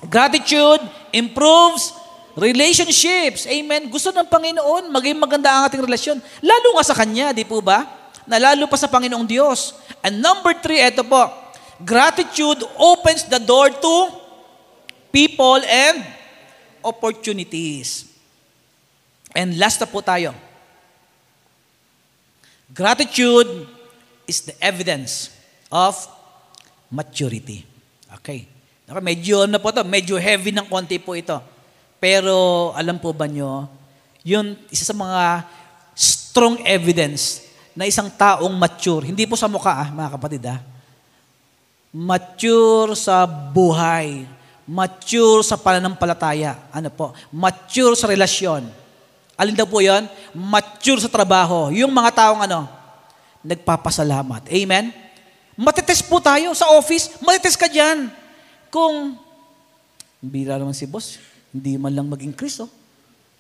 gratitude 0.10 0.82
improves 1.14 1.94
relationships. 2.34 3.46
Amen? 3.46 3.90
Gusto 3.90 4.10
ng 4.10 4.26
Panginoon, 4.26 4.90
maging 4.90 5.18
maganda 5.18 5.54
ang 5.54 5.70
ating 5.70 5.86
relasyon. 5.86 6.18
Lalo 6.42 6.68
nga 6.78 6.84
sa 6.86 6.98
Kanya, 6.98 7.30
di 7.32 7.46
po 7.46 7.62
ba? 7.62 7.86
Na 8.26 8.42
lalo 8.42 8.66
pa 8.66 8.78
sa 8.78 8.90
Panginoong 8.90 9.30
Diyos. 9.30 9.78
And 10.04 10.20
number 10.20 10.52
three, 10.60 10.84
ito 10.84 11.02
po, 11.08 11.32
gratitude 11.80 12.60
opens 12.76 13.24
the 13.32 13.40
door 13.40 13.72
to 13.72 13.96
people 15.16 15.64
and 15.64 16.04
opportunities. 16.84 18.12
And 19.32 19.56
last 19.56 19.80
na 19.80 19.88
po 19.88 20.04
tayo. 20.04 20.36
Gratitude 22.76 23.70
is 24.28 24.44
the 24.44 24.56
evidence 24.60 25.32
of 25.72 25.96
maturity. 26.92 27.64
Okay. 28.20 28.46
Okay, 28.84 29.00
medyo 29.00 29.48
na 29.48 29.58
po 29.58 29.72
to, 29.72 29.88
medyo 29.88 30.20
heavy 30.20 30.52
ng 30.52 30.68
konti 30.68 31.00
po 31.00 31.16
ito. 31.16 31.40
Pero 32.04 32.70
alam 32.76 33.00
po 33.00 33.16
ba 33.16 33.32
nyo, 33.32 33.72
yun 34.28 34.60
isa 34.68 34.84
sa 34.84 34.96
mga 34.96 35.48
strong 35.96 36.60
evidence 36.68 37.53
na 37.74 37.90
isang 37.90 38.10
taong 38.10 38.54
mature. 38.54 39.10
Hindi 39.10 39.26
po 39.26 39.34
sa 39.34 39.50
mukha, 39.50 39.74
ah, 39.74 39.90
mga 39.90 40.10
kapatid, 40.18 40.44
ah. 40.50 40.62
Mature 41.94 42.98
sa 42.98 43.26
buhay. 43.30 44.26
Mature 44.66 45.46
sa 45.46 45.60
pananampalataya. 45.60 46.58
Ano 46.74 46.90
po? 46.90 47.12
Mature 47.30 47.94
sa 47.94 48.10
relasyon. 48.10 48.66
Alin 49.34 49.58
daw 49.58 49.66
po 49.66 49.82
yon? 49.82 50.06
Mature 50.32 51.02
sa 51.02 51.10
trabaho. 51.10 51.74
Yung 51.74 51.90
mga 51.90 52.14
taong 52.14 52.42
ano, 52.46 52.70
nagpapasalamat. 53.44 54.48
Amen? 54.50 54.94
Matites 55.54 56.02
po 56.02 56.18
tayo 56.18 56.54
sa 56.58 56.70
office. 56.74 57.18
Matites 57.22 57.58
ka 57.58 57.70
dyan. 57.70 58.10
Kung, 58.74 59.18
bira 60.18 60.58
naman 60.58 60.74
si 60.74 60.90
boss, 60.90 61.22
hindi 61.54 61.78
man 61.78 61.94
lang 61.94 62.10
maging 62.10 62.34
Chris, 62.34 62.58
oh. 62.62 62.70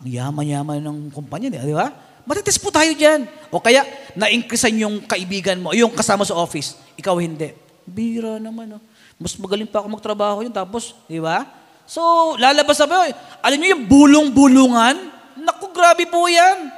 Ang 0.04 0.10
yaman-yaman 0.14 0.84
ng 0.84 1.00
kumpanya 1.16 1.48
di 1.50 1.74
ba? 1.74 1.90
Matitis 2.24 2.56
po 2.56 2.72
tayo 2.72 2.92
dyan. 2.96 3.28
O 3.52 3.60
kaya, 3.60 3.84
na-increasean 4.16 4.80
yung 4.80 5.04
kaibigan 5.04 5.60
mo, 5.60 5.76
yung 5.76 5.92
kasama 5.92 6.24
sa 6.24 6.36
office, 6.40 6.80
ikaw 6.96 7.20
hindi. 7.20 7.52
Bira 7.84 8.40
naman, 8.40 8.80
oh. 8.80 8.84
Mas 9.20 9.36
magaling 9.36 9.68
pa 9.68 9.84
ako 9.84 9.88
magtrabaho 9.92 10.40
yun, 10.42 10.52
tapos, 10.56 10.96
di 11.06 11.20
ba? 11.20 11.46
So, 11.84 12.34
lalabas 12.40 12.80
na 12.80 12.88
ba? 12.88 13.00
Alam 13.44 13.58
niyo 13.60 13.70
yung 13.76 13.86
bulong-bulungan? 13.86 14.96
Naku, 15.38 15.70
grabe 15.76 16.08
po 16.08 16.26
yan. 16.32 16.72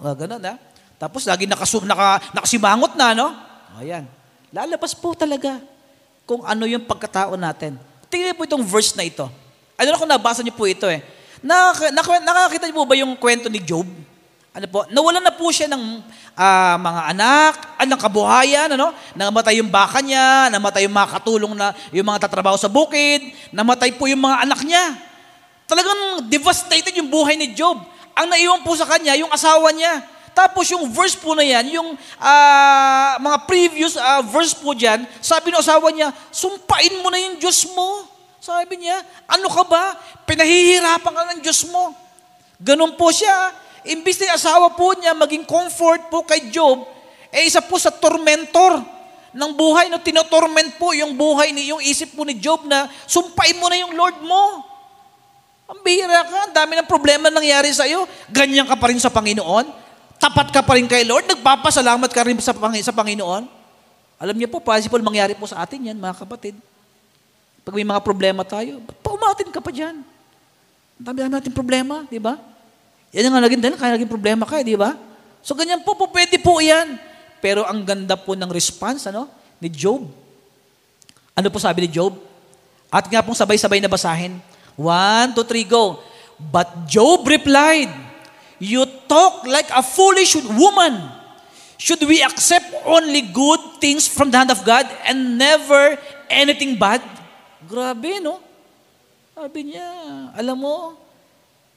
Ah, 0.00 0.16
ganun, 0.16 0.40
ha? 0.40 0.56
Tapos, 0.96 1.28
lagi 1.28 1.44
nakasum, 1.44 1.84
naka, 1.84 2.32
nakasimangot 2.32 2.96
na, 2.96 3.12
no? 3.12 3.28
Ayan. 3.76 4.08
Lalabas 4.50 4.96
po 4.96 5.12
talaga 5.12 5.60
kung 6.24 6.42
ano 6.48 6.64
yung 6.64 6.88
pagkatao 6.88 7.36
natin. 7.36 7.76
Tingnan 8.08 8.34
po 8.34 8.48
itong 8.48 8.64
verse 8.64 8.96
na 8.96 9.04
ito. 9.06 9.28
Ano 9.76 9.86
na 9.92 10.00
kung 10.00 10.10
nabasa 10.10 10.40
niyo 10.40 10.56
po 10.56 10.66
ito 10.66 10.88
eh. 10.88 11.04
Nak- 11.40 11.92
nak- 11.96 12.24
nakakita 12.24 12.68
niyo 12.68 12.76
po 12.76 12.84
ba 12.84 12.96
yung 12.96 13.16
kwento 13.16 13.48
ni 13.48 13.64
Job? 13.64 13.88
Ano 14.50 14.66
po? 14.66 14.82
Nawalan 14.90 15.22
na 15.22 15.30
po 15.30 15.48
siya 15.54 15.70
ng 15.70 16.02
ah, 16.34 16.74
mga 16.74 17.00
anak, 17.14 17.54
ah, 17.78 17.86
ng 17.86 18.00
kabuhayan, 18.00 18.68
ano? 18.74 18.90
Namatay 19.14 19.62
yung 19.62 19.70
baka 19.70 20.02
niya, 20.02 20.50
namatay 20.50 20.90
yung 20.90 20.96
mga 20.96 21.08
katulong 21.16 21.54
na, 21.54 21.70
yung 21.94 22.02
mga 22.02 22.26
tatrabaho 22.26 22.58
sa 22.58 22.66
bukid, 22.66 23.30
namatay 23.54 23.94
po 23.94 24.10
yung 24.10 24.20
mga 24.20 24.42
anak 24.42 24.60
niya. 24.66 24.98
Talagang 25.70 26.26
devastated 26.26 26.90
yung 26.98 27.06
buhay 27.06 27.38
ni 27.38 27.54
Job. 27.54 27.78
Ang 28.18 28.26
naiwan 28.26 28.66
po 28.66 28.74
sa 28.74 28.90
kanya, 28.90 29.14
yung 29.14 29.30
asawa 29.30 29.70
niya. 29.70 30.02
Tapos 30.34 30.66
yung 30.66 30.90
verse 30.90 31.14
po 31.14 31.38
na 31.38 31.46
yan, 31.46 31.78
yung 31.78 31.94
ah, 32.18 33.22
mga 33.22 33.38
previous 33.46 33.94
ah, 33.94 34.18
verse 34.18 34.50
po 34.50 34.74
dyan, 34.74 35.06
sabi 35.22 35.54
ng 35.54 35.62
asawa 35.62 35.94
niya, 35.94 36.10
sumpain 36.34 36.98
mo 36.98 37.06
na 37.06 37.22
yung 37.22 37.38
Diyos 37.38 37.70
mo. 37.70 38.09
Sabi 38.40 38.80
niya, 38.80 39.04
ano 39.28 39.52
ka 39.52 39.68
ba? 39.68 39.94
Pinahihirapan 40.24 41.12
ka 41.12 41.22
ng 41.36 41.40
Diyos 41.44 41.68
mo. 41.68 41.92
Ganun 42.56 42.96
po 42.96 43.12
siya. 43.12 43.52
Imbis 43.84 44.16
na 44.24 44.36
asawa 44.36 44.72
po 44.72 44.96
niya 44.96 45.12
maging 45.12 45.44
comfort 45.44 46.08
po 46.08 46.24
kay 46.24 46.52
Job, 46.52 46.84
eh 47.32 47.48
isa 47.48 47.64
po 47.64 47.80
sa 47.80 47.88
tormentor 47.88 48.80
ng 49.30 49.52
buhay, 49.56 49.88
no, 49.88 50.02
tinotorment 50.02 50.76
po 50.76 50.92
yung 50.92 51.16
buhay, 51.16 51.54
ni, 51.54 51.70
yung 51.70 51.80
isip 51.80 52.12
po 52.12 52.26
ni 52.26 52.36
Job 52.36 52.66
na 52.66 52.90
sumpain 53.08 53.56
mo 53.56 53.70
na 53.72 53.78
yung 53.80 53.94
Lord 53.96 54.20
mo. 54.20 54.66
Ang 55.70 55.80
bihira 55.86 56.26
ka, 56.26 56.50
ang 56.50 56.54
dami 56.56 56.74
ng 56.76 56.88
problema 56.90 57.30
nangyari 57.30 57.70
sa 57.70 57.86
iyo. 57.86 58.04
Ganyan 58.26 58.66
ka 58.66 58.74
pa 58.74 58.90
rin 58.90 58.98
sa 58.98 59.08
Panginoon. 59.08 59.70
Tapat 60.18 60.50
ka 60.50 60.60
pa 60.66 60.74
rin 60.74 60.90
kay 60.90 61.06
Lord. 61.06 61.30
Nagpapasalamat 61.30 62.10
ka 62.10 62.20
rin 62.26 62.36
sa, 62.42 62.52
sa 62.58 62.92
Panginoon. 62.92 63.46
Alam 64.20 64.36
niyo 64.36 64.50
po, 64.50 64.60
possible 64.60 65.00
mangyari 65.00 65.32
po 65.38 65.46
sa 65.46 65.62
atin 65.62 65.94
yan, 65.94 65.96
mga 65.96 66.26
kapatid. 66.26 66.58
Pag 67.70 67.78
may 67.78 67.86
mga 67.86 68.02
problema 68.02 68.42
tayo, 68.42 68.82
ba't 68.82 68.98
pa 68.98 69.14
umatin 69.14 69.46
ka 69.54 69.62
pa 69.62 69.70
dyan? 69.70 70.02
Ang 70.98 71.04
dami 71.06 71.22
natin 71.30 71.54
problema, 71.54 72.02
di 72.10 72.18
ba? 72.18 72.34
Yan 73.14 73.30
ang 73.30 73.38
naging 73.38 73.62
dahil, 73.62 73.78
kaya 73.78 73.94
naging 73.94 74.10
problema 74.10 74.42
ka, 74.42 74.58
eh, 74.58 74.66
di 74.66 74.74
ba? 74.74 74.98
So 75.38 75.54
ganyan 75.54 75.86
po, 75.86 75.94
po, 75.94 76.10
pwede 76.10 76.34
po 76.42 76.58
yan. 76.58 76.98
Pero 77.38 77.62
ang 77.62 77.86
ganda 77.86 78.18
po 78.18 78.34
ng 78.34 78.50
response, 78.50 79.06
ano, 79.06 79.30
ni 79.62 79.70
Job. 79.70 80.02
Ano 81.30 81.46
po 81.46 81.62
sabi 81.62 81.86
ni 81.86 81.94
Job? 81.94 82.18
At 82.90 83.06
nga 83.06 83.22
pong 83.22 83.38
sabay-sabay 83.38 83.78
na 83.78 83.86
basahin. 83.86 84.42
One, 84.74 85.30
two, 85.38 85.46
three, 85.46 85.62
go. 85.62 86.02
But 86.42 86.90
Job 86.90 87.22
replied, 87.22 87.94
You 88.58 88.82
talk 89.06 89.46
like 89.46 89.70
a 89.70 89.78
foolish 89.78 90.34
woman. 90.34 91.06
Should 91.78 92.02
we 92.02 92.18
accept 92.18 92.66
only 92.82 93.30
good 93.30 93.78
things 93.78 94.10
from 94.10 94.34
the 94.34 94.42
hand 94.42 94.50
of 94.50 94.66
God 94.66 94.90
and 95.06 95.38
never 95.38 95.94
anything 96.26 96.74
bad? 96.74 97.19
Grabe, 97.68 98.20
no? 98.22 98.40
Sabi 99.36 99.72
niya, 99.72 99.88
alam 100.36 100.56
mo, 100.56 100.96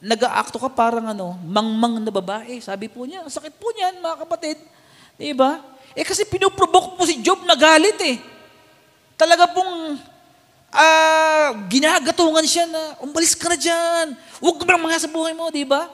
nag-aakto 0.03 0.59
ka 0.59 0.67
parang 0.67 1.15
ano, 1.15 1.39
mangmang 1.47 2.03
na 2.03 2.11
babae. 2.11 2.59
Sabi 2.59 2.91
po 2.91 3.07
niya, 3.07 3.23
sakit 3.27 3.55
po 3.55 3.71
niyan, 3.71 4.03
mga 4.03 4.17
kapatid. 4.27 4.59
Di 5.15 5.31
ba? 5.31 5.63
Eh 5.95 6.03
kasi 6.03 6.27
pinuprovoke 6.27 6.99
po 6.99 7.07
si 7.07 7.23
Job 7.23 7.39
na 7.47 7.55
galit 7.55 7.95
eh. 8.03 8.19
Talaga 9.15 9.47
pong 9.47 9.95
ah, 10.73 11.55
ginagatungan 11.71 12.43
siya 12.43 12.67
na, 12.67 12.81
umalis 12.99 13.31
ka 13.37 13.47
na 13.47 13.55
dyan. 13.55 14.07
Huwag 14.43 14.59
ka 14.59 14.75
mga 14.75 15.07
sa 15.07 15.11
buhay 15.11 15.31
mo, 15.31 15.47
di 15.53 15.63
ba? 15.63 15.87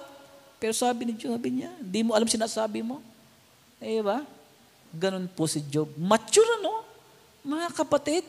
Pero 0.58 0.74
sabi 0.74 1.06
ni 1.06 1.14
Job, 1.14 1.38
sabi 1.38 1.62
niya, 1.62 1.70
hindi 1.78 2.02
mo 2.02 2.18
alam 2.18 2.26
sinasabi 2.26 2.82
mo. 2.82 3.04
Di 3.78 4.02
ba? 4.02 4.26
Ganun 4.90 5.30
po 5.30 5.46
si 5.46 5.62
Job. 5.70 5.94
Mature 6.00 6.50
ano? 6.60 6.82
Mga 7.46 7.68
kapatid. 7.78 8.26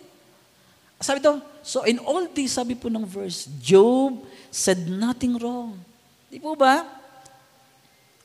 Sabi 1.00 1.24
to, 1.24 1.40
so 1.64 1.88
in 1.88 1.96
all 2.04 2.28
this, 2.28 2.60
sabi 2.60 2.76
po 2.76 2.92
ng 2.92 3.08
verse, 3.08 3.48
Job 3.56 4.20
said 4.52 4.84
nothing 4.84 5.40
wrong. 5.40 5.80
Di 6.28 6.36
po 6.36 6.52
ba? 6.52 6.84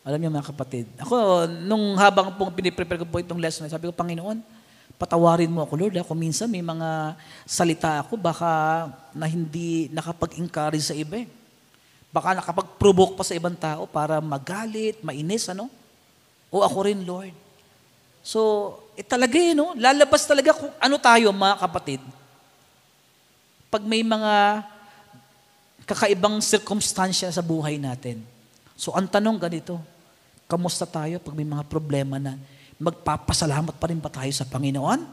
Alam 0.04 0.20
niyo 0.20 0.30
mga 0.30 0.52
kapatid, 0.54 0.86
ako, 1.02 1.48
nung 1.66 1.96
habang 1.98 2.36
pong 2.36 2.54
piniprepare 2.54 3.02
ko 3.02 3.08
po 3.08 3.18
itong 3.18 3.40
lesson, 3.42 3.66
sabi 3.66 3.90
ko, 3.90 3.96
Panginoon, 3.96 4.38
patawarin 5.00 5.50
mo 5.50 5.64
ako, 5.64 5.74
Lord. 5.88 5.96
Ako 5.98 6.14
minsan 6.14 6.52
may 6.52 6.62
mga 6.62 7.16
salita 7.48 8.04
ako, 8.04 8.20
baka 8.20 8.86
na 9.16 9.26
hindi 9.26 9.88
nakapag-encourage 9.96 10.92
sa 10.92 10.94
iba. 10.94 11.24
eh. 11.24 11.28
Baka 12.12 12.36
nakapag-provoke 12.38 13.16
pa 13.16 13.24
sa 13.24 13.34
ibang 13.34 13.56
tao 13.56 13.88
para 13.88 14.20
magalit, 14.20 15.00
mainis, 15.00 15.48
ano? 15.48 15.72
O 16.52 16.60
ako 16.60 16.92
rin, 16.92 17.02
Lord. 17.08 17.34
So, 18.20 18.72
eh 19.00 19.04
talaga 19.04 19.36
eh, 19.40 19.56
no? 19.56 19.74
Lalabas 19.80 20.28
talaga 20.28 20.52
kung 20.54 20.72
ano 20.76 20.96
tayo, 21.00 21.32
mga 21.32 21.56
kapatid. 21.60 22.02
Pag 23.76 23.84
may 23.84 24.08
mga 24.08 24.64
kakaibang 25.84 26.40
circumstansya 26.40 27.28
sa 27.28 27.44
buhay 27.44 27.76
natin. 27.76 28.24
So, 28.80 28.96
ang 28.96 29.12
tanong 29.12 29.36
ganito, 29.36 29.84
kamusta 30.48 30.88
tayo 30.88 31.20
pag 31.20 31.36
may 31.36 31.44
mga 31.44 31.68
problema 31.68 32.16
na 32.16 32.40
magpapasalamat 32.80 33.76
pa 33.76 33.92
rin 33.92 34.00
ba 34.00 34.08
tayo 34.08 34.32
sa 34.32 34.48
Panginoon? 34.48 35.04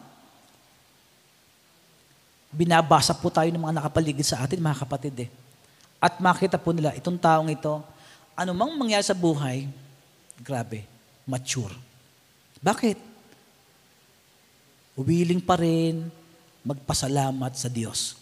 Binabasa 2.54 3.18
po 3.18 3.34
tayo 3.34 3.50
ng 3.50 3.66
mga 3.66 3.82
nakapaligid 3.82 4.30
sa 4.30 4.46
atin, 4.46 4.62
mga 4.62 4.86
kapatid 4.86 5.26
eh. 5.26 5.30
At 5.98 6.22
makita 6.22 6.54
po 6.54 6.70
nila, 6.70 6.94
itong 6.94 7.18
taong 7.18 7.50
ito, 7.50 7.82
anumang 8.38 8.78
mangyari 8.78 9.02
sa 9.02 9.18
buhay, 9.18 9.66
grabe, 10.38 10.86
mature. 11.26 11.74
Bakit? 12.62 13.10
Willing 15.02 15.42
pa 15.42 15.58
rin 15.58 16.06
magpasalamat 16.62 17.58
sa 17.58 17.66
Diyos. 17.66 18.21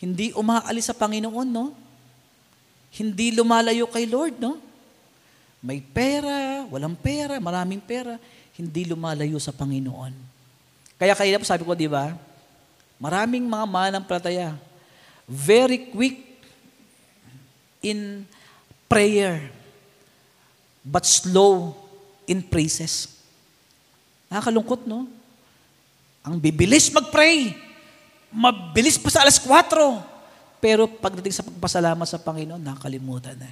Hindi 0.00 0.32
umaalis 0.32 0.88
sa 0.88 0.96
Panginoon, 0.96 1.48
no? 1.52 1.76
Hindi 2.96 3.36
lumalayo 3.36 3.84
kay 3.86 4.08
Lord, 4.08 4.40
no? 4.40 4.56
May 5.60 5.84
pera, 5.84 6.64
walang 6.72 6.96
pera, 6.96 7.36
maraming 7.36 7.84
pera, 7.84 8.16
hindi 8.56 8.88
lumalayo 8.88 9.36
sa 9.36 9.52
Panginoon. 9.52 10.16
Kaya 10.96 11.12
kaya 11.12 11.36
po 11.36 11.44
sabi 11.44 11.68
ko, 11.68 11.76
di 11.76 11.84
ba? 11.84 12.16
Maraming 12.96 13.44
mga 13.44 13.66
manampalataya, 13.68 14.56
very 15.28 15.92
quick 15.92 16.16
in 17.84 18.24
prayer, 18.88 19.52
but 20.80 21.04
slow 21.04 21.76
in 22.24 22.40
praises. 22.40 23.20
Nakakalungkot, 24.32 24.88
no? 24.88 25.04
Ang 26.24 26.40
bibilis 26.40 26.88
mag-pray. 26.88 27.52
Mabilis 28.30 28.98
pa 28.98 29.10
sa 29.10 29.22
alas 29.26 29.38
4. 29.38 30.62
Pero 30.62 30.86
pagdating 30.86 31.34
sa 31.34 31.46
pagpasalamat 31.46 32.06
sa 32.06 32.20
Panginoon, 32.20 32.60
nakalimutan 32.60 33.36
na. 33.36 33.50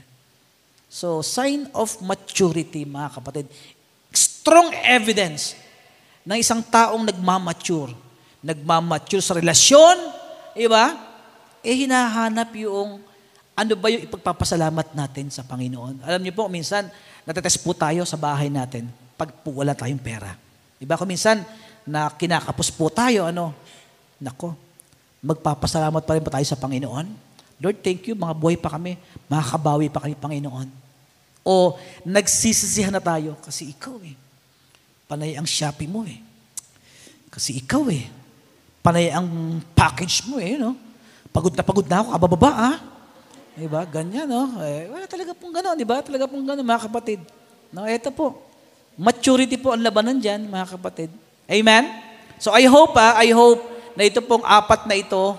So, 0.89 1.21
sign 1.21 1.69
of 1.77 2.01
maturity, 2.01 2.85
mga 2.89 3.21
kapatid. 3.21 3.47
Strong 4.13 4.73
evidence 4.87 5.53
ng 6.25 6.39
isang 6.41 6.65
taong 6.65 7.05
nagmamature. 7.05 7.93
Nagmamature 8.41 9.25
sa 9.25 9.37
relasyon, 9.37 9.97
iba? 10.57 11.09
eh 11.63 11.75
hinahanap 11.85 12.55
yung 12.57 13.03
ano 13.59 13.73
ba 13.75 13.91
yung 13.91 14.07
ipagpapasalamat 14.07 14.95
natin 14.95 15.35
sa 15.35 15.43
Panginoon. 15.43 16.07
Alam 16.07 16.23
niyo 16.23 16.31
po, 16.31 16.47
minsan, 16.47 16.87
natetest 17.27 17.59
po 17.67 17.75
tayo 17.75 18.07
sa 18.07 18.15
bahay 18.15 18.47
natin 18.47 18.87
pag 19.19 19.35
wala 19.43 19.75
tayong 19.75 19.99
pera. 19.99 20.39
Diba? 20.79 20.95
Kung 20.95 21.11
minsan, 21.11 21.43
na 21.83 22.07
kinakapos 22.07 22.71
po 22.71 22.87
tayo, 22.87 23.27
ano, 23.27 23.51
nako, 24.23 24.55
magpapasalamat 25.23 26.03
pa 26.05 26.15
rin 26.15 26.25
ba 26.25 26.33
tayo 26.35 26.47
sa 26.47 26.59
Panginoon? 26.59 27.07
Lord, 27.59 27.79
thank 27.83 28.07
you, 28.07 28.15
mga 28.15 28.35
buhay 28.39 28.55
pa 28.55 28.79
kami, 28.79 28.95
makakabawi 29.27 29.91
pa 29.91 30.07
kami, 30.07 30.15
Panginoon. 30.15 30.69
O 31.43 31.75
nagsisisihan 32.07 32.93
na 32.93 33.03
tayo 33.03 33.35
kasi 33.43 33.73
ikaw 33.75 33.99
eh. 34.05 34.15
Panay 35.09 35.35
ang 35.35 35.49
Shopee 35.49 35.89
mo 35.89 36.05
eh. 36.05 36.21
Kasi 37.33 37.59
ikaw 37.59 37.89
eh. 37.89 38.05
Panay 38.85 39.11
ang 39.11 39.59
package 39.73 40.29
mo 40.29 40.37
eh, 40.39 40.61
no? 40.61 40.77
Pagod 41.33 41.57
na 41.57 41.65
pagod 41.65 41.87
na 41.89 42.05
ako, 42.05 42.09
kabababa 42.15 42.51
ah. 42.53 42.77
Diba? 43.59 43.83
Ganyan, 43.91 44.31
no? 44.31 44.61
Eh, 44.63 44.87
wala 44.87 45.11
talaga 45.11 45.35
pong 45.35 45.51
gano'n, 45.51 45.75
di 45.75 45.83
ba? 45.83 45.99
Talaga 45.99 46.31
pong 46.31 46.47
gano'n, 46.47 46.63
mga 46.63 46.85
kapatid. 46.87 47.21
No, 47.75 47.89
eto 47.91 48.15
po. 48.15 48.39
Maturity 48.95 49.59
po 49.59 49.75
ang 49.75 49.83
labanan 49.83 50.21
dyan, 50.23 50.47
mga 50.47 50.79
kapatid. 50.79 51.11
Amen? 51.51 51.91
So 52.39 52.55
I 52.55 52.71
hope, 52.71 52.95
ah, 52.95 53.19
I 53.19 53.35
hope 53.35 53.78
na 53.99 54.07
ito 54.07 54.23
pong 54.23 54.47
apat 54.47 54.87
na 54.87 54.95
ito 54.95 55.35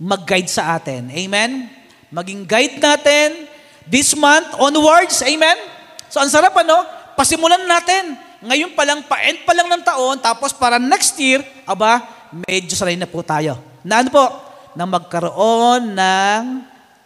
mag-guide 0.00 0.48
sa 0.48 0.80
atin. 0.80 1.12
Amen? 1.12 1.68
Maging 2.08 2.48
guide 2.48 2.80
natin 2.80 3.44
this 3.84 4.16
month 4.16 4.56
onwards. 4.56 5.20
Amen? 5.20 5.60
So 6.08 6.24
ang 6.24 6.32
sarap 6.32 6.56
ano, 6.56 6.80
pasimulan 7.12 7.60
natin. 7.68 8.16
Ngayon 8.40 8.72
pa 8.72 8.88
lang, 8.88 9.04
pa-end 9.04 9.44
pa 9.44 9.52
lang 9.52 9.68
ng 9.68 9.84
taon, 9.84 10.16
tapos 10.18 10.50
para 10.50 10.80
next 10.80 11.12
year, 11.20 11.44
aba, 11.68 12.02
medyo 12.32 12.72
sanay 12.72 12.96
na 12.96 13.06
po 13.06 13.20
tayo. 13.20 13.60
Na 13.84 14.00
ano 14.00 14.08
po? 14.08 14.24
Na 14.72 14.88
magkaroon 14.88 15.92
ng 15.92 16.42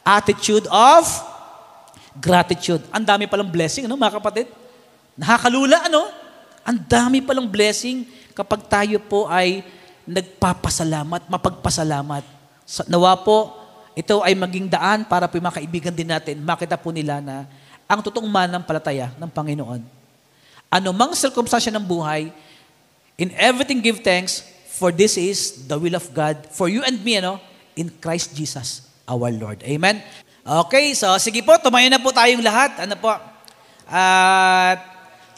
attitude 0.00 0.64
of 0.70 1.04
gratitude. 2.16 2.80
Ang 2.94 3.04
dami 3.04 3.26
palang 3.26 3.50
blessing, 3.50 3.84
ano, 3.84 3.98
mga 3.98 4.22
kapatid? 4.22 4.46
Nakakalula, 5.18 5.90
ano? 5.90 6.08
Ang 6.62 6.78
dami 6.86 7.18
palang 7.20 7.50
blessing 7.50 8.06
kapag 8.32 8.64
tayo 8.70 8.96
po 9.02 9.28
ay 9.28 9.60
nagpapasalamat, 10.06 11.26
mapagpasalamat. 11.26 12.24
Sa, 12.62 12.86
nawa 12.86 13.18
po, 13.20 13.52
ito 13.98 14.22
ay 14.22 14.38
maging 14.38 14.70
daan 14.70 15.04
para 15.04 15.26
po 15.26 15.36
yung 15.36 15.46
mga 15.50 15.58
kaibigan 15.62 15.94
din 15.94 16.08
natin, 16.08 16.38
makita 16.40 16.78
po 16.78 16.94
nila 16.94 17.18
na 17.18 17.44
ang 17.86 18.02
totoong 18.02 18.26
mananampalataya 18.26 19.14
ng 19.18 19.30
Panginoon. 19.30 19.82
Ano 20.70 20.88
mang 20.90 21.14
circumstansya 21.14 21.74
ng 21.74 21.84
buhay, 21.84 22.30
in 23.18 23.30
everything 23.38 23.82
give 23.82 24.02
thanks, 24.02 24.42
for 24.76 24.92
this 24.92 25.16
is 25.16 25.64
the 25.64 25.78
will 25.80 25.96
of 25.96 26.04
God 26.12 26.36
for 26.52 26.68
you 26.68 26.84
and 26.84 27.00
me, 27.00 27.16
ano, 27.16 27.40
in 27.78 27.88
Christ 27.88 28.36
Jesus 28.36 28.84
our 29.08 29.30
Lord. 29.32 29.62
Amen? 29.64 30.02
Okay, 30.46 30.92
so 30.94 31.10
sige 31.18 31.40
po, 31.42 31.56
tumayo 31.58 31.88
na 31.88 31.98
po 31.98 32.12
tayong 32.12 32.44
lahat. 32.44 32.84
Ano 32.84 32.94
po? 33.00 33.10
At 33.86 34.95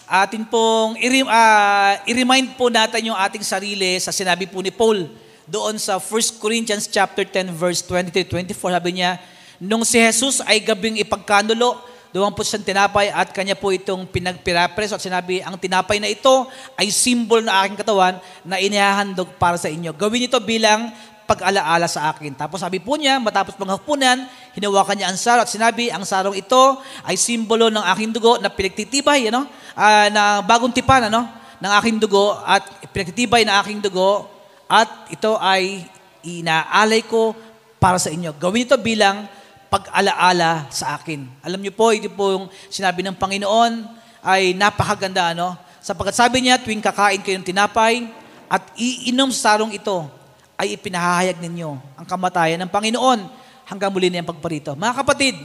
atin 0.08 0.42
pong 0.48 0.96
i- 0.96 1.22
uh, 1.22 1.92
i-remind 2.08 2.56
po 2.56 2.72
natin 2.72 3.12
yung 3.12 3.18
ating 3.20 3.44
sarili 3.44 4.00
sa 4.00 4.08
sinabi 4.08 4.48
po 4.48 4.64
ni 4.64 4.72
Paul 4.72 5.04
doon 5.44 5.76
sa 5.76 6.00
1 6.00 6.40
Corinthians 6.40 6.88
chapter 6.88 7.24
10 7.24 7.52
verse 7.52 7.80
23-24. 7.84 8.52
Sabi 8.56 8.90
niya, 9.00 9.20
nung 9.60 9.84
si 9.84 10.00
Jesus 10.00 10.40
ay 10.44 10.60
gabing 10.60 11.00
ipagkanulo, 11.00 11.76
doon 12.08 12.32
po 12.32 12.40
siyang 12.40 12.64
tinapay 12.64 13.12
at 13.12 13.36
kanya 13.36 13.52
po 13.52 13.68
itong 13.68 14.08
pinagpirapreso 14.08 14.96
at 14.96 15.04
sinabi, 15.04 15.44
ang 15.44 15.60
tinapay 15.60 16.00
na 16.00 16.08
ito 16.08 16.48
ay 16.72 16.88
symbol 16.88 17.44
na 17.44 17.60
aking 17.64 17.76
katawan 17.76 18.16
na 18.48 18.56
inihahandog 18.56 19.28
para 19.36 19.60
sa 19.60 19.68
inyo. 19.68 19.92
Gawin 19.92 20.24
ito 20.24 20.40
bilang 20.40 20.88
pag-alaala 21.28 21.84
sa 21.84 22.08
akin. 22.08 22.32
Tapos 22.32 22.64
sabi 22.64 22.80
po 22.80 22.96
niya, 22.96 23.20
matapos 23.20 23.52
panghapunan, 23.52 24.24
hinawakan 24.56 24.96
niya 24.96 25.12
ang 25.12 25.18
saro 25.20 25.44
at 25.44 25.52
sinabi, 25.52 25.92
ang 25.92 26.08
sarong 26.08 26.32
ito 26.32 26.80
ay 27.04 27.20
simbolo 27.20 27.68
ng 27.68 27.84
aking 27.92 28.16
dugo 28.16 28.40
na 28.40 28.48
pinagtitibay, 28.48 29.28
ano? 29.28 29.44
Uh, 29.76 30.08
na 30.08 30.40
bagong 30.40 30.72
tipan, 30.72 31.12
ano? 31.12 31.38
ng 31.58 31.72
aking 31.82 31.96
dugo 31.98 32.38
at 32.46 32.62
pinagtitibay 32.94 33.42
na 33.42 33.58
aking 33.62 33.82
dugo 33.82 34.30
at 34.70 35.10
ito 35.10 35.34
ay 35.42 35.86
inaalay 36.22 37.02
ko 37.02 37.34
para 37.82 37.98
sa 37.98 38.10
inyo. 38.10 38.34
Gawin 38.38 38.66
ito 38.66 38.78
bilang 38.78 39.26
pag-alaala 39.68 40.70
sa 40.70 40.96
akin. 40.96 41.26
Alam 41.42 41.60
niyo 41.60 41.74
po, 41.74 41.90
ito 41.90 42.08
po 42.10 42.34
yung 42.34 42.46
sinabi 42.70 43.02
ng 43.04 43.18
Panginoon 43.18 43.84
ay 44.22 44.54
napakaganda, 44.54 45.34
ano? 45.34 45.54
Sapagkat 45.82 46.14
sabi 46.14 46.46
niya, 46.46 46.58
tuwing 46.58 46.82
kakain 46.82 47.22
kayo 47.22 47.38
ng 47.38 47.46
tinapay 47.46 48.06
at 48.48 48.62
iinom 48.78 49.30
sa 49.30 49.54
sarong 49.54 49.74
ito, 49.74 50.08
ay 50.58 50.74
ipinahahayag 50.74 51.38
ninyo 51.38 51.70
ang 51.94 52.06
kamatayan 52.06 52.58
ng 52.66 52.70
Panginoon 52.70 53.20
hanggang 53.62 53.94
muli 53.94 54.10
niyang 54.10 54.26
pagparito. 54.26 54.74
Mga 54.74 54.94
kapatid, 55.06 55.38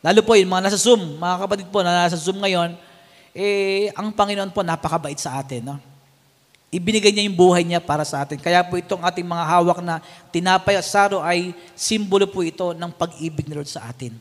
lalo 0.00 0.20
po 0.24 0.32
yung 0.32 0.48
mga 0.48 0.72
nasa 0.72 0.80
Zoom, 0.80 1.20
mga 1.20 1.36
kapatid 1.44 1.66
po 1.68 1.84
na 1.84 2.08
nasa 2.08 2.16
Zoom 2.16 2.40
ngayon, 2.40 2.72
eh, 3.36 3.92
ang 3.92 4.08
Panginoon 4.08 4.48
po 4.50 4.64
napakabait 4.64 5.20
sa 5.20 5.36
atin. 5.36 5.60
No? 5.60 5.76
Ibinigay 6.72 7.10
niya 7.10 7.26
yung 7.26 7.36
buhay 7.36 7.66
niya 7.66 7.82
para 7.82 8.06
sa 8.06 8.22
atin. 8.22 8.38
Kaya 8.38 8.62
po 8.62 8.78
itong 8.78 9.02
ating 9.02 9.26
mga 9.26 9.44
hawak 9.44 9.78
na 9.82 9.98
tinapay 10.30 10.78
at 10.78 10.86
saro 10.86 11.18
ay 11.20 11.50
simbolo 11.74 12.30
po 12.30 12.46
ito 12.46 12.72
ng 12.72 12.90
pag-ibig 12.94 13.44
ni 13.44 13.58
Lord 13.58 13.68
sa 13.68 13.90
atin. 13.90 14.14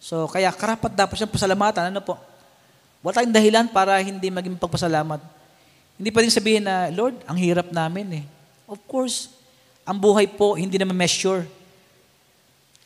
So, 0.00 0.30
kaya 0.30 0.48
karapat 0.54 0.94
dapat 0.94 1.18
siyang 1.18 1.34
pasalamatan. 1.34 1.90
Ano 1.92 2.00
po? 2.00 2.16
Wala 3.02 3.20
tayong 3.20 3.34
dahilan 3.34 3.66
para 3.68 3.98
hindi 4.00 4.30
maging 4.30 4.56
pagpasalamat. 4.56 5.20
Hindi 6.00 6.10
pa 6.14 6.22
rin 6.24 6.32
sabihin 6.32 6.64
na, 6.64 6.88
Lord, 6.94 7.20
ang 7.28 7.36
hirap 7.36 7.68
namin 7.74 8.22
eh. 8.22 8.24
Of 8.70 8.80
course, 8.86 9.39
ang 9.90 9.98
buhay 9.98 10.30
po 10.30 10.54
hindi 10.54 10.78
na 10.78 10.86
measure 10.86 11.50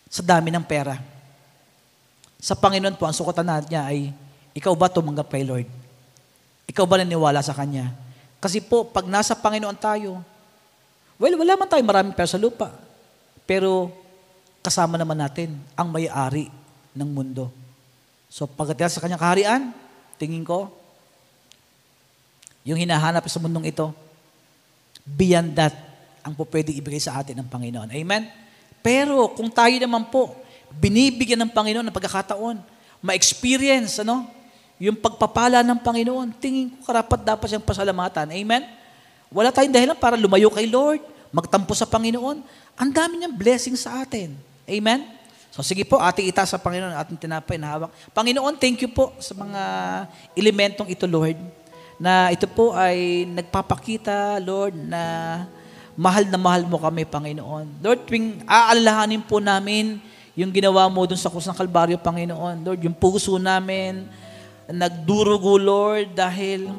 sa 0.09 0.25
dami 0.25 0.49
ng 0.49 0.65
pera. 0.65 0.97
Sa 2.41 2.57
Panginoon 2.57 2.97
po, 2.97 3.05
ang 3.05 3.13
sukatan 3.13 3.45
niya 3.69 3.85
ay, 3.85 4.09
ikaw 4.57 4.73
ba 4.73 4.89
tumanggap 4.89 5.29
kay 5.29 5.45
Lord? 5.45 5.69
Ikaw 6.65 6.85
ba 6.89 6.97
naniwala 6.97 7.45
sa 7.45 7.53
Kanya? 7.53 7.93
Kasi 8.41 8.65
po, 8.65 8.89
pag 8.89 9.05
nasa 9.05 9.37
Panginoon 9.37 9.77
tayo, 9.77 10.25
well, 11.21 11.37
wala 11.37 11.61
man 11.61 11.69
tayo 11.69 11.85
maraming 11.85 12.17
pera 12.17 12.29
sa 12.29 12.41
lupa. 12.41 12.73
Pero 13.45 13.93
kasama 14.65 14.97
naman 14.97 15.21
natin 15.21 15.61
ang 15.77 15.93
may-ari 15.93 16.49
ng 16.97 17.09
mundo. 17.13 17.53
So 18.33 18.49
pagdating 18.49 18.89
sa 18.89 19.05
kanyang 19.05 19.21
kaharian, 19.21 19.63
tingin 20.17 20.41
ko, 20.41 20.73
yung 22.65 22.81
hinahanap 22.81 23.29
sa 23.29 23.37
mundong 23.45 23.69
ito, 23.69 23.93
beyond 25.05 25.53
that, 25.53 25.94
ang 26.25 26.33
po 26.33 26.49
pwede 26.49 26.73
ibigay 26.73 26.99
sa 26.99 27.21
atin 27.21 27.37
ng 27.37 27.49
Panginoon. 27.53 27.93
Amen? 27.93 28.33
Pero 28.81 29.29
kung 29.37 29.53
tayo 29.53 29.77
naman 29.77 30.09
po, 30.09 30.33
binibigyan 30.81 31.45
ng 31.45 31.53
Panginoon 31.53 31.85
ng 31.85 31.95
pagkakataon, 31.95 32.57
ma-experience, 33.05 34.01
ano? 34.01 34.25
Yung 34.81 34.97
pagpapala 34.97 35.61
ng 35.61 35.79
Panginoon, 35.85 36.33
tingin 36.41 36.73
ko 36.73 36.89
karapat 36.89 37.21
dapat 37.21 37.47
siyang 37.53 37.63
pasalamatan. 37.63 38.33
Amen? 38.33 38.65
Wala 39.29 39.53
tayong 39.53 39.71
dahilan 39.71 39.97
para 40.01 40.17
lumayo 40.17 40.49
kay 40.49 40.65
Lord, 40.67 41.05
magtampo 41.31 41.77
sa 41.77 41.85
Panginoon. 41.85 42.41
Ang 42.75 42.91
dami 42.91 43.21
niyang 43.21 43.37
blessing 43.37 43.77
sa 43.77 44.03
atin. 44.03 44.35
Amen? 44.65 45.05
So 45.55 45.63
sige 45.63 45.87
po, 45.87 46.03
ating 46.03 46.27
ita 46.27 46.43
sa 46.43 46.59
Panginoon, 46.59 46.99
ating 46.99 47.21
tinapay 47.21 47.55
na 47.61 47.69
hawak. 47.71 47.91
Panginoon, 48.11 48.59
thank 48.59 48.83
you 48.83 48.91
po 48.91 49.15
sa 49.23 49.39
mga 49.39 49.63
elementong 50.35 50.91
ito, 50.91 51.07
Lord, 51.07 51.39
na 51.95 52.35
ito 52.35 52.51
po 52.51 52.75
ay 52.75 53.23
nagpapakita, 53.31 54.43
Lord, 54.43 54.75
na 54.75 55.03
mahal 55.95 56.27
na 56.27 56.39
mahal 56.39 56.67
mo 56.67 56.79
kami, 56.79 57.07
Panginoon. 57.07 57.79
Lord, 57.83 58.01
tuwing 58.07 58.43
aalalahanin 58.47 59.23
po 59.23 59.39
namin 59.39 60.03
yung 60.35 60.51
ginawa 60.51 60.91
mo 60.91 61.07
dun 61.07 61.19
sa 61.19 61.31
krus 61.31 61.47
ng 61.47 61.55
Kalbaryo, 61.55 61.97
Panginoon. 62.03 62.67
Lord, 62.67 62.81
yung 62.83 62.95
puso 62.95 63.39
namin, 63.39 64.11
nagdurugo, 64.67 65.55
Lord, 65.55 66.11
dahil 66.19 66.75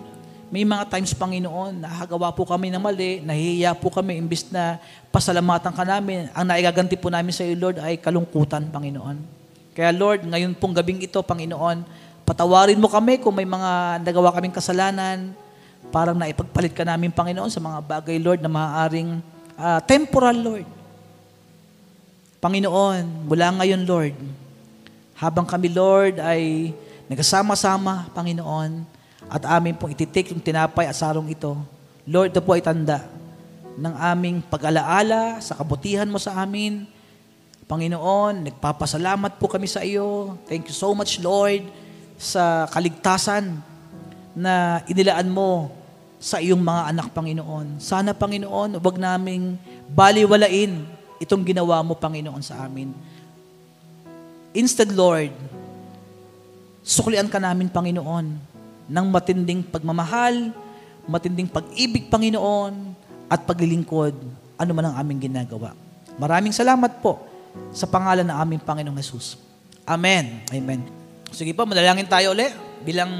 may 0.51 0.68
mga 0.68 0.91
times, 0.91 1.16
Panginoon, 1.16 1.84
nakagawa 1.84 2.36
po 2.36 2.43
kami 2.43 2.70
ng 2.72 2.84
mali, 2.84 3.24
nahihiya 3.24 3.74
po 3.80 3.88
kami, 3.89 4.20
imbis 4.20 4.51
na 4.51 4.78
pasalamatan 5.09 5.72
ka 5.72 5.84
namin. 5.88 6.28
Ang 6.36 6.45
naigaganti 6.51 6.99
po 6.99 7.07
namin 7.07 7.32
sa 7.32 7.47
iyo, 7.47 7.55
Lord, 7.55 7.80
ay 7.80 7.95
kalungkutan, 7.97 8.68
Panginoon. 8.68 9.18
Kaya, 9.72 9.91
Lord, 9.95 10.28
ngayon 10.28 10.55
pong 10.55 10.76
gabing 10.76 10.99
ito, 10.99 11.20
Panginoon, 11.24 11.88
patawarin 12.28 12.80
mo 12.80 12.91
kami 12.91 13.24
kung 13.24 13.36
may 13.36 13.47
mga 13.47 14.03
nagawa 14.03 14.36
kaming 14.36 14.55
kasalanan, 14.55 15.32
Parang 15.93 16.17
naipagpalit 16.17 16.73
ka 16.73 16.83
namin, 16.86 17.13
Panginoon, 17.13 17.51
sa 17.51 17.61
mga 17.61 17.79
bagay, 17.83 18.17
Lord, 18.21 18.41
na 18.41 18.51
maaaring 18.51 19.19
uh, 19.57 19.79
temporal, 19.83 20.36
Lord. 20.36 20.67
Panginoon, 22.39 23.25
mula 23.25 23.47
ngayon, 23.61 23.81
Lord, 23.89 24.15
habang 25.17 25.47
kami, 25.47 25.71
Lord, 25.71 26.21
ay 26.21 26.73
nagsama-sama, 27.09 28.11
Panginoon, 28.13 28.86
at 29.25 29.41
amin 29.49 29.73
pong 29.73 29.97
ititik 29.97 30.29
yung 30.29 30.43
tinapay 30.43 30.86
at 30.86 30.93
sarong 30.93 31.29
ito, 31.31 31.57
Lord, 32.05 32.29
ito 32.29 32.41
po 32.45 32.53
ay 32.53 32.61
tanda 32.61 33.01
ng 33.75 33.93
aming 33.97 34.38
pag-alaala 34.45 35.41
sa 35.41 35.57
kabutihan 35.57 36.05
mo 36.05 36.21
sa 36.21 36.38
amin. 36.38 36.86
Panginoon, 37.65 38.45
nagpapasalamat 38.45 39.41
po 39.41 39.49
kami 39.49 39.65
sa 39.65 39.81
iyo. 39.81 40.38
Thank 40.45 40.69
you 40.69 40.75
so 40.77 40.93
much, 40.93 41.17
Lord, 41.17 41.65
sa 42.15 42.69
kaligtasan 42.69 43.57
na 44.36 44.83
inilaan 44.91 45.31
mo 45.31 45.71
sa 46.19 46.43
iyong 46.43 46.59
mga 46.59 46.91
anak, 46.91 47.07
Panginoon. 47.15 47.79
Sana, 47.79 48.11
Panginoon, 48.11 48.75
huwag 48.77 48.99
naming 48.99 49.55
baliwalain 49.88 50.83
itong 51.23 51.47
ginawa 51.47 51.79
mo, 51.79 51.95
Panginoon, 51.95 52.43
sa 52.43 52.67
amin. 52.67 52.91
Instead, 54.51 54.91
Lord, 54.91 55.31
suklian 56.83 57.31
ka 57.31 57.39
namin, 57.39 57.71
Panginoon, 57.71 58.25
ng 58.86 59.05
matinding 59.09 59.63
pagmamahal, 59.63 60.51
matinding 61.07 61.47
pag-ibig, 61.47 62.11
Panginoon, 62.11 62.93
at 63.31 63.41
paglilingkod, 63.47 64.13
ano 64.55 64.71
man 64.75 64.91
ang 64.91 64.95
aming 64.99 65.31
ginagawa. 65.31 65.73
Maraming 66.15 66.53
salamat 66.55 66.99
po 66.99 67.19
sa 67.71 67.88
pangalan 67.88 68.27
ng 68.27 68.38
aming 68.38 68.61
Panginoong 68.61 68.99
Jesus. 68.99 69.39
Amen. 69.86 70.41
Amen. 70.51 70.81
Sige 71.29 71.53
po, 71.53 71.67
madalangin 71.67 72.07
tayo 72.07 72.33
ulit 72.33 72.64
bilang 72.84 73.11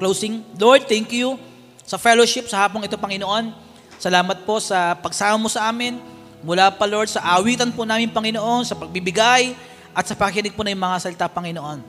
closing. 0.00 0.42
Lord, 0.56 0.88
thank 0.88 1.12
you 1.14 1.38
sa 1.86 1.94
fellowship 2.00 2.50
sa 2.50 2.66
hapong 2.66 2.82
ito, 2.82 2.98
Panginoon. 2.98 3.54
Salamat 3.96 4.42
po 4.42 4.58
sa 4.58 4.98
pagsama 4.98 5.38
mo 5.38 5.48
sa 5.48 5.70
amin. 5.70 6.02
Mula 6.42 6.74
pa, 6.74 6.84
Lord, 6.84 7.08
sa 7.08 7.22
awitan 7.38 7.70
po 7.70 7.86
namin, 7.86 8.10
Panginoon, 8.10 8.66
sa 8.66 8.74
pagbibigay, 8.74 9.54
at 9.96 10.04
sa 10.04 10.12
pakinig 10.18 10.52
po 10.52 10.66
ng 10.66 10.76
mga 10.76 10.96
salita, 11.00 11.24
Panginoon. 11.30 11.80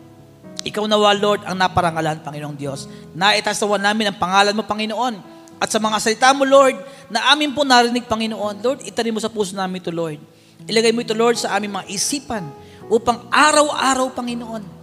Ikaw 0.63 0.84
nawa, 0.88 1.11
Lord, 1.18 1.43
ang 1.43 1.57
naparangalan, 1.59 2.24
Panginoong 2.24 2.55
Diyos. 2.55 2.88
Naitasawan 3.11 3.82
namin 3.82 4.13
ang 4.13 4.18
pangalan 4.18 4.55
mo, 4.55 4.63
Panginoon. 4.63 5.20
At 5.57 5.74
sa 5.74 5.82
mga 5.82 5.97
salita 5.97 6.30
mo, 6.32 6.45
Lord, 6.45 6.78
na 7.09 7.34
amin 7.34 7.51
po 7.51 7.65
narinig, 7.65 8.05
Panginoon, 8.05 8.61
Lord, 8.61 8.80
itanim 8.86 9.18
mo 9.18 9.22
sa 9.22 9.34
puso 9.34 9.57
namin 9.57 9.82
ito, 9.82 9.89
Lord. 9.89 10.22
Ilagay 10.70 10.93
mo 10.93 11.01
ito, 11.01 11.18
Lord, 11.18 11.41
sa 11.41 11.57
aming 11.57 11.74
mga 11.74 11.86
isipan 11.89 12.45
upang 12.88 13.26
araw-araw, 13.34 14.13
Panginoon, 14.13 14.76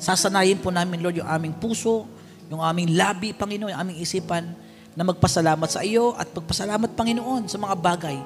sasanayin 0.00 0.56
po 0.58 0.72
namin, 0.72 1.04
Lord, 1.04 1.20
yung 1.20 1.28
aming 1.28 1.54
puso, 1.60 2.08
yung 2.48 2.64
aming 2.64 2.96
labi, 2.96 3.36
Panginoon, 3.36 3.76
yung 3.76 3.80
aming 3.84 4.00
isipan, 4.00 4.48
na 4.96 5.06
magpasalamat 5.06 5.68
sa 5.70 5.84
iyo 5.86 6.16
at 6.18 6.32
magpasalamat, 6.32 6.96
Panginoon, 6.96 7.46
sa 7.46 7.60
mga 7.60 7.76
bagay 7.78 8.16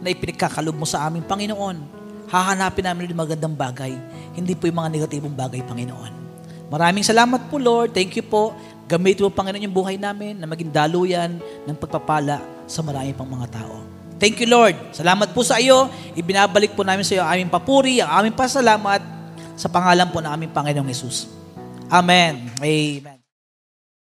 na 0.00 0.08
ipinagkakalob 0.10 0.74
mo 0.74 0.88
sa 0.88 1.06
aming 1.06 1.22
Panginoon. 1.22 2.00
Hahanapin 2.26 2.88
namin 2.88 3.12
yung 3.12 3.20
magandang 3.20 3.54
bagay, 3.54 3.92
hindi 4.34 4.56
po 4.56 4.66
yung 4.66 4.80
mga 4.80 4.90
negatibong 4.96 5.36
bagay, 5.36 5.60
Panginoon. 5.62 6.12
Maraming 6.72 7.04
salamat 7.04 7.50
po, 7.50 7.60
Lord. 7.60 7.92
Thank 7.92 8.16
you 8.16 8.24
po. 8.24 8.56
Gamitin 8.88 9.26
mo, 9.26 9.30
Panginoon, 9.30 9.62
yung 9.66 9.76
buhay 9.76 10.00
namin 10.00 10.40
na 10.40 10.48
maging 10.48 10.72
daluyan 10.72 11.36
ng 11.68 11.76
pagpapala 11.78 12.42
sa 12.66 12.80
marami 12.80 13.12
pang 13.14 13.28
mga 13.28 13.60
tao. 13.60 13.82
Thank 14.16 14.40
you, 14.40 14.48
Lord. 14.48 14.76
Salamat 14.94 15.30
po 15.36 15.44
sa 15.44 15.60
iyo. 15.60 15.88
Ibinabalik 16.14 16.74
po 16.74 16.84
namin 16.86 17.06
sa 17.06 17.12
iyo 17.14 17.22
ang 17.22 17.30
aming 17.38 17.50
papuri, 17.50 18.02
ang 18.02 18.10
aming 18.22 18.36
pasalamat 18.36 19.19
sa 19.60 19.68
pangalan 19.68 20.08
po 20.08 20.24
ng 20.24 20.32
aming 20.32 20.56
Panginoong 20.56 20.88
Jesus. 20.88 21.28
Amen. 21.92 22.48
Amen. 22.56 23.19